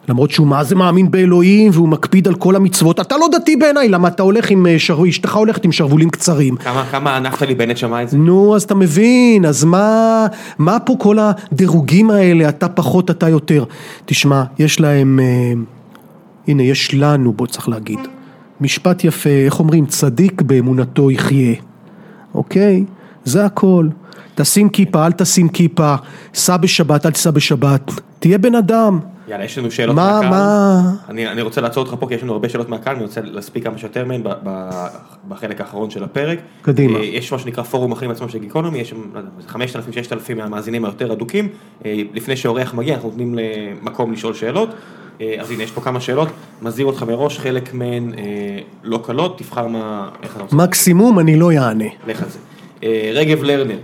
[0.09, 3.89] למרות שהוא מה זה מאמין באלוהים והוא מקפיד על כל המצוות, אתה לא דתי בעיניי,
[3.89, 6.57] למה אתה הולך עם אה, שרוול, אשתך הולכת עם שרוולים קצרים.
[6.57, 8.17] כמה, כמה נפתלי בנט שמע את זה?
[8.17, 10.27] נו, אז אתה מבין, אז מה,
[10.59, 13.65] מה פה כל הדירוגים האלה, אתה פחות, אתה יותר.
[14.05, 15.53] תשמע, יש להם, אה,
[16.49, 17.99] הנה, יש לנו, בוא צריך להגיד,
[18.61, 21.55] משפט יפה, איך אומרים, צדיק באמונתו יחיה,
[22.35, 22.85] אוקיי?
[23.25, 23.89] זה הכל.
[24.35, 25.95] תשים כיפה, אל תשים כיפה,
[26.35, 28.99] סע בשבת, אל תיסע בשבת, תהיה בן אדם.
[29.35, 30.31] יאללה, יש לנו שאלות מה, מהקהל.
[30.31, 30.95] מה?
[31.09, 33.65] אני, אני רוצה לעצור אותך פה כי יש לנו הרבה שאלות מהקהל, אני רוצה להספיק
[33.65, 34.23] כמה שיותר מהן
[35.29, 36.39] בחלק האחרון של הפרק.
[36.63, 36.99] קדימה.
[36.99, 40.85] אה, יש מה שנקרא פורום החיים עצמם של גיקונומי, יש שם לא יודע, 5,000-6,000 מהמאזינים
[40.85, 41.49] היותר אדוקים.
[41.85, 43.39] אה, לפני שאורח מגיע אנחנו נותנים
[43.83, 44.69] מקום לשאול שאלות.
[45.21, 46.29] אה, אז הנה יש פה כמה שאלות,
[46.63, 48.13] מזהיר אותך מראש, חלק מהן
[48.83, 50.09] לא קלות, תבחר מה.
[50.53, 51.89] מקסימום אני לא יענה.
[52.07, 52.39] לך על זה.
[53.15, 53.79] רגב לרנר.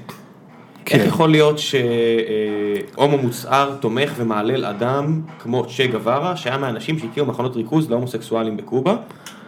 [0.90, 7.56] איך יכול להיות שהומו מוצהר תומך ומהלל אדם כמו צ'ה גווארה, שהיה מהאנשים שהקימו מחנות
[7.56, 8.96] ריכוז להומוסקסואלים בקובה,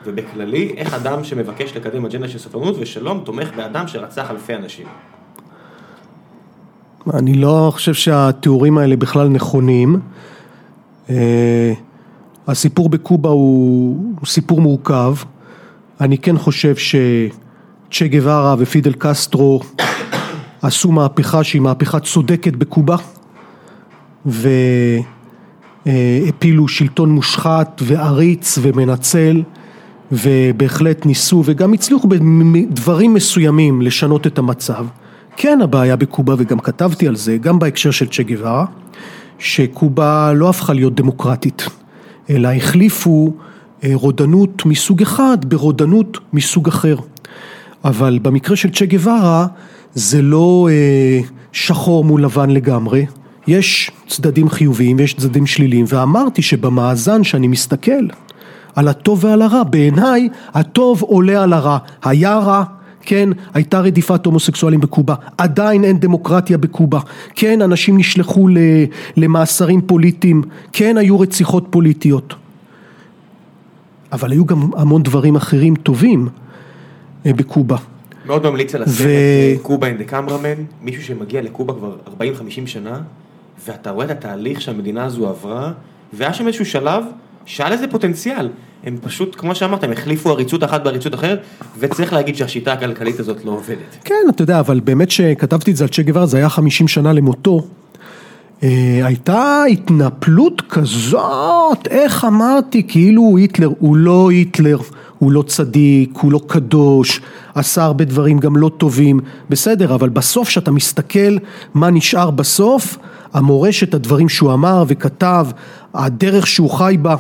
[0.07, 4.87] ובכללי, איך אדם שמבקש לקדם אג'נדה של סובלנות ושלום תומך באדם שרצח אלפי אנשים?
[7.15, 10.01] אני לא חושב שהתיאורים האלה בכלל נכונים.
[11.11, 11.73] אה,
[12.49, 15.15] הסיפור בקובה הוא סיפור מורכב.
[16.01, 19.61] אני כן חושב שצ'ה גווארה ופידל קסטרו
[20.63, 22.97] עשו מהפכה שהיא מהפכה צודקת בקובה
[25.87, 29.43] והפילו שלטון מושחת ועריץ ומנצל
[30.13, 34.87] ובהחלט ניסו וגם הצליחו בדברים מסוימים לשנות את המצב.
[35.37, 38.65] כן הבעיה בקובה וגם כתבתי על זה, גם בהקשר של צ'ה גווארה,
[39.39, 41.67] שקובה לא הפכה להיות דמוקרטית,
[42.31, 43.33] אלא החליפו
[43.85, 46.97] אה, רודנות מסוג אחד ברודנות מסוג אחר.
[47.85, 49.47] אבל במקרה של צ'ה גווארה
[49.95, 51.21] זה לא אה,
[51.53, 53.07] שחור מול לבן לגמרי,
[53.47, 58.07] יש צדדים חיוביים ויש צדדים שליליים, ואמרתי שבמאזן שאני מסתכל
[58.77, 62.65] על הטוב ועל הרע, בעיניי הטוב עולה על הרע, היה רע,
[63.01, 67.01] כן, הייתה רדיפת הומוסקסואלים בקובה, עדיין אין דמוקרטיה בקובה,
[67.35, 68.49] כן, אנשים נשלחו
[69.17, 70.43] למאסרים פוליטיים,
[70.73, 72.35] כן, היו רציחות פוליטיות.
[74.13, 76.29] אבל היו גם המון דברים אחרים טובים
[77.27, 77.77] אה, בקובה.
[78.27, 79.09] מאוד ממליץ על הסרט
[79.63, 82.21] קובה אין דה קמרמן, מישהו שמגיע לקובה כבר 40-50
[82.67, 83.01] שנה,
[83.67, 85.73] ואתה רואה את התהליך שהמדינה הזו עברה,
[86.13, 87.05] והיה שם איזשהו שלב
[87.47, 88.49] שהיה לזה פוטנציאל.
[88.85, 91.41] הם פשוט, כמו שאמרת, הם החליפו עריצות אחת בעריצות אחרת,
[91.79, 93.97] וצריך להגיד שהשיטה הכלכלית הזאת לא עובדת.
[94.05, 97.13] כן, אתה יודע, אבל באמת שכתבתי את זה על צ'ה גווארה, זה היה 50 שנה
[97.13, 97.61] למותו.
[98.63, 104.79] אה, הייתה התנפלות כזאת, איך אמרתי, כאילו הוא היטלר, הוא לא היטלר,
[105.23, 107.21] הוא לא צדיק, הוא לא קדוש,
[107.55, 109.21] עשה הרבה דברים גם לא טובים,
[109.51, 111.37] בסדר, אבל בסוף כשאתה מסתכל
[111.75, 112.99] מה נשאר בסוף,
[113.33, 115.47] המורשת, הדברים שהוא אמר וכתב,
[115.95, 117.17] הדרך שהוא חי בה,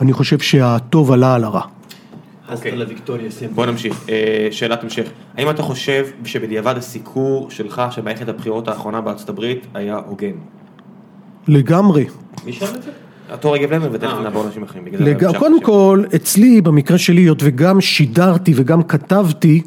[0.00, 1.60] אני חושב שהטוב עלה על הרע.
[2.52, 2.72] אוקיי.
[3.54, 9.28] בוא נמשיך, אה, שאלת המשך, האם אתה חושב שבדיעבד הסיקור שלך שמערכת הבחירות האחרונה בארצות
[9.28, 10.36] הברית היה הוגן?
[11.48, 12.06] לגמרי.
[12.44, 12.90] מי שאל את זה?
[13.32, 14.84] אותו רגב ותכף אה, נעבור לאנשים אחרים.
[15.38, 19.62] קודם כל, אצלי במקרה שלי, היות וגם שידרתי וגם כתבתי,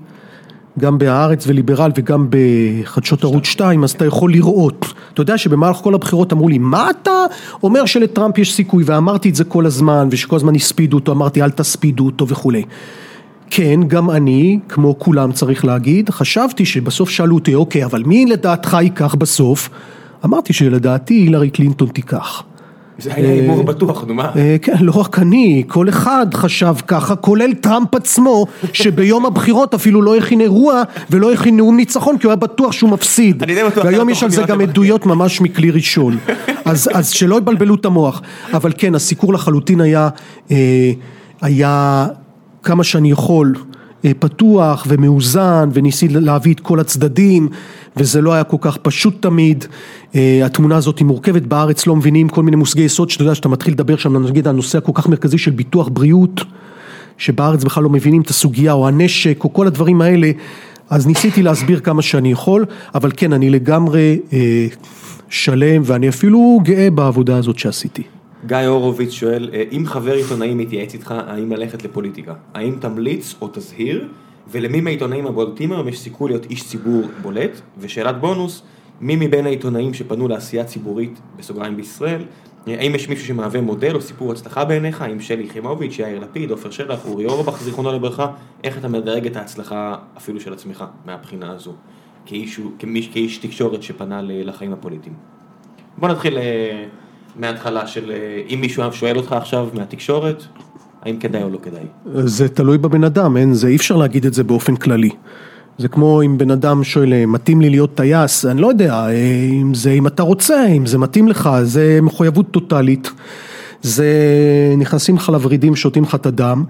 [0.79, 4.85] גם בהארץ וליברל וגם בחדשות ערוץ 2, אז אתה יכול לראות.
[5.13, 7.25] אתה יודע שבמהלך כל הבחירות אמרו לי, מה אתה
[7.63, 8.83] אומר שלטראמפ יש סיכוי?
[8.87, 12.63] ואמרתי את זה כל הזמן, ושכל הזמן הספידו אותו, אמרתי אל תספידו אותו וכולי.
[13.49, 18.77] כן, גם אני, כמו כולם צריך להגיד, חשבתי שבסוף שאלו אותי, אוקיי, אבל מי לדעתך
[18.81, 19.69] ייקח בסוף?
[20.25, 22.43] אמרתי שלדעתי הילרי קלינטון תיקח.
[22.99, 24.31] זה היה הימור בטוח, נו מה?
[24.35, 30.01] אה, כן, לא רק אני, כל אחד חשב ככה, כולל טראמפ עצמו, שביום הבחירות אפילו
[30.01, 33.43] לא הכין אירוע ולא הכין נאום ניצחון, כי הוא היה בטוח שהוא מפסיד.
[33.43, 33.85] אני די בטוח.
[33.85, 36.17] והיום יש על זה גם עדויות ממש מכלי ראשון.
[36.65, 38.22] אז שלא יבלבלו את המוח.
[38.53, 40.09] אבל כן, הסיקור לחלוטין היה,
[40.51, 40.91] אה,
[41.41, 42.07] היה
[42.63, 43.53] כמה שאני יכול.
[44.06, 47.49] אה, פתוח ומאוזן וניסי להביא את כל הצדדים
[47.98, 49.65] וזה לא היה כל כך פשוט תמיד,
[50.15, 53.49] אה, התמונה הזאת היא מורכבת, בארץ לא מבינים כל מיני מושגי יסוד שאתה יודע שאתה
[53.49, 56.41] מתחיל לדבר שם נגיד על הנושא הכל כך מרכזי של ביטוח בריאות,
[57.18, 60.32] שבארץ בכלל לא מבינים את הסוגיה או הנשק או כל הדברים האלה,
[60.90, 62.65] אז ניסיתי להסביר כמה שאני יכול,
[62.95, 64.68] אבל כן אני לגמרי אה,
[65.30, 68.03] שלם ואני אפילו גאה בעבודה הזאת שעשיתי.
[68.45, 73.49] גיא הורוביץ שואל, אה, אם חבר עיתונאי מתייעץ איתך האם ללכת לפוליטיקה, האם תמליץ או
[73.53, 74.07] תזהיר,
[74.47, 78.63] ולמי מהעיתונאים הבולטים היום יש סיכוי להיות איש ציבור בולט, ושאלת בונוס,
[79.01, 82.22] מי מבין העיתונאים שפנו לעשייה ציבורית, בסוגריים בישראל,
[82.67, 86.51] אה, האם יש מישהו שמהווה מודל או סיפור הצלחה בעיניך, האם שלי יחימוביץ', יאיר לפיד,
[86.51, 88.27] עופר שלח, אורי אורבך, זיכרונו לברכה,
[88.63, 91.73] איך אתה מדרג את ההצלחה אפילו של עצמך מהבחינה הזו,
[92.26, 92.59] כאיש,
[93.13, 95.15] כאיש תקשורת שפנה לחיים הפוליטיים.
[95.97, 96.85] בוא נתחיל אה,
[97.39, 100.43] מההתחלה של אה, אם מישהו שואל אותך עכשיו מהתקשורת,
[101.01, 101.83] האם כדאי או לא כדאי?
[102.25, 105.09] זה תלוי בבן אדם, אין, זה אי אפשר להגיד את זה באופן כללי.
[105.77, 109.11] זה כמו אם בן אדם שואל, אה, מתאים לי להיות טייס, אני לא יודע, אה,
[109.61, 113.11] אם זה, אם אתה רוצה, אם זה מתאים לך, זה מחויבות טוטאלית,
[113.81, 114.07] זה
[114.77, 116.63] נכנסים לך לוורידים, שותים לך את הדם,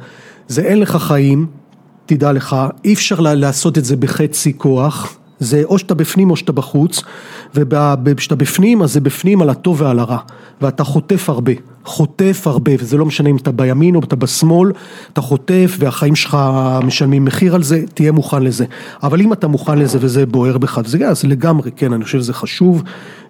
[0.47, 1.47] זה אין לך חיים,
[2.05, 2.55] תדע לך,
[2.85, 7.03] אי אפשר לעשות את זה בחצי כוח, זה או שאתה בפנים או שאתה בחוץ,
[7.53, 10.17] וכשאתה בפנים אז זה בפנים על הטוב ועל הרע,
[10.61, 11.53] ואתה חוטף הרבה,
[11.85, 14.71] חוטף הרבה, וזה לא משנה אם אתה בימין או אתה בשמאל,
[15.13, 16.37] אתה חוטף והחיים שלך
[16.83, 18.65] משלמים מחיר על זה, תהיה מוכן לזה.
[19.03, 22.33] אבל אם אתה מוכן לזה וזה בוער בך, זה, אז לגמרי, כן, אני חושב שזה
[22.33, 22.83] חשוב,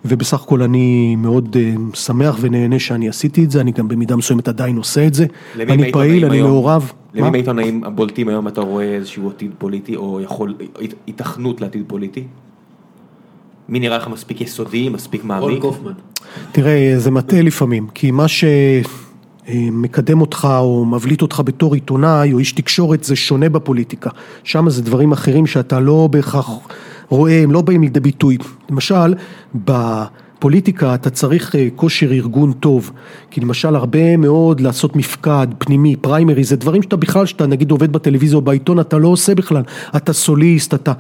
[0.05, 4.47] ובסך הכל אני מאוד uh, שמח ונהנה שאני עשיתי את זה, אני גם במידה מסוימת
[4.47, 5.25] עדיין עושה את זה.
[5.55, 6.91] אני פעיל, אני מעורב.
[7.13, 10.55] למי מהעיתונאים הבולטים היום אתה רואה איזשהו עתיד פוליטי, או יכול,
[11.07, 12.23] היתכנות לעתיד פוליטי?
[13.69, 15.49] מי נראה לך מספיק יסודי, מספיק מעמיק?
[15.49, 15.91] רון קופמן.
[16.51, 18.25] תראה, זה מטעה לפעמים, כי מה
[19.47, 24.09] שמקדם אותך או מבליט אותך בתור עיתונאי או איש תקשורת זה שונה בפוליטיקה.
[24.43, 26.49] שם זה דברים אחרים שאתה לא בהכרח
[27.09, 28.37] רואה, הם לא באים לידי ביטוי.
[28.69, 29.13] למשל,
[29.65, 30.03] ב...
[30.39, 32.91] פוליטיקה אתה צריך אה, כושר ארגון טוב,
[33.31, 37.91] כי למשל הרבה מאוד לעשות מפקד פנימי, פריימרי, זה דברים שאתה בכלל, שאתה נגיד עובד
[37.91, 39.63] בטלוויזיה או בעיתון, אתה לא עושה בכלל,
[39.95, 40.93] אתה סוליסט, אתה,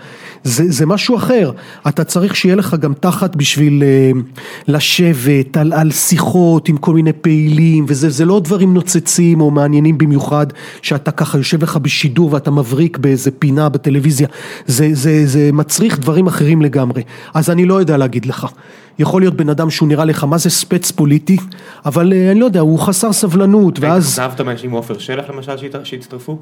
[0.43, 1.51] זה, זה משהו אחר,
[1.87, 4.11] אתה צריך שיהיה לך גם תחת בשביל אה,
[4.67, 10.47] לשבת על, על שיחות עם כל מיני פעילים, וזה לא דברים נוצצים או מעניינים במיוחד,
[10.81, 14.27] שאתה ככה יושב לך בשידור ואתה מבריק באיזה פינה בטלוויזיה,
[14.65, 17.03] זה, זה, זה מצריך דברים אחרים לגמרי,
[17.33, 18.47] אז אני לא יודע להגיד לך.
[18.99, 21.37] יכול להיות בן אדם שהוא נראה לך מה זה ספץ פוליטי,
[21.85, 24.19] אבל אה, אני לא יודע, הוא חסר סבלנות, ואז...
[24.19, 25.51] התאכזבת מאנשים כמו עופר שלח למשל
[25.83, 26.37] שהצטרפו?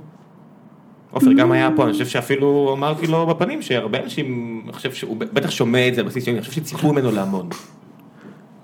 [1.12, 5.18] עופר גם היה פה, אני חושב שאפילו אמרתי לו בפנים שהרבה אנשים, אני חושב שהוא
[5.18, 7.54] בטח שומע את זה על בסיס יומי, אני חושב שציפו ממנו לעמוד.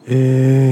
[0.10, 0.16] אה,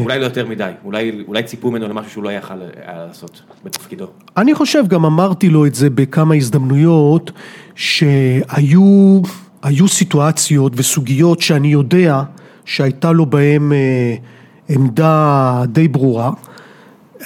[0.03, 4.07] אולי לא יותר מדי, אולי, אולי ציפו ממנו למשהו שהוא לא יכל היה לעשות בתפקידו.
[4.37, 7.31] אני חושב, גם אמרתי לו את זה בכמה הזדמנויות,
[7.75, 9.21] שהיו
[9.63, 12.21] היו סיטואציות וסוגיות שאני יודע
[12.67, 14.15] שהייתה לו בהן אה,
[14.69, 16.31] עמדה די ברורה.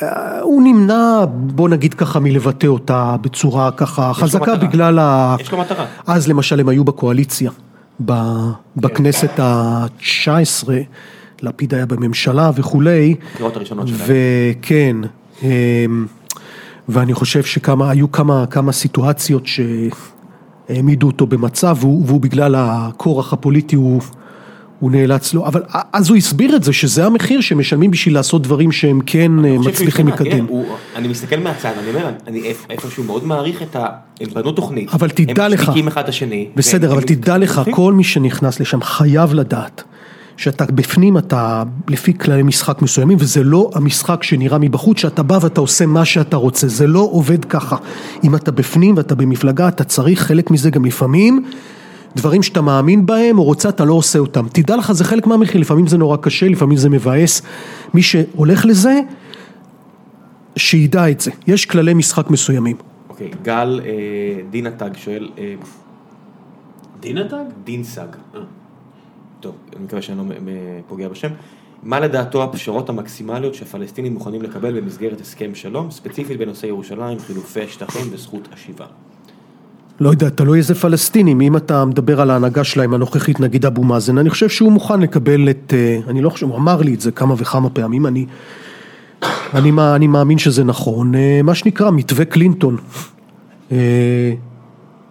[0.02, 4.56] אה, הוא נמנע, בוא נגיד ככה, מלבטא אותה בצורה ככה חזקה.
[4.56, 5.36] בגלל ה...
[5.40, 5.86] יש לו מטרה.
[6.08, 7.52] אז למשל הם היו בקואליציה,
[8.06, 10.70] ב- בכנסת ה-19,
[11.42, 13.16] לפיד היה בממשלה וכולי.
[13.32, 14.02] הבחירות הראשונות שלהם.
[14.06, 14.96] וכן,
[15.44, 16.06] אמ,
[16.90, 19.44] ואני חושב שכמה, היו כמה, כמה סיטואציות
[20.68, 24.02] שהעמידו אותו במצב, והוא, והוא בגלל הכורח הפוליטי הוא,
[24.82, 25.62] הוא נאלץ לו, אבל
[25.94, 30.08] אז הוא הסביר את זה, שזה המחיר שמשלמים בשביל לעשות דברים שהם כן שהוא מצליחים
[30.08, 30.48] לקדם.
[30.48, 30.54] כן,
[30.96, 33.86] אני מסתכל מהצד, אני אומר, אני איפ- איפשהו מאוד מעריך את ה...
[34.22, 34.94] הם בנו תוכנית.
[34.94, 36.48] אבל תדע הם לך, משתיקים אחד את השני.
[36.56, 37.62] בסדר, אבל תדע לך.
[37.72, 39.84] כל מי שנכנס לשם חייב לדעת
[40.38, 45.62] שאתה בפנים אתה לפי כללי משחק מסוימים וזה לא המשחק שנראה מבחוץ שאתה בא ואתה
[45.62, 47.76] עושה מה שאתה רוצה, זה לא עובד ככה.
[48.24, 51.46] אם אתה בפנים ואתה במפלגה אתה צריך חלק מזה גם לפעמים.
[52.16, 54.48] דברים שאתה מאמין בהם או רוצה אתה לא עושה אותם.
[54.54, 57.42] תדע לך זה חלק מהמחיר, לפעמים זה נורא קשה, לפעמים זה מבאס.
[57.94, 59.00] מי שהולך לזה,
[60.56, 61.32] שידע את זה.
[61.48, 62.78] יש כללי משחק מסוימים.
[63.10, 63.92] אוקיי, גל אה,
[64.50, 65.56] דינה טג שואל, אה,
[67.00, 67.46] דינה טאג?
[67.64, 68.40] דין סג, אה.
[69.40, 70.24] טוב, אני מקווה שאני לא
[70.88, 71.30] פוגע בשם,
[71.84, 78.08] מה לדעתו הפשרות המקסימליות שהפלסטינים מוכנים לקבל במסגרת הסכם שלום, ספציפית בנושא ירושלים, חילופי שטחים
[78.12, 78.86] וזכות השיבה?
[80.02, 84.18] לא יודע, תלוי איזה פלסטינים, אם אתה מדבר על ההנהגה שלהם הנוכחית, נגיד אבו מאזן,
[84.18, 87.12] אני חושב שהוא מוכן לקבל את, אה, אני לא חושב, הוא אמר לי את זה
[87.12, 88.26] כמה וכמה פעמים, אני,
[89.54, 92.78] אני, אני מאמין שזה נכון, אה, מה שנקרא מתווה קלינטון.
[93.72, 94.34] אה,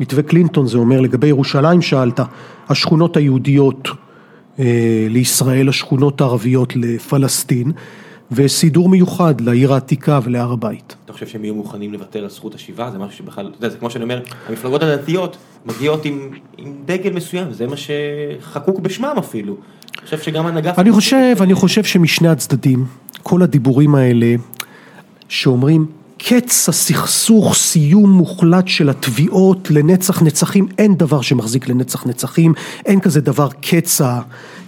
[0.01, 2.21] מתווה קלינטון זה אומר לגבי ירושלים שאלת,
[2.69, 3.89] השכונות היהודיות
[5.09, 7.73] לישראל, השכונות הערביות לפלסטין,
[8.33, 10.97] וסידור מיוחד לעיר העתיקה ולהר הבית.
[11.25, 12.91] חושב שהם יהיו מוכנים לוותר על זכות השיבה?
[12.91, 15.37] זה משהו שבכלל, אתה יודע, זה כמו שאני אומר, המפלגות הדתיות
[15.67, 19.57] מגיעות עם, עם דגל מסוים, זה מה שחקוק בשמם אפילו.
[19.99, 20.73] אני חושב שגם הנהגה...
[20.79, 22.85] אני חושב, אני חושב שמשני הצדדים,
[23.23, 24.35] כל הדיבורים האלה
[25.29, 25.87] שאומרים
[26.23, 32.53] קץ הסכסוך, סיום מוחלט של התביעות לנצח נצחים, אין דבר שמחזיק לנצח נצחים,
[32.87, 34.01] אין כזה דבר קץ,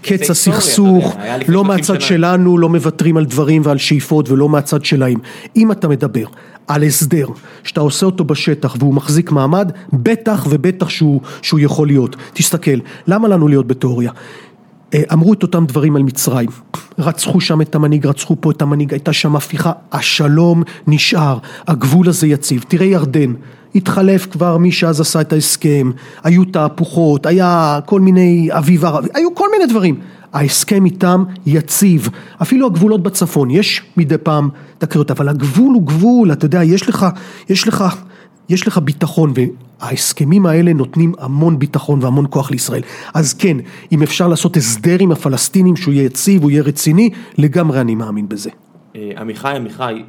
[0.03, 2.01] קץ הסכסוך, היה לא 30 מהצד שנה.
[2.01, 5.19] שלנו, לא מוותרים על דברים ועל שאיפות ולא מהצד שלהם.
[5.57, 6.25] אם אתה מדבר
[6.67, 7.27] על הסדר
[7.65, 12.17] שאתה עושה אותו בשטח והוא מחזיק מעמד, בטח ובטח שהוא, שהוא יכול להיות.
[12.33, 14.11] תסתכל, למה לנו להיות בתיאוריה?
[14.95, 16.49] אה, אמרו את אותם דברים על מצרים,
[16.99, 21.39] רצחו שם את המנהיג, רצחו פה את המנהיג, הייתה שם הפיכה, השלום נשאר,
[21.69, 23.33] הגבול הזה יציב, תראה ירדן,
[23.75, 25.91] התחלף כבר מי שאז עשה את ההסכם,
[26.25, 30.01] היו תהפוכות, היה כל מיני אביב ערבי, היו כל מיני דברים,
[30.33, 32.09] ההסכם איתם יציב,
[32.43, 34.49] אפילו הגבולות בצפון, יש מדי פעם
[34.79, 37.07] תקריות, אבל הגבול הוא גבול, אתה יודע, יש לך,
[37.49, 37.85] יש לך
[38.49, 39.33] יש לך ביטחון
[39.81, 42.83] וההסכמים האלה נותנים המון ביטחון והמון כוח לישראל.
[43.15, 43.57] אז כן,
[43.93, 48.29] אם אפשר לעשות הסדר עם הפלסטינים שהוא יהיה יציב, הוא יהיה רציני, לגמרי אני מאמין
[48.29, 48.51] בזה.
[48.97, 50.03] אה, עמיחי עמיחי,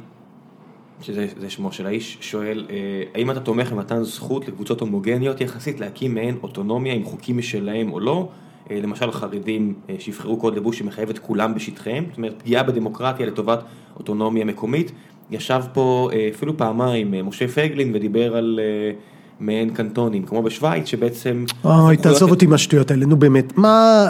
[1.02, 2.76] שזה זה שמו של האיש, שואל, אה,
[3.14, 8.00] האם אתה תומך במתן זכות לקבוצות הומוגניות יחסית להקים מעין אוטונומיה עם חוקים משלהם או
[8.00, 8.28] לא?
[8.70, 13.62] אה, למשל חרדים שיבחרו קוד לבוש שמחייב את כולם בשטחיהם, זאת אומרת פגיעה בדמוקרטיה לטובת
[13.96, 14.92] אוטונומיה מקומית.
[15.30, 18.92] ישב פה אה, אפילו פעמיים אה, משה פייגלין ודיבר על אה,
[19.40, 21.44] מעין קנטונים, כמו בשוויץ, שבעצם...
[21.64, 24.06] אוי, תעזוב אותי מהשטויות האלה, נו באמת, מה...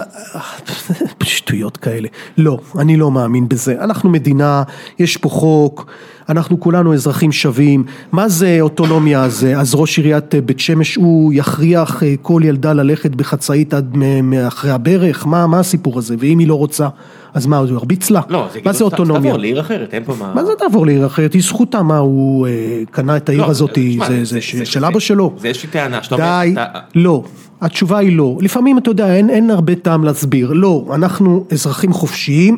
[1.22, 2.08] שטויות כאלה.
[2.38, 3.84] לא, אני לא מאמין בזה.
[3.84, 4.62] אנחנו מדינה,
[4.98, 5.86] יש פה חוק,
[6.28, 7.84] אנחנו כולנו אזרחים שווים.
[8.12, 9.58] מה זה אוטונומיה הזה?
[9.58, 14.70] אז ראש עיריית אה, בית שמש, הוא יכריח אה, כל ילדה ללכת בחצאית עד מאחרי
[14.70, 15.26] הברך?
[15.26, 16.14] מה, מה הסיפור הזה?
[16.18, 16.88] ואם היא לא רוצה,
[17.34, 18.20] אז מה, הוא ירביץ לה?
[18.28, 19.22] לא, זה מה זה כאילו, אוטונומיה?
[19.22, 20.32] תעבור לעיר אחרת, אין פה מה...
[20.34, 21.32] מה זה תעבור לעיר אחרת?
[21.32, 22.52] היא זכותה, מה הוא אה,
[22.90, 25.32] קנה את העיר לא, הזאת, תשמע, זה- זה ש- של אבא שלו?
[25.38, 26.64] זה איזושהי טענה שאתה אומר, די, אתה-
[26.94, 27.24] לא.
[27.60, 28.38] התשובה היא לא.
[28.40, 30.52] לפעמים אתה יודע, אין, אין הרבה טעם להסביר.
[30.52, 32.56] לא, אנחנו אזרחים חופשיים,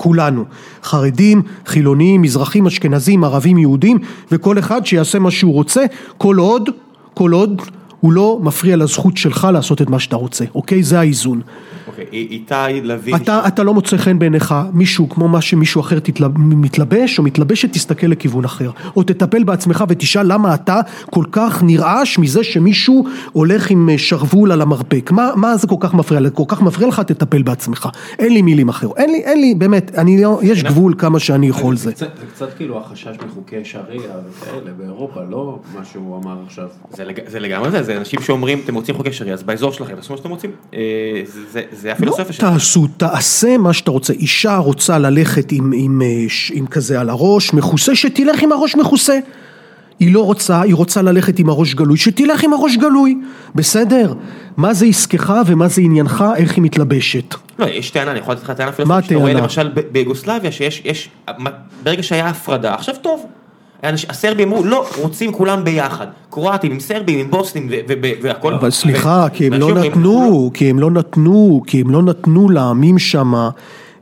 [0.00, 0.44] כולנו.
[0.82, 3.98] חרדים, חילונים, מזרחים, אשכנזים, ערבים, יהודים,
[4.32, 5.84] וכל אחד שיעשה מה שהוא רוצה,
[6.18, 6.70] כל עוד,
[7.14, 7.62] כל עוד
[8.00, 10.82] הוא לא מפריע לזכות שלך לעשות את מה שאתה רוצה, אוקיי?
[10.82, 11.40] זה האיזון.
[11.90, 16.38] אוקיי, איתי לוין, אתה, אתה לא מוצא חן בעיניך מישהו כמו מה שמישהו אחר תתלב,
[16.38, 18.70] מתלבש או מתלבשת, תסתכל לכיוון אחר.
[18.96, 20.80] או תטפל בעצמך ותשאל למה אתה
[21.10, 25.10] כל כך נרעש מזה שמישהו הולך עם אה, שרוול על המרפק.
[25.10, 26.32] מה, מה זה כל כך מפריע לך?
[26.34, 27.88] כל כך מפריע לך, תטפל בעצמך.
[28.18, 28.96] אין לי מילים אחרות.
[28.96, 31.82] אין לי, אין לי, באמת, אני לא, יש גבול כמה שאני יכול זה.
[31.84, 33.84] זה קצת- זה קצת כאילו החשש מחוקי שריעה
[34.30, 36.66] וכאלה באירופה, לא מה שהוא אמר עכשיו.
[36.92, 39.94] זה לג- זה לגמרי זה, זה אנשים שאומרים, אתם רוצים חוקי שריעה, אז באזור שלכם,
[39.96, 40.50] תעשו מה שאתם רוצים.
[40.74, 40.78] אה,
[41.24, 42.52] זה- זה- זה לא הפילוסופיה שלנו.
[42.52, 44.12] תעשו, תעשה מה שאתה רוצה.
[44.12, 48.76] אישה רוצה ללכת עם, עם, אה, ש- עם כזה על הראש, מכוסה, שתלך עם הראש
[48.76, 49.18] מכוסה.
[50.00, 53.18] היא לא רוצה, היא רוצה ללכת עם הראש גלוי, שתלך עם הראש גלוי.
[53.54, 54.12] בסדר?
[54.56, 57.34] מה זה עסקך ומה זה עניינך, איך היא מתלבשת.
[57.58, 59.32] לא, יש טענה, אני יכול לתת לך טענה מה פילוסופית, שאתה רואה?
[59.32, 61.08] למשל ב- ביוגוסלביה, שיש, יש,
[61.82, 63.26] ברגע שהיה הפרדה, עכשיו טוב.
[63.82, 66.06] הסרבים אמרו, לא, רוצים כולם ביחד.
[66.30, 67.68] קרואטים עם סרבים, עם בוסנים
[68.22, 68.54] והכל.
[68.54, 72.48] אבל סליחה, כי הם לא אומרים, נתנו, כי הם לא נתנו, כי הם לא נתנו
[72.48, 73.50] לעמים שמה.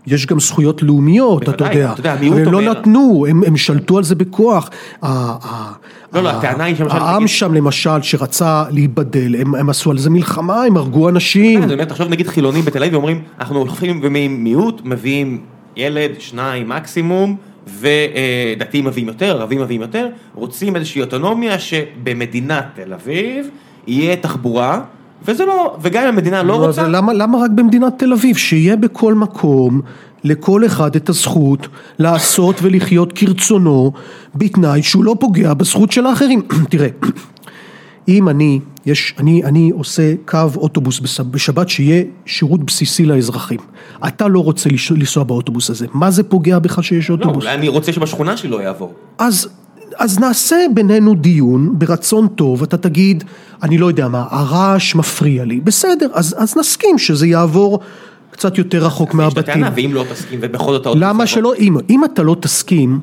[0.07, 1.95] יש גם זכויות לאומיות, אתה יודע.
[2.21, 4.71] הם לא נתנו, הם, שלטו על זה בכוח.
[5.03, 10.63] לא, לא, הטענה היא שלמשל, העם שם למשל, שרצה להיבדל, הם, עשו על זה מלחמה,
[10.63, 11.63] הם הרגו אנשים.
[11.63, 15.41] אני אומר, תחשוב נגיד חילונים בתל אביב ואומרים, אנחנו הולכים וממיעוט מביאים
[15.77, 17.37] ילד, שניים מקסימום,
[17.81, 23.49] ודתיים מביאים יותר, ערבים מביאים יותר, רוצים איזושהי אוטונומיה שבמדינת תל אביב
[23.87, 24.81] יהיה תחבורה,
[25.25, 28.37] וזה לא, וגם אם המדינה לא לא, רוצה, למה, למה רק במדינת תל אביב?
[28.37, 29.81] שיהיה בכל מקום
[30.25, 31.69] לכל אחד את הזכות
[31.99, 33.93] לעשות ולחיות כרצונו,
[34.35, 36.43] בתנאי שהוא לא פוגע בזכות של האחרים.
[36.71, 36.89] תראה,
[38.09, 43.61] אם אני, יש, אני, אני עושה קו אוטובוס בשבת שיהיה שירות בסיסי לאזרחים.
[44.07, 47.45] אתה לא רוצה לנסוע באוטובוס הזה, מה זה פוגע בך שיש לא, אוטובוס?
[47.45, 48.95] אולי אני רוצה שבשכונה שלי לא יעבור.
[49.19, 49.49] אז,
[49.97, 53.25] אז נעשה בינינו דיון ברצון טוב, אתה תגיד,
[53.63, 57.81] אני לא יודע מה, הרעש מפריע לי, בסדר, אז, אז נסכים שזה יעבור
[58.31, 59.43] קצת יותר רחוק יש את מהבתים.
[59.43, 61.27] הטענה, ואם לא תסכים ובכל זאת למה.
[61.27, 63.01] שלא, אם, אם אתה לא תסכים,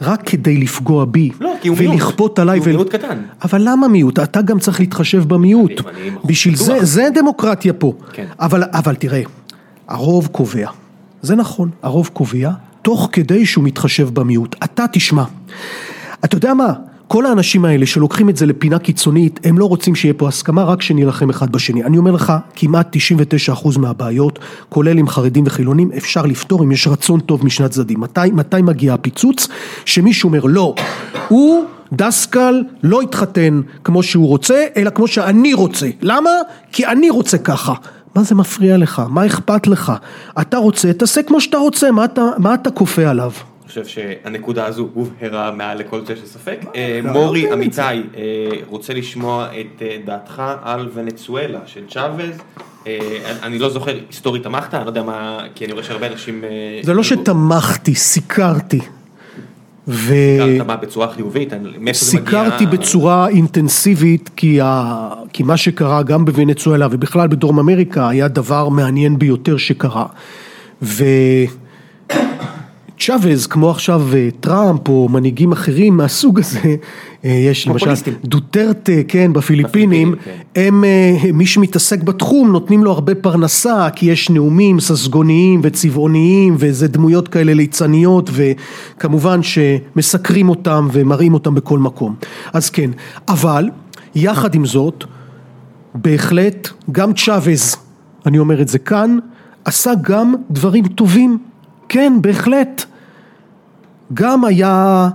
[0.00, 1.94] רק כדי לפגוע בי, לא, כי הוא מיעוט.
[1.94, 3.18] ולכפות עליי, הוא מיעוט קטן.
[3.44, 4.18] אבל למה מיעוט?
[4.18, 6.56] אתה גם צריך להתחשב במיעוט, אני- אני בשביל.
[6.56, 8.26] זה, זה דמוקרטיה פה, כן.
[8.40, 9.22] אבל, אבל תראה,
[9.88, 10.68] הרוב קובע,
[11.22, 12.50] זה נכון, הרוב קובע,
[12.82, 15.24] תוך כדי שהוא מתחשב במיעוט, אתה תשמע,
[16.24, 16.72] אתה יודע מה?
[17.08, 20.82] כל האנשים האלה שלוקחים את זה לפינה קיצונית, הם לא רוצים שיהיה פה הסכמה, רק
[20.82, 21.84] שנילחם אחד בשני.
[21.84, 22.96] אני אומר לך, כמעט
[23.52, 28.00] 99% מהבעיות, כולל עם חרדים וחילונים, אפשר לפתור אם יש רצון טוב משני הצדדים.
[28.00, 29.48] מתי, מתי מגיע הפיצוץ?
[29.84, 30.74] שמישהו אומר, לא,
[31.28, 31.64] הוא...
[31.92, 35.88] דסקל לא התחתן כמו שהוא רוצה, אלא כמו שאני רוצה.
[36.00, 36.30] למה?
[36.72, 37.74] כי אני רוצה ככה.
[38.14, 39.02] מה זה מפריע לך?
[39.08, 39.92] מה אכפת לך?
[40.40, 43.30] אתה רוצה, תעשה כמו שאתה רוצה, מה אתה, מה אתה כופה עליו?
[43.64, 46.58] אני חושב שהנקודה הזו הובהרה מעל לכל צל של ספק.
[46.76, 48.00] אה, לא, מורי לא אמיתי אה,
[48.68, 52.38] רוצה לשמוע את אה, דעתך על ונצואלה של צ'אבז.
[53.42, 54.74] אני- לא זוכר, היסטורית תמכת?
[54.74, 56.44] אני לא יודע מה, כי אני רואה שהרבה אנשים...
[56.82, 58.80] זה לא שתמכתי, סיקרתי.
[59.88, 60.14] ו...
[60.40, 61.52] סיקרת בצורה חיובית,
[61.94, 62.06] זה?
[62.06, 65.08] סיקרתי בצורה אינטנסיבית כי, ה...
[65.32, 70.06] כי מה שקרה גם בוונצואלה ובכלל בדרום אמריקה היה דבר מעניין ביותר שקרה.
[72.96, 76.60] וצ'אבז, כמו עכשיו אה, טראמפ או מנהיגים אחרים מהסוג הזה,
[77.24, 77.92] אה, יש למשל.
[78.24, 80.60] דוטרטה, כן, בפיליפינים, בפיליפינים, כן.
[80.68, 86.88] הם, אה, מי שמתעסק בתחום נותנים לו הרבה פרנסה כי יש נאומים ססגוניים וצבעוניים וזה
[86.88, 92.14] דמויות כאלה ליצניות וכמובן שמסקרים אותם ומראים אותם בכל מקום.
[92.52, 92.90] אז כן,
[93.28, 93.70] אבל
[94.14, 95.04] יחד עם זאת,
[95.94, 97.76] בהחלט גם צ'אבז,
[98.26, 99.18] אני אומר את זה כאן,
[99.64, 101.38] עשה גם דברים טובים,
[101.88, 102.84] כן, בהחלט.
[104.14, 105.08] גם היה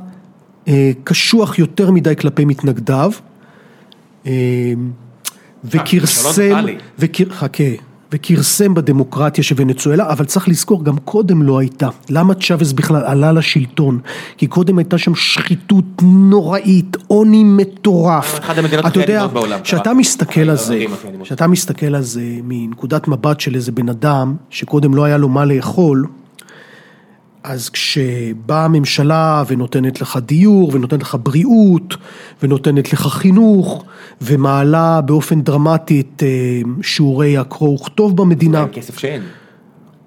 [0.68, 3.12] אה, קשוח יותר מדי כלפי מתנגדיו,
[4.26, 4.32] אה,
[5.66, 6.78] וכרסם, כישלון טוטאלי.
[7.00, 7.64] וכר, חכה,
[8.12, 11.90] וכרסם בדמוקרטיה של ונצואלה, אבל צריך לזכור, גם קודם לא הייתה.
[12.10, 14.00] למה צ'אבז בכלל עלה לשלטון?
[14.38, 18.40] כי קודם הייתה שם שחיתות נוראית, עוני מטורף.
[18.40, 19.94] אחת המדינות אתה הכי עניות בעולם, כשאתה.
[19.94, 21.24] מסתכל על אה, זה, מדהים, מדהים.
[21.24, 25.46] כשאתה מסתכל על זה מנקודת מבט של איזה בן אדם, שקודם לא היה לו מה
[25.46, 26.06] לאכול,
[27.44, 31.98] אז כשבאה הממשלה ונותנת לך דיור, ונותנת לך בריאות,
[32.44, 33.84] ונותנת לך חינוך,
[34.22, 39.22] ומעלה באופן דרמטי את אה, שיעורי הקרוא וכתוב במדינה, כסף שאין.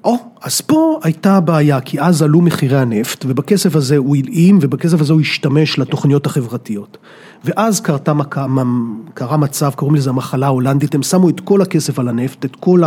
[0.05, 5.01] או, אז פה הייתה הבעיה, כי אז עלו מחירי הנפט, ובכסף הזה הוא הלאים, ובכסף
[5.01, 6.99] הזה הוא השתמש לתוכניות החברתיות.
[7.45, 11.99] ואז קרתה, מכה- מ- קרה מצב, קוראים לזה המחלה ההולנדית, הם שמו את כל הכסף
[11.99, 12.83] על הנפט, את כל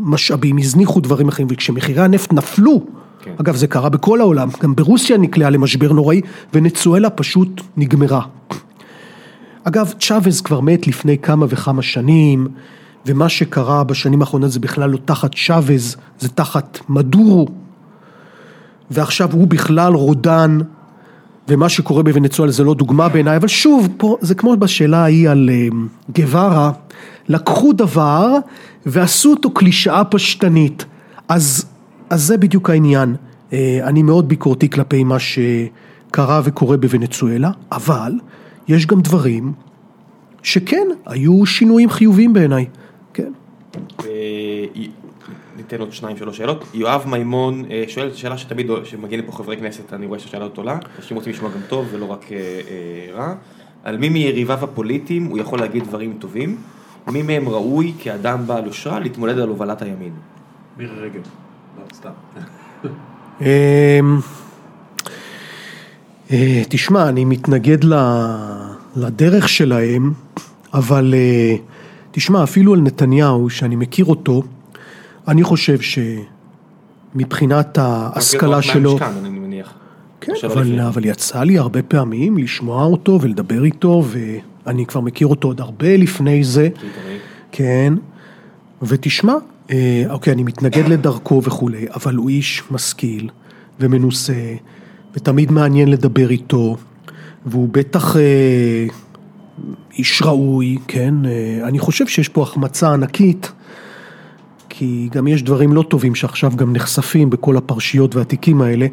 [0.00, 2.80] המשאבים, הזניחו דברים אחרים, וכשמחירי הנפט נפלו.
[3.40, 6.20] אגב זה קרה בכל העולם, גם ברוסיה נקלעה למשבר נוראי,
[6.54, 8.22] ונצואלה פשוט נגמרה.
[9.64, 12.48] אגב, צ'אבז כבר מת לפני כמה וכמה שנים,
[13.06, 17.48] ומה שקרה בשנים האחרונות זה בכלל לא תחת צ'אבז, זה תחת מדורו,
[18.90, 20.58] ועכשיו הוא בכלל רודן,
[21.48, 25.50] ומה שקורה בוונצואלה זה לא דוגמה בעיניי, אבל שוב, פה זה כמו בשאלה ההיא על
[25.52, 25.68] אה,
[26.16, 26.70] גווארה,
[27.28, 28.28] לקחו דבר
[28.86, 30.84] ועשו אותו קלישאה פשטנית,
[31.28, 31.66] אז,
[32.12, 33.16] אז זה בדיוק העניין.
[33.52, 38.12] אה, אני מאוד ביקורתי כלפי מה שקרה וקורה בוונצואלה, אבל
[38.68, 39.52] יש גם דברים
[40.42, 42.66] שכן, היו שינויים חיוביים בעיניי,
[43.14, 43.32] כן.
[44.04, 44.10] אה,
[45.56, 46.64] ניתן עוד שניים שלוש שאלות.
[46.74, 50.78] יואב מימון אה, שואל שאלה שתמיד, שמגיעים לפה חברי כנסת, אני רואה שהשאלה הזאת עולה,
[50.98, 52.26] אנשים רוצים לשמוע גם טוב ולא רק
[53.14, 53.34] רע.
[53.84, 56.56] על מי מיריביו הפוליטיים הוא יכול להגיד דברים טובים,
[57.06, 60.12] מי מהם ראוי כאדם בעל יושרה להתמודד על הובלת הימין.
[60.78, 61.22] מירי רגב,
[61.94, 62.10] סתם.
[63.40, 63.46] אמ,
[66.30, 67.78] אה, תשמע, אני מתנגד
[68.96, 70.12] לדרך שלהם,
[70.74, 71.56] אבל אה,
[72.10, 74.42] תשמע, אפילו על נתניהו, שאני מכיר אותו,
[75.28, 75.78] אני חושב
[77.14, 78.90] שמבחינת ההשכלה שלו...
[78.90, 79.74] מהמשכן, אני מניח.
[80.20, 80.80] כן, אבל.
[80.80, 84.04] אבל יצא לי הרבה פעמים לשמוע אותו ולדבר איתו,
[84.66, 86.68] ואני כבר מכיר אותו עוד הרבה לפני זה.
[87.52, 87.94] כן,
[88.82, 89.34] ותשמע,
[90.08, 93.28] אוקיי, אני מתנגד לדרכו וכולי, אבל הוא איש משכיל
[93.80, 94.54] ומנוסה,
[95.14, 96.76] ותמיד מעניין לדבר איתו,
[97.46, 98.86] והוא בטח אה,
[99.98, 103.52] איש ראוי, כן, אה, אני חושב שיש פה החמצה ענקית.
[104.74, 108.86] כי גם יש דברים לא טובים שעכשיו גם נחשפים בכל הפרשיות והתיקים האלה.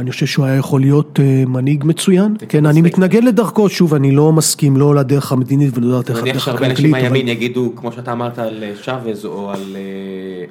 [0.00, 2.34] אני חושב שהוא היה יכול להיות אה, מנהיג מצוין.
[2.48, 2.98] כן, אני מספיק.
[2.98, 6.94] מתנגד לדרכו, שוב, אני לא מסכים לא לדרך המדינית ולא לדרך אני מניח שהרבה אנשים
[6.94, 7.12] הכלכלית.
[7.12, 9.80] מהימין יגידו, כמו שאתה אמרת על אה, שוויז או על אה,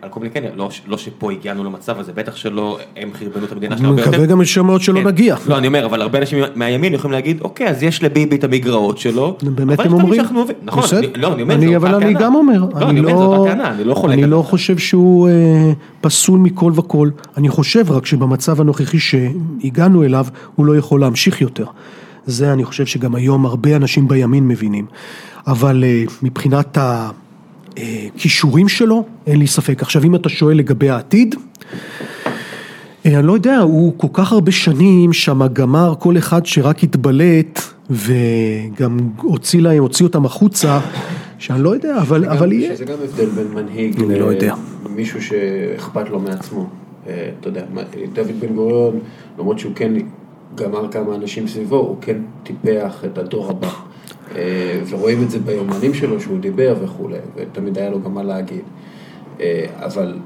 [0.01, 3.51] על כל מיני כאלה, לא לא שפה הגענו למצב הזה, בטח שלא הם חרבנו את
[3.51, 4.01] המדינה שלנו אני.
[4.01, 5.07] מקווה גם לשמות שלא כן.
[5.07, 5.35] נגיע.
[5.47, 8.97] לא, אני אומר, אבל הרבה אנשים מהימין יכולים להגיד, אוקיי, אז יש לביבי את המגרעות
[8.97, 9.37] שלו.
[9.43, 10.21] באמת הם אומרים?
[10.63, 10.83] נכון.
[10.97, 12.13] אני- לא, אני אומר, אני- אבל אני.
[12.13, 12.99] גם אומר, לא, אני
[14.13, 14.43] אני לא אני.
[14.43, 15.29] חושב שהוא
[16.01, 18.99] פסול מכל וכל, אני חושב רק שבמצב הנוכחי
[19.61, 20.25] שהגענו אליו,
[20.55, 21.65] הוא לא יכול להמשיך יותר.
[22.25, 24.85] זה אני חושב שגם היום הרבה אנשים בימין מבינים.
[25.47, 26.77] אבל אה, מבחינת
[27.77, 29.81] הכישורים שלו, אין לי ספק.
[29.81, 31.35] עכשיו אם אתה שואל לגבי העתיד,
[33.05, 37.61] אה, אני לא יודע, הוא כל כך הרבה שנים שם גמר כל אחד שרק התבלט
[37.89, 40.79] וגם הוציא להם, הוציא אותם החוצה,
[41.37, 42.75] שאני לא יודע, אבל, אבל יהיה.
[42.75, 44.55] שזה גם הבדל בין מנהיג אני לא יודע.
[44.85, 46.69] למישהו שאכפת לו מעצמו.
[47.07, 47.65] אה, אתה יודע,
[48.13, 48.99] דוד בן גוריון,
[49.39, 49.93] למרות שהוא כן
[50.55, 53.69] גמר כמה אנשים סביבו, הוא כן טיפח את הדור הבא.
[54.35, 58.61] אה, ורואים את זה ביומנים שלו שהוא דיבר וכולי, ותמיד היה לו גם מה להגיד.
[59.41, 60.17] אה, אבל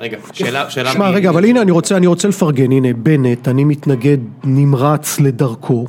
[0.00, 0.92] רגע, שאלה, שאלה...
[0.92, 5.86] שמע, רגע, אבל הנה אני רוצה, אני רוצה לפרגן, הנה, בנט, אני מתנגד נמרץ לדרכו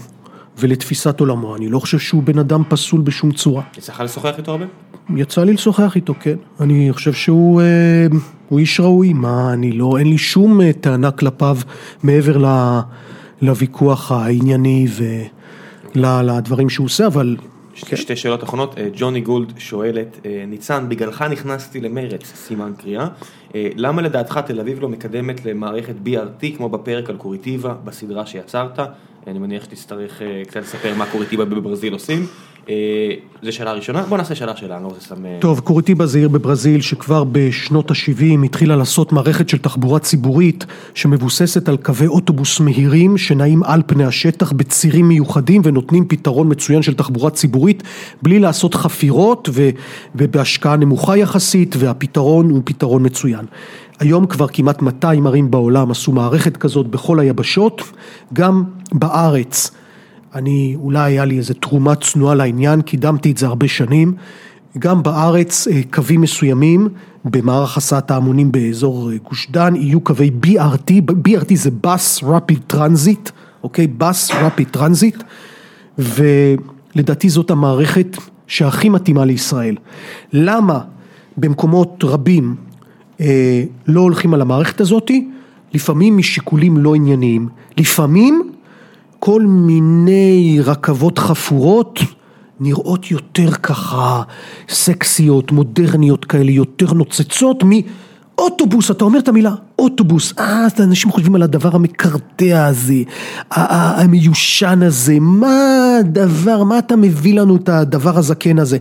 [0.57, 3.63] ולתפיסת עולמו, אני לא חושב שהוא בן אדם פסול בשום צורה.
[3.77, 4.65] יצא לך לשוחח איתו הרבה?
[5.15, 6.35] יצא לי לשוחח איתו, כן.
[6.59, 11.57] אני חושב שהוא אה, איש ראוי, מה, אני לא, אין לי שום אה, טענה כלפיו
[12.03, 12.79] מעבר ל,
[13.41, 14.87] לוויכוח הענייני
[15.95, 17.35] ולדברים שהוא עושה, אבל
[17.75, 17.95] כן.
[17.95, 23.07] שתי שאלות אחרונות, אה, ג'וני גולד שואלת, אה, ניצן, בגללך נכנסתי למרץ, סימן קריאה,
[23.55, 28.79] אה, למה לדעתך תל אביב לא מקדמת למערכת BRT כמו בפרק על קוריטיבה בסדרה שיצרת?
[29.27, 32.25] אני מניח שתצטרך אה, קצת לספר מה קוריטיבה בברזיל עושים.
[32.69, 32.75] אה,
[33.43, 35.25] זו שאלה ראשונה, בוא נעשה שאלה שלנו, זה סתם...
[35.25, 40.65] אה, טוב, קוריטיבה זה עיר בברזיל שכבר בשנות ה-70 התחילה לעשות מערכת של תחבורה ציבורית
[40.93, 46.93] שמבוססת על קווי אוטובוס מהירים שנעים על פני השטח בצירים מיוחדים ונותנים פתרון מצוין של
[46.93, 47.83] תחבורה ציבורית
[48.21, 49.49] בלי לעשות חפירות
[50.15, 53.45] ובהשקעה נמוכה יחסית והפתרון הוא פתרון מצוין.
[53.99, 57.81] היום כבר כמעט 200 ערים בעולם עשו מערכת כזאת בכל היבשות,
[58.33, 59.71] גם בארץ.
[60.35, 64.13] אני, אולי היה לי איזה תרומה צנועה לעניין, קידמתי את זה הרבה שנים.
[64.79, 66.89] גם בארץ אה, קווים מסוימים
[67.25, 73.31] במערך הסעת ההמונים באזור אה, גוש דן יהיו קווי BRT, BRT זה Bus Rapid Transit,
[73.63, 73.87] אוקיי?
[73.99, 75.23] Bus Rapid Transit,
[75.97, 78.17] ולדעתי זאת המערכת
[78.47, 79.75] שהכי מתאימה לישראל.
[80.33, 80.79] למה
[81.37, 82.55] במקומות רבים
[83.87, 85.27] לא הולכים על המערכת הזאתי?
[85.73, 88.49] לפעמים משיקולים לא ענייניים, לפעמים
[89.19, 91.99] כל מיני רכבות חפורות
[92.59, 94.23] נראות יותר ככה
[94.69, 101.43] סקסיות, מודרניות כאלה, יותר נוצצות מאוטובוס, אתה אומר את המילה אוטובוס, אה, אנשים חושבים על
[101.43, 103.03] הדבר המקרטע הזה,
[103.51, 108.77] המיושן הזה, מה הדבר, מה אתה מביא לנו את הדבר הזקן הזה,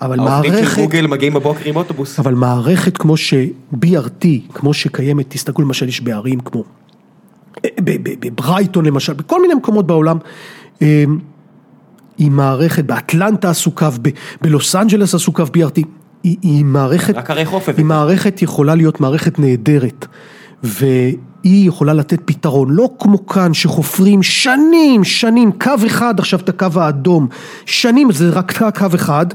[0.00, 0.80] אבל העובדים של מערכת...
[0.80, 2.18] גוגל מגיעים בבוקר עם אוטובוס.
[2.18, 6.64] אבל מערכת כמו ש-BRT, כמו שקיימת, תסתכלו למשל יש בערים כמו
[8.20, 10.18] בברייטון למשל, בכל מיני מקומות בעולם,
[10.82, 11.04] אה,
[12.18, 14.08] היא מערכת, באטלנטה עשו קו, ב-
[14.42, 15.82] בלוס אנג'לס עשו קו BRT,
[16.22, 17.78] היא, היא מערכת, רק חוף הבאת.
[17.78, 20.06] היא מערכת יכולה להיות מערכת נהדרת,
[20.62, 26.66] והיא יכולה לתת פתרון, לא כמו כאן שחופרים שנים, שנים, קו אחד, עכשיו את הקו
[26.76, 27.26] האדום,
[27.66, 29.26] שנים זה רק קו אחד,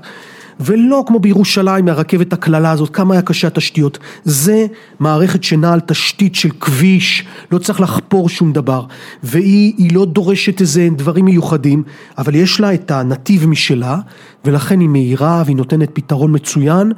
[0.59, 3.97] ולא כמו בירושלים מהרכבת הקללה הזאת, כמה היה קשה התשתיות.
[4.23, 4.65] זה
[4.99, 8.85] מערכת שנעה על תשתית של כביש, לא צריך לחפור שום דבר,
[9.23, 11.83] והיא לא דורשת איזה דברים מיוחדים,
[12.17, 13.97] אבל יש לה את הנתיב משלה,
[14.45, 16.91] ולכן היא מהירה והיא נותנת פתרון מצוין,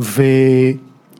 [0.00, 0.22] ו...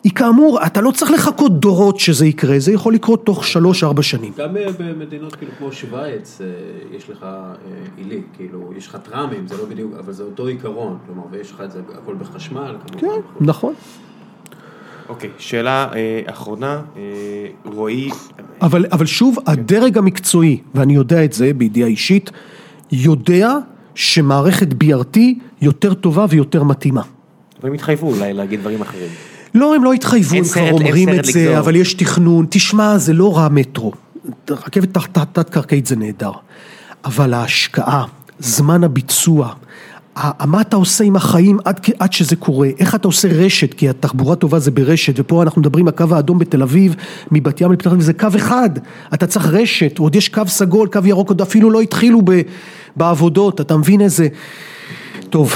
[0.05, 4.33] היא כאמור, אתה לא צריך לחכות דורות שזה יקרה, זה יכול לקרות תוך שלוש-ארבע שנים.
[4.37, 6.47] גם במדינות כאילו כמו שווייץ, אה,
[6.97, 7.55] יש לך אה,
[7.97, 11.61] עילי, כאילו, יש לך טראמים, זה לא בדיוק, אבל זה אותו עיקרון, כלומר, ויש לך
[11.61, 13.07] את זה הכל בחשמל, כמובן.
[13.07, 13.75] כן, נכון.
[15.09, 17.03] אוקיי, שאלה אה, אחרונה, אה,
[17.65, 18.11] רועי...
[18.63, 19.53] אבל, אבל שוב, כן.
[19.53, 22.31] הדרג המקצועי, ואני יודע את זה בידיעה אישית,
[22.93, 23.55] יודע
[23.95, 25.19] שמערכת BRT
[25.63, 27.03] יותר טובה ויותר מתאימה.
[27.61, 29.09] אבל הם התחייבו אולי להגיד דברים אחרים.
[29.59, 32.47] לא, הם לא התחייבו, הם כבר אומרים את זה, אבל יש תכנון.
[32.51, 33.93] תשמע, זה לא רע מטרו.
[34.51, 34.99] רכבת
[35.33, 36.33] תת-קרקעית זה נהדר.
[37.05, 38.05] אבל ההשקעה,
[38.39, 39.53] זמן הביצוע,
[40.47, 44.37] מה אתה עושה עם החיים עד, עד שזה קורה, איך אתה עושה רשת, כי התחבורה
[44.37, 46.95] טובה זה ברשת, ופה אנחנו מדברים, הקו האדום בתל אביב,
[47.33, 48.71] מבת ים לפתח תקווה, זה קו אחד,
[49.15, 52.41] אתה צריך רשת, עוד יש קו סגול, קו ירוק, עוד אפילו לא התחילו ב,
[52.97, 54.29] בעבודות, אתה מבין איזה...
[55.31, 55.55] טוב.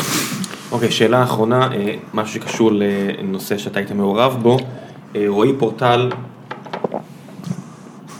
[0.72, 4.56] אוקיי, okay, שאלה אחרונה, אה, משהו שקשור לנושא שאתה היית מעורב בו,
[5.16, 6.10] אה, רועי פורטל,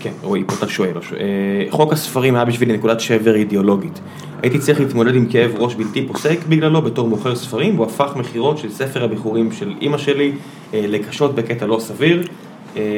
[0.00, 4.00] כן, רועי פורטל שואל, אה, חוק הספרים היה בשבילי נקודת שבר אידיאולוגית.
[4.42, 8.58] הייתי צריך להתמודד עם כאב ראש בלתי פוסק בגללו בתור מוכר ספרים, והוא הפך מכירות
[8.58, 10.32] של ספר הביקורים של אימא שלי
[10.72, 12.22] לקשות בקטע לא סביר.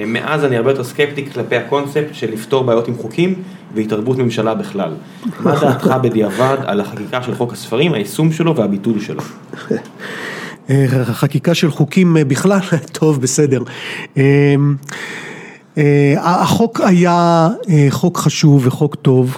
[0.07, 3.35] מאז אני הרבה יותר סקפטי כלפי הקונספט של לפתור בעיות עם חוקים
[3.75, 4.91] והתערבות ממשלה בכלל.
[5.41, 9.23] מה דעתך בדיעבד על החקיקה של חוק הספרים, היישום שלו והביטול שלו?
[11.05, 12.59] חקיקה של חוקים אה, בכלל,
[12.99, 13.63] טוב בסדר.
[14.17, 14.55] אה,
[15.79, 17.49] אה, החוק היה
[17.91, 19.37] חוק חשוב וחוק טוב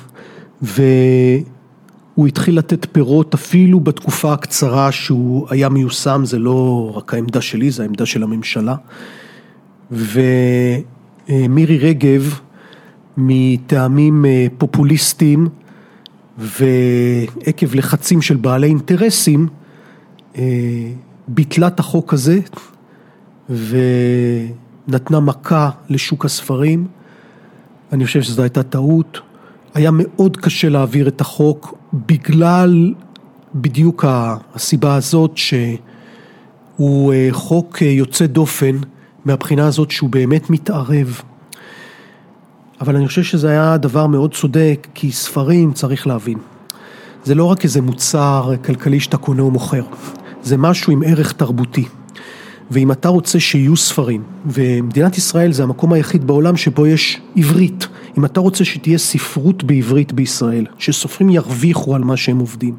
[0.62, 7.70] והוא התחיל לתת פירות אפילו בתקופה הקצרה שהוא היה מיושם, זה לא רק העמדה שלי,
[7.70, 8.74] זה העמדה של הממשלה.
[9.90, 12.40] ומירי רגב
[13.16, 15.48] מטעמים אה, פופוליסטיים
[16.38, 19.48] ועקב לחצים של בעלי אינטרסים
[20.38, 20.42] אה,
[21.28, 22.38] ביטלה את החוק הזה
[23.48, 26.86] ונתנה מכה לשוק הספרים.
[27.92, 29.20] אני חושב שזו הייתה טעות.
[29.74, 32.94] היה מאוד קשה להעביר את החוק בגלל
[33.54, 38.76] בדיוק הסיבה הזאת שהוא אה, חוק יוצא דופן
[39.26, 41.20] מהבחינה הזאת שהוא באמת מתערב
[42.80, 46.38] אבל אני חושב שזה היה דבר מאוד צודק, כי ספרים צריך להבין.
[47.24, 49.82] זה לא רק איזה מוצר כלכלי שאתה קונה או מוכר,
[50.42, 51.84] זה משהו עם ערך תרבותי.
[52.70, 57.88] ואם אתה רוצה שיהיו ספרים, ומדינת ישראל זה המקום היחיד בעולם שבו יש עברית,
[58.18, 62.74] אם אתה רוצה שתהיה ספרות בעברית בישראל, שסופרים ירוויחו על מה שהם עובדים,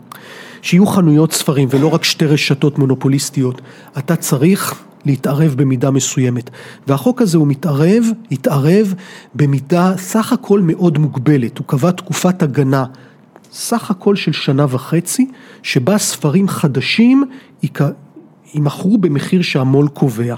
[0.61, 3.61] שיהיו חנויות ספרים ולא רק שתי רשתות מונופוליסטיות,
[3.97, 6.49] אתה צריך להתערב במידה מסוימת.
[6.87, 8.93] והחוק הזה הוא מתערב, התערב
[9.35, 12.85] במידה סך הכל מאוד מוגבלת, הוא קבע תקופת הגנה
[13.51, 15.31] סך הכל של שנה וחצי,
[15.63, 17.23] שבה ספרים חדשים
[18.53, 20.35] יימכרו במחיר שהמו"ל קובע.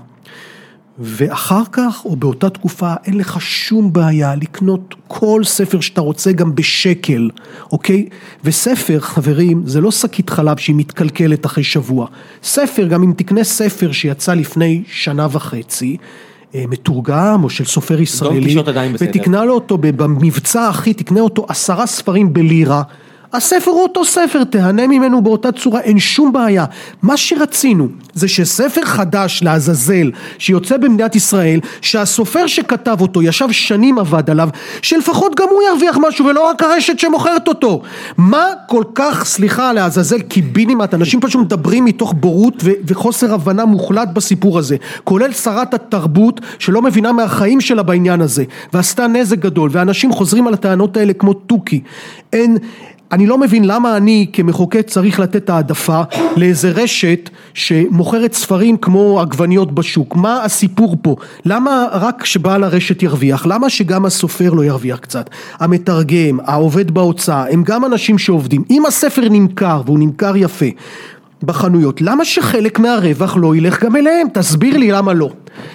[0.99, 6.55] ואחר כך, או באותה תקופה, אין לך שום בעיה לקנות כל ספר שאתה רוצה גם
[6.55, 7.29] בשקל,
[7.71, 8.05] אוקיי?
[8.43, 12.07] וספר, חברים, זה לא שקית חלב שהיא מתקלקלת אחרי שבוע.
[12.43, 15.97] ספר, גם אם תקנה ספר שיצא לפני שנה וחצי,
[16.55, 18.55] אה, מתורגם או של סופר ישראלי,
[18.99, 22.83] ותקנה לו אותו במבצע הכי, תקנה אותו עשרה ספרים בלירה.
[23.33, 26.65] הספר הוא אותו ספר, תהנה ממנו באותה צורה, אין שום בעיה.
[27.01, 34.29] מה שרצינו זה שספר חדש לעזאזל שיוצא במדינת ישראל, שהסופר שכתב אותו ישב שנים עבד
[34.29, 34.49] עליו,
[34.81, 37.81] שלפחות גם הוא ירוויח משהו ולא רק הרשת שמוכרת אותו.
[38.17, 44.09] מה כל כך, סליחה לעזאזל, קיבינימט, אנשים פשוט מדברים מתוך בורות ו- וחוסר הבנה מוחלט
[44.13, 48.43] בסיפור הזה, כולל שרת התרבות שלא מבינה מהחיים שלה בעניין הזה,
[48.73, 51.81] ועשתה נזק גדול, ואנשים חוזרים על הטענות האלה כמו תוכי.
[52.33, 52.57] אין...
[53.11, 56.01] אני לא מבין למה אני כמחוקק צריך לתת העדפה
[56.37, 61.15] לאיזה רשת שמוכרת ספרים כמו עגבניות בשוק, מה הסיפור פה?
[61.45, 63.45] למה רק שבעל הרשת ירוויח?
[63.45, 65.29] למה שגם הסופר לא ירוויח קצת?
[65.59, 68.63] המתרגם, העובד בהוצאה, הם גם אנשים שעובדים.
[68.69, 70.65] אם הספר נמכר והוא נמכר יפה
[71.43, 74.27] בחנויות, למה שחלק מהרווח לא ילך גם אליהם?
[74.33, 75.29] תסביר לי למה לא.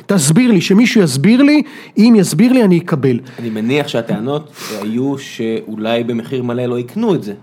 [0.07, 1.63] תסביר לי, שמישהו יסביר לי,
[1.99, 3.21] אם יסביר לי אני אקבל.
[3.39, 7.35] אני מניח שהטענות היו שאולי במחיר מלא לא יקנו את זה.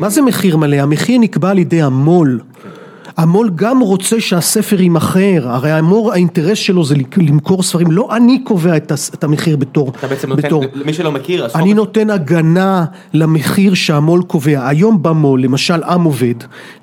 [0.00, 0.76] מה זה מחיר מלא?
[0.76, 2.40] המחיר נקבע על ידי המו"ל.
[3.18, 8.76] המו"ל גם רוצה שהספר יימכר, הרי המו"ל האינטרס שלו זה למכור ספרים, לא אני קובע
[8.76, 12.84] את המחיר בתור, אתה בעצם נותן, למי שלא מכיר, אני נותן הגנה
[13.14, 14.68] למחיר שהמו"ל קובע.
[14.68, 16.34] היום במו"ל, למשל עם עובד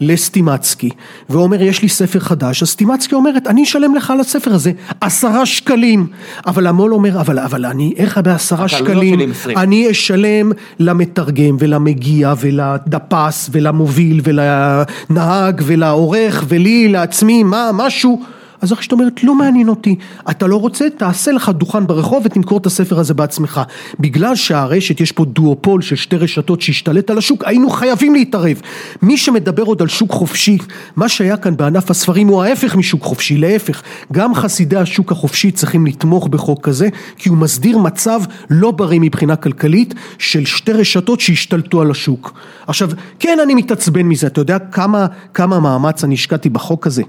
[0.01, 0.89] לסטימצקי,
[1.29, 4.71] ואומר יש לי ספר חדש, אז סטימצקי אומרת אני אשלם לך על הספר הזה
[5.01, 6.07] עשרה שקלים,
[6.47, 9.57] אבל המו"ל אומר אבל, אבל אני, איך בעשרה לא שקלים, עשרים.
[9.57, 18.21] אני אשלם למתרגם ולמגיע ולדפס ולמוביל ולנהג ולעורך ולי, לעצמי, מה, משהו.
[18.65, 19.95] אז הרשת אומרת, לא מעניין אותי,
[20.29, 23.61] אתה לא רוצה, תעשה לך דוכן ברחוב ותמכור את הספר הזה בעצמך.
[23.99, 28.61] בגלל שהרשת, יש פה דואופול של שתי רשתות שהשתלט על השוק, היינו חייבים להתערב.
[29.01, 30.57] מי שמדבר עוד על שוק חופשי,
[30.95, 33.81] מה שהיה כאן בענף הספרים הוא ההפך משוק חופשי, להפך.
[34.13, 39.35] גם חסידי השוק החופשי צריכים לתמוך בחוק כזה, כי הוא מסדיר מצב לא בריא מבחינה
[39.35, 42.33] כלכלית של שתי רשתות שהשתלטו על השוק.
[42.67, 42.89] עכשיו,
[43.19, 47.03] כן אני מתעצבן מזה, אתה יודע כמה, כמה מאמץ אני השקעתי בחוק הזה?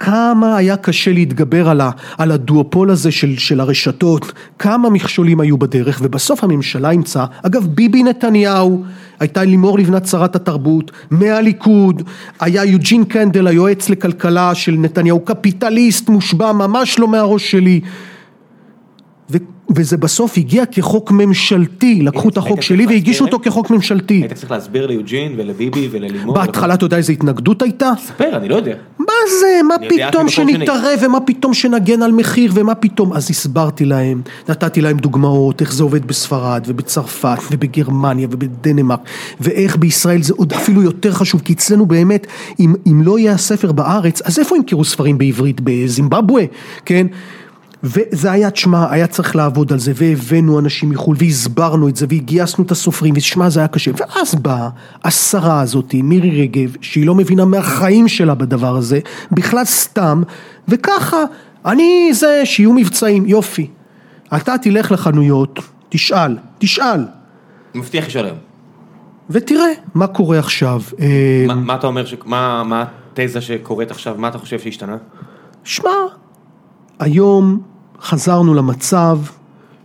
[0.00, 1.68] כמה היה קשה להתגבר
[2.18, 8.84] על, הדואופול הזה של הרשתות, כמה מכשולים היו בדרך, ובסוף הממשלה אימצה, אגב ביבי נתניהו,
[9.20, 12.02] הייתה לימור לבנת שרת התרבות, מהליכוד,
[12.40, 17.80] היה יוג'ין קנדל היועץ לכלכלה של נתניהו, קפיטליסט מושבע ממש לא מהראש שלי,
[19.30, 19.36] ו,
[19.76, 23.24] וזה בסוף הגיע כחוק ממשלתי, לקחו את החוק שלי והגישו?
[23.24, 24.14] אותו כחוק ממשלתי.
[24.14, 26.34] היית צריך להסביר ליוג'ין ולביבי וללימור.
[26.34, 27.92] בהתחלה אתה יודע איזה התנגדות הייתה?
[28.04, 28.74] ספר, אני לא יודע.
[28.98, 30.28] מה זה, מה פתאום.
[30.28, 35.72] שנתערב ומה פתאום שנגן על מחיר ומה פתאום, אז הסברתי להם, נתתי להם דוגמאות, איך
[35.72, 39.00] זה עובד בספרד ובצרפת ובגרמניה ובדנמרק
[39.40, 42.26] ואיך בישראל זה עוד אפילו יותר חשוב, כי אצלנו באמת,
[42.60, 45.60] אם, אם לא יהיה הספר בארץ, אז איפה ימכרו ספרים בעברית?
[45.64, 46.44] בזימבבואה,
[46.84, 47.06] כן?
[47.84, 52.64] וזה היה, תשמע, היה צריך לעבוד על זה, והבאנו אנשים מחו"ל, והסברנו את זה, והגייסנו
[52.64, 53.90] את הסופרים, ותשמע, זה היה קשה.
[53.96, 54.68] ואז באה
[55.04, 59.00] השרה הזאת, מירי רגב, שהיא לא מבינה מהחיים שלה בדבר הזה,
[59.32, 60.22] בכלל סתם,
[60.68, 61.16] וככה,
[61.66, 63.70] אני זה, שיהיו מבצעים, יופי.
[64.36, 65.58] אתה תלך לחנויות,
[65.88, 67.04] תשאל, תשאל,
[67.74, 68.38] מבטיח לשאול היום.
[69.30, 70.82] ותראה מה קורה עכשיו.
[71.00, 72.84] אה, מה- מה אתה אומר, ש- מה מה
[73.16, 74.96] התזה שקורית עכשיו, מה אתה חושב שהשתנה?
[75.64, 75.90] שמע,
[76.98, 77.60] היום
[78.02, 79.18] חזרנו למצב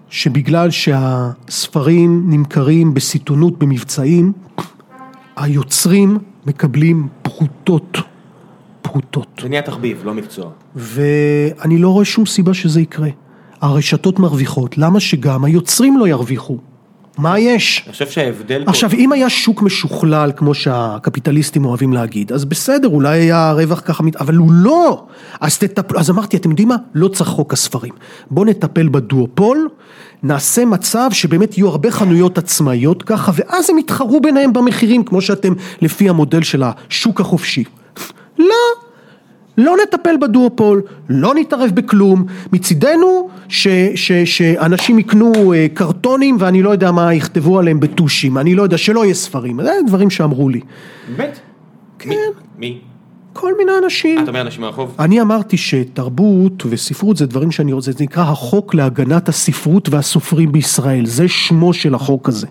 [0.10, 4.34] שבגלל שהספרים נמכרים בסיטונות במבצעים,
[5.36, 7.98] היוצרים מקבלים פרוטות,
[8.82, 9.28] פרוטות.
[9.42, 10.52] זה נהיה תחביב, לא מקצוע.
[10.76, 13.10] ואני לא רואה שום סיבה שזה יקרה.
[13.62, 16.58] הרשתות מרוויחות, למה שגם היוצרים לא ירוויחו?
[17.18, 17.84] מה יש?
[17.86, 18.72] אני חושב שההבדל פה...
[18.72, 24.04] עכשיו אם היה שוק משוכלל כמו שהקפיטליסטים אוהבים להגיד אז בסדר אולי היה רווח ככה
[24.20, 25.06] אבל הוא לא!
[25.40, 26.76] אז תטפלו אז אמרתי אתם יודעים מה?
[26.96, 27.94] לא צריך חוק הספרים.
[28.32, 29.70] בואו נטפל בדואופול
[30.24, 35.54] נעשה מצב שבאמת יהיו הרבה חנויות עצמאיות ככה ואז הם יתחרו ביניהם במחירים כמו שאתם
[35.82, 37.64] לפי המודל של השוק החופשי.
[38.40, 38.85] לא
[39.58, 46.70] לא נטפל בדואופול, לא נתערב בכלום, מצידנו ש, ש, שאנשים יקנו אה, קרטונים ואני לא
[46.70, 50.60] יודע מה יכתבו עליהם בטושים, אני לא יודע, שלא יהיה ספרים, זה דברים שאמרו לי.
[51.18, 51.40] באמת?
[52.00, 52.10] כן.
[52.10, 52.16] מי?
[52.58, 52.80] מי?
[53.34, 54.24] כל מיני אנשים.
[54.24, 54.96] אתה אומר אנשים מהרחוב?
[55.00, 61.06] אני אמרתי שתרבות וספרות זה דברים שאני רוצה, זה נקרא החוק להגנת הספרות והסופרים בישראל,
[61.06, 62.48] זה שמו של החוק הזה.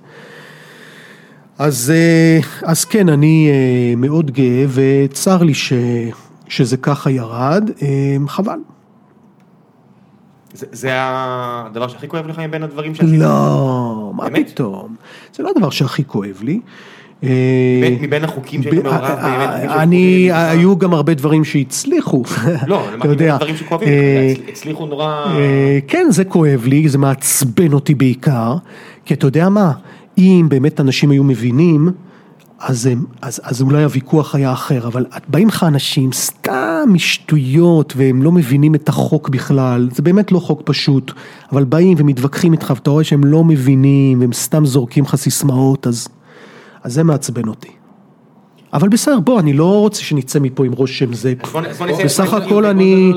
[1.59, 5.72] אז, אה, אז כן, אני אה, מאוד גאה וצר לי ש,
[6.48, 7.88] שזה ככה ירד, אה,
[8.28, 8.58] חבל.
[10.54, 13.18] זה- זה הדבר שהכי כואב לך מבין הדברים שעשית?
[13.20, 14.50] לא, מה באמת?
[14.50, 14.94] פתאום,
[15.36, 16.60] זה לא הדבר שהכי כואב לי.
[17.24, 17.28] אה,
[18.02, 20.28] מבין- החוקים שהיית מעורב אה, שהיו אני?
[20.32, 22.22] היו גם הרבה דברים שהצליחו,
[22.66, 23.36] לא, אתה אמרתי יודע.
[23.36, 25.24] דברים שכואבים אה, הצליחו נורא...
[25.26, 28.56] אה, כן, זה כואב לי, זה מעצבן אותי בעיקר,
[29.04, 29.72] כי אתה יודע מה,
[30.18, 31.88] אם באמת אנשים היו מבינים,
[32.66, 32.88] אז,
[33.22, 38.74] אז, אז אולי הוויכוח היה אחר, אבל באים לך אנשים סתם משטויות והם לא מבינים
[38.74, 41.12] את החוק בכלל, זה באמת לא חוק פשוט,
[41.52, 46.08] אבל באים ומתווכחים איתך ואתה רואה שהם לא מבינים והם סתם זורקים לך סיסמאות, אז,
[46.82, 47.70] אז זה מעצבן אותי.
[48.74, 51.34] אבל בסדר, בוא, אני לא רוצה שנצא מפה עם רושם זה.
[51.42, 53.12] אז בוא נצא- בסך הכל אני.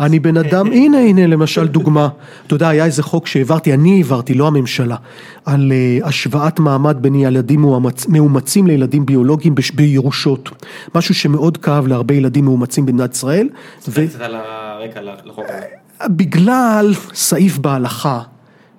[0.00, 2.08] אני בן אדם, הנה הנה למשל דוגמה,
[2.46, 4.96] אתה יודע היה איזה חוק שהעברתי, אני העברתי, לא הממשלה,
[5.44, 10.50] על אה, השוואת מעמד בין ילדים מאומצ- מאומצים לילדים ביולוגיים בירושות,
[10.94, 13.48] משהו שמאוד כאב להרבה ילדים מאומצים במדינת ישראל,
[13.88, 16.06] ו- קצת על הרקע לחוק הזה.
[16.08, 18.20] בגלל סעיף בהלכה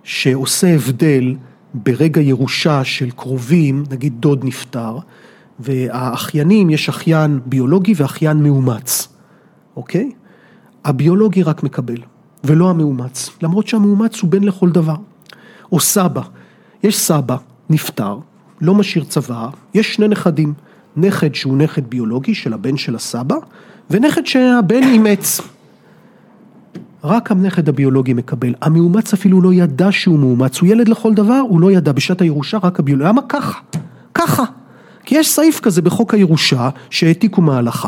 [0.04, 1.36] שעושה הבדל
[1.74, 4.98] ברגע ירושה של קרובים, נגיד דוד נפטר,
[5.64, 9.08] והאחיינים, יש אחיין ביולוגי ואחיין מאומץ,
[9.76, 10.12] אוקיי?
[10.86, 11.98] הביולוגי רק מקבל,
[12.44, 14.96] ולא המאומץ, למרות שהמאומץ הוא בן לכל דבר.
[15.72, 16.22] או סבא,
[16.84, 17.38] יש סבא,
[17.70, 18.18] נפטר,
[18.62, 20.54] לא משאיר צוואה, יש שני נכדים,
[20.98, 23.36] נכד שהוא נכד ביולוגי של הבן של הסבא,
[23.90, 25.42] ונכד שהבן אימץ.
[27.04, 31.62] רק הנכד הביולוגי מקבל, המאומץ אפילו לא ידע שהוא מאומץ, הוא ילד לכל דבר, הוא
[31.62, 33.60] לא ידע, בשעת הירושה רק הביולוגי, למה ככה?
[34.14, 34.44] ככה.
[35.12, 37.88] כי יש סעיף כזה בחוק הירושה שהעתיקו מההלכה.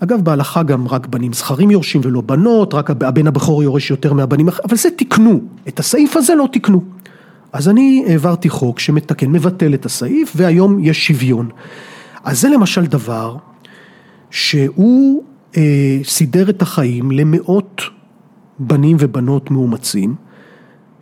[0.00, 4.48] אגב, בהלכה גם רק בנים זכרים יורשים ולא בנות, רק הבן הבכור יורש יותר מהבנים,
[4.48, 6.82] אבל זה תיקנו, את הסעיף הזה לא תיקנו.
[7.52, 11.48] אז אני העברתי חוק שמתקן, מבטל את הסעיף, והיום יש שוויון.
[12.24, 13.36] אז זה למשל דבר
[14.30, 15.24] שהוא
[15.56, 17.82] אה, סידר את החיים למאות
[18.58, 20.14] בנים ובנות מאומצים.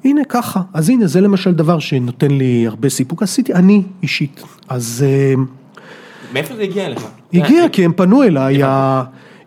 [0.04, 4.42] הנה ככה, אז הנה זה למשל דבר שנותן לי הרבה סיפוק, עשיתי אני אישית.
[4.68, 5.04] אז...
[5.08, 5.34] אה,
[6.32, 7.06] מאיפה זה הגיע אליך?
[7.34, 8.60] הגיע כי הם פנו אליי,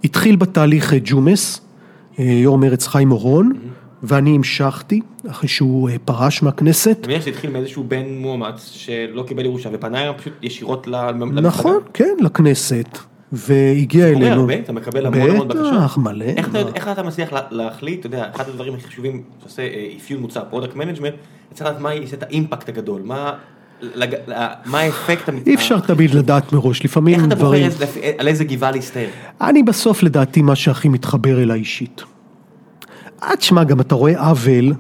[0.04, 1.62] התחיל בתהליך אה, ג'ומס,
[2.20, 3.52] אה, יו"ר מרץ חיים אורון,
[4.04, 6.98] ואני המשכתי אחרי שהוא אה, פרש מהכנסת.
[7.04, 11.42] אני מניח שזה התחיל מאיזשהו בן מאומץ שלא קיבל ירושה ופנה פשוט ישירות ל- למפלגה.
[11.48, 12.98] נכון, כן, לכנסת,
[13.36, 14.42] והגיע קורה אלינו.
[14.42, 15.74] הרבה, אתה מקבל המון המון בקשות.
[15.74, 16.26] בטח, מלא.
[16.26, 19.88] איך אתה, איך אתה מצליח לה- להחליט, אתה יודע, אחד הדברים הכי חשובים שעושה אה,
[19.98, 21.14] אפיון מוצר, product management,
[21.54, 23.34] צריך לדעת מה יעשה את האימפקט הגדול, מה,
[23.82, 24.16] לג,
[24.66, 25.30] מה האפקט.
[25.48, 27.68] אי אפשר תמיד לדעת מראש, לפעמים איך אתה בוחר דברים...
[27.80, 29.08] לפי- על איזה גבעה להסתער?
[29.42, 32.04] אני בסוף לדעתי מה שהכי מתחבר אליי אישית.
[33.24, 34.74] אה, תשמע, גם אתה רואה עוול,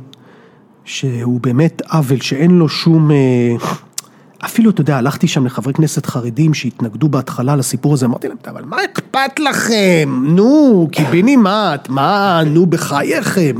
[0.85, 3.09] שהוא באמת עוול שאין לו שום...
[4.45, 8.63] אפילו, אתה יודע, הלכתי שם לחברי כנסת חרדים שהתנגדו בהתחלה לסיפור הזה, אמרתי להם, אבל
[8.65, 10.23] מה אכפת לכם?
[10.23, 13.55] נו, קיבינימט, מה, נו, בחייכם.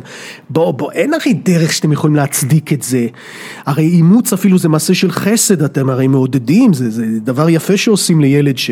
[0.49, 3.07] בוא, בוא, אין הרי דרך שאתם יכולים להצדיק את זה.
[3.65, 8.21] הרי אימוץ אפילו זה מעשה של חסד, אתם הרי מעודדים, זה, זה דבר יפה שעושים
[8.21, 8.71] לילד ש...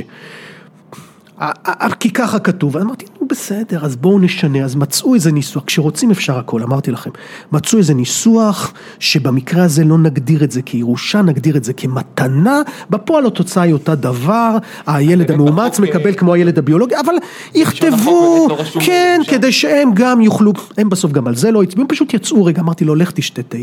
[2.00, 6.64] כי ככה כתוב, אמרתי, בסדר, אז בואו נשנה, אז מצאו איזה ניסוח, כשרוצים אפשר הכל,
[6.64, 7.10] אמרתי לכם,
[7.52, 13.26] מצאו איזה ניסוח שבמקרה הזה לא נגדיר את זה כירושה, נגדיר את זה כמתנה, בפועל
[13.26, 14.58] התוצאה היא אותה דבר,
[14.88, 17.14] הילד המאומץ מקבל אה, כמו הילד הביולוגי, אבל
[17.56, 19.22] יכתבו, לא כן?
[19.28, 22.62] כדי שהם גם יוכלו, הם בסוף גם על זה לא הצביעו, הם פשוט יצאו רגע,
[22.62, 23.58] אמרתי לו, לך תשתה תה,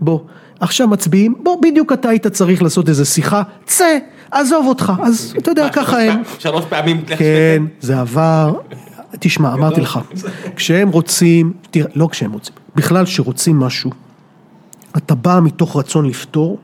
[0.00, 0.18] בוא,
[0.60, 3.98] עכשיו מצביעים, בוא, בדיוק אתה היית צריך לעשות איזה שיחה, צא,
[4.30, 6.22] עזוב אותך, אז אתה יודע, ככה הם.
[6.38, 8.52] שלוש פעמים, כן, זה עבר,
[9.20, 9.98] תשמע, אמרתי לך,
[10.56, 13.90] כשהם רוצים, תראה, לא כשהם רוצים, בכלל כשרוצים משהו,
[14.96, 16.58] אתה בא מתוך רצון לפתור,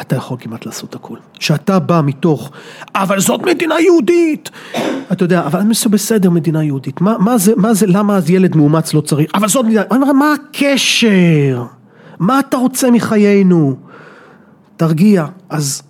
[0.00, 1.16] אתה יכול כמעט לעשות הכל.
[1.38, 2.50] כשאתה בא מתוך,
[2.94, 4.50] אבל זאת מדינה יהודית,
[5.12, 8.56] אתה יודע, אבל זה בסדר מדינה יהודית, מה, מה זה, מה זה, למה אז ילד
[8.56, 11.64] מאומץ לא צריך, אבל זאת מדינה, אני אומר, מה הקשר?
[12.18, 13.76] מה אתה רוצה מחיינו?
[14.76, 15.82] תרגיע, אז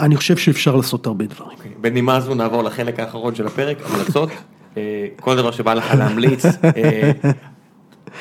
[0.00, 1.58] אני חושב שאפשר לעשות הרבה דברים.
[1.90, 4.28] בנימה זו נעבור לחלק האחרון של הפרק, המלצות,
[4.76, 7.10] אה, כל דבר שבא לך להמליץ, אה,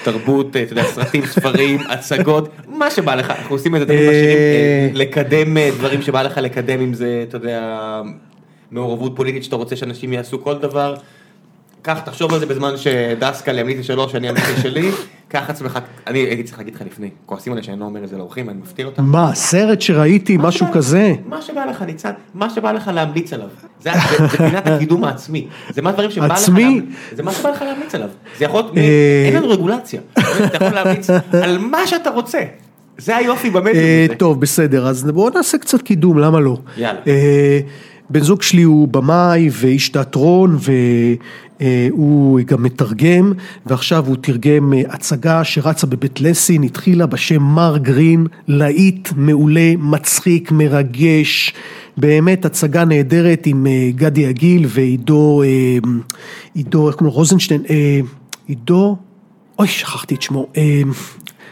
[0.04, 4.00] תרבות, אה, אתה יודע, סרטים, ספרים, הצגות, מה שבא לך, אנחנו עושים את זה תמיד
[4.00, 8.02] משאירים, לקדם דברים שבא לך לקדם, אם זה, אתה יודע,
[8.72, 10.96] מעורבות פוליטית שאתה רוצה שאנשים יעשו כל דבר.
[11.86, 14.91] קח, תחשוב על זה בזמן שדסקל ימליץ לשלוש, שאני אמליץ לשלי,
[15.32, 18.18] קח עצמך, אני הייתי צריך להגיד לך לפני, כועסים עליי שאני לא אומר את זה
[18.18, 19.03] לאורחים, אני מפתיע אותם.
[19.03, 21.14] מה, סרט שראיתי, משהו כזה?
[21.26, 23.48] מה שבא לך ניצן, מה שבא לך להמליץ עליו,
[23.82, 23.90] זה
[24.38, 26.82] פינת הקידום העצמי, זה מה הדברים שבא לך, עצמי?
[27.12, 29.24] זה מה שבא לך להמליץ עליו, זה יכול להיות, אה.
[29.26, 30.02] אין לנו רגולציה,
[30.45, 31.10] אתה יכול להמליץ
[31.44, 32.40] על מה שאתה רוצה,
[32.98, 34.16] זה היופי במדיום אה, הזה.
[34.16, 36.57] טוב, בסדר, אז בואו נעשה קצת קידום, למה לא?
[36.78, 36.99] יאללה.
[37.07, 37.60] אה,
[38.10, 40.57] בן זוג שלי הוא במאי ואיש תיאטרון
[41.60, 43.34] והוא גם מתרגם
[43.65, 50.52] ועכשיו הוא תרגם אה, הצגה שרצה בבית לסין, התחילה בשם מר גרין, להיט, מעולה, מצחיק,
[50.52, 51.53] מרגש,
[51.98, 55.48] באמת הצגה נהדרת עם אה, גדי עגיל ועידו, אה,
[56.56, 57.18] עידו, איך קוראים לו?
[57.19, 57.99] רוזנשטיין, אה,
[58.48, 58.98] עידו,
[59.60, 60.82] אוי שכחתי את שמו, אה,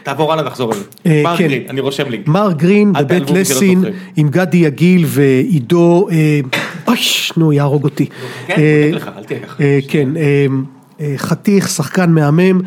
[0.02, 1.48] תעבור הלאה ותחזור על אה, זה, מר כן.
[1.48, 3.84] גרין, אני רושם לי, מר גרין בבית שלא לסין.
[4.16, 6.40] עם גדי יגיל ועידו, אה,
[6.86, 6.96] אוי,
[7.36, 8.06] נו, יהרוג אותי.
[8.46, 9.62] כן, אה, בודק לך, אל תהיה ככה.
[9.62, 10.46] אה, כן, אה,
[11.00, 12.60] אה, חתיך, שחקן מהמם,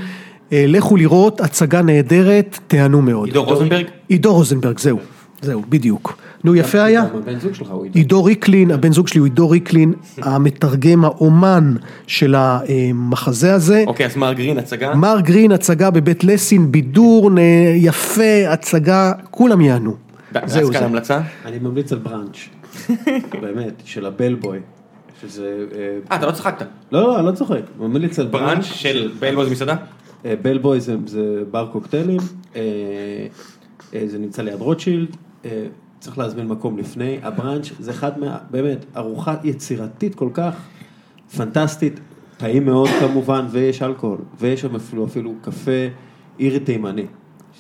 [0.52, 3.28] אה, לכו לראות, הצגה נהדרת, תיהנו מאוד.
[3.28, 3.86] עידו רוזנברג?
[4.08, 5.00] עידו רוזנברג, זהו,
[5.42, 6.18] זהו, בדיוק.
[6.44, 7.04] נו, יפה היה?
[7.04, 7.98] הבן זוג שלך הוא עידו.
[8.00, 11.76] עידו ריקלין, הבן זוג שלי הוא עידו ריקלין, המתרגם, האומן
[12.08, 13.84] של המחזה הזה.
[13.88, 17.32] אוקיי, אז מר גרין, הצגה, מר גרין, הצגה בבית לסין, בידור
[17.76, 19.96] יפה, הצגה, כולם יענו.
[20.46, 20.86] זהו דסקל זה.
[20.86, 21.20] המלצה?
[21.46, 22.38] אני ממליץ על בראנץ',
[23.42, 24.60] באמת, של הבלבוי,
[25.22, 25.66] שזה...
[25.76, 29.52] אה, אה, אתה לא צחקת, לא, לא, אני לא צוחק, ממליץ על בראנץ' של בלבוז
[29.52, 29.76] מסעדה?
[30.26, 32.20] אה, בלבוי זה, זה בר קוקטיילים,
[32.56, 32.62] אה,
[33.94, 35.66] אה, זה נמצא ליד רוטשילד, אה,
[36.00, 38.38] צריך להזמין מקום לפני, הבראנץ' זה אחד מה...
[38.52, 40.56] באמת, ארוחה יצירתית כל כך,
[41.38, 42.00] פנטסטית,
[42.38, 45.88] טעים מאוד כמובן, ויש אלכוהול, ויש שם אפילו, אפילו קפה
[46.40, 47.06] אירי תימני,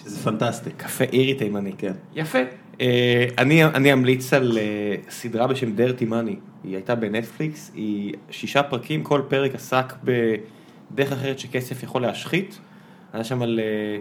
[0.04, 0.70] שזה פנטסטי.
[0.78, 1.72] קפה אירי תימני.
[1.78, 1.94] כן.
[2.16, 2.40] יפה.
[2.82, 8.64] אה, אני אני אמליץ על אה, סדרה בשם דרטי מאני, היא הייתה בנטפליקס, היא שישה
[8.64, 12.60] פרקים, כל פרק עסק בדרך אחרת שכסף יכול להשחית.
[13.14, 14.00] היה שם על אה,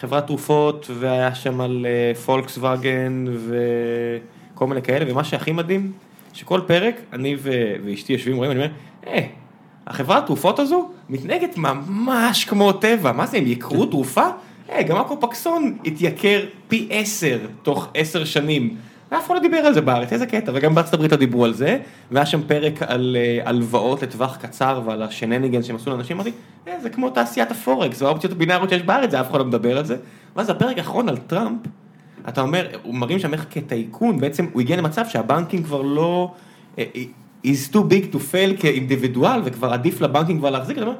[0.00, 1.86] חברת תרופות, והיה שם על
[2.24, 5.92] פולקסווגן וכל מיני כאלה, ומה שהכי מדהים,
[6.32, 8.72] שכל פרק, אני ו- ואשתי יושבים ורואים, אני אומר,
[9.06, 9.26] אה,
[9.86, 14.26] החברת תרופות הזו מתנהגת ממש כמו טבע, מה זה, הם יקרו תרופה?
[14.70, 18.76] אה, גם הקופקסון התייקר פי עשר תוך עשר שנים.
[19.12, 21.54] ואף אחד לא דיבר על זה בארץ, איזה קטע, וגם בארצות הברית לא דיברו על
[21.54, 21.78] זה,
[22.10, 26.30] והיה שם פרק על אה, הלוואות לטווח קצר ועל השנניגנס שהם עשו לאנשים, אמרתי,
[26.68, 29.78] אה, זה כמו תעשיית הפורקס, זה האופציות הבינאריות שיש בארץ, זה אף אחד לא מדבר
[29.78, 29.96] על זה.
[30.36, 31.60] ואז הפרק האחרון על טראמפ,
[32.28, 36.32] אתה אומר, הוא מראים שם איך כטייקון, בעצם הוא הגיע למצב שהבנקים כבר לא,
[36.78, 36.84] אה,
[37.46, 40.96] is too big to fail כאינדיבידואל, וכבר עדיף לבנקים כבר להחזיק, אתה אומר,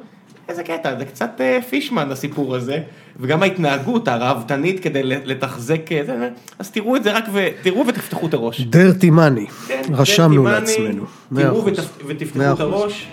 [0.49, 2.77] איזה קטע, זה קצת אה, פישמן הסיפור הזה,
[3.19, 8.27] וגם ההתנהגות הראוותנית כדי לתחזק, אה, זה, אז תראו את זה רק, ו, תראו ותפתחו
[8.27, 8.61] את הראש.
[8.61, 11.03] דרטי מאני, כן, רשמנו לעצמנו.
[11.35, 11.65] תראו.
[11.65, 12.59] ותפ- ותפתחו את.
[12.59, 13.07] הראש.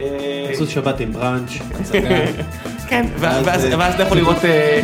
[0.00, 1.50] אה, עשו שבת עם בראנץ'.
[2.88, 4.80] כן, ואז- אה, אתה יכול לראות אה.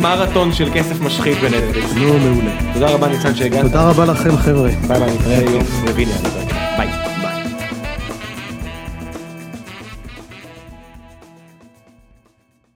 [0.00, 1.92] מרתון של כסף משחית בנטפליקס.
[1.94, 2.50] נו, מעולה.
[2.74, 3.62] תודה רבה ניצן שהגעת.
[3.62, 4.68] תודה רבה לכם חבר'ה.
[4.88, 6.06] ביי ביי, נתראה יום רביעי.
[6.76, 7.07] ביי.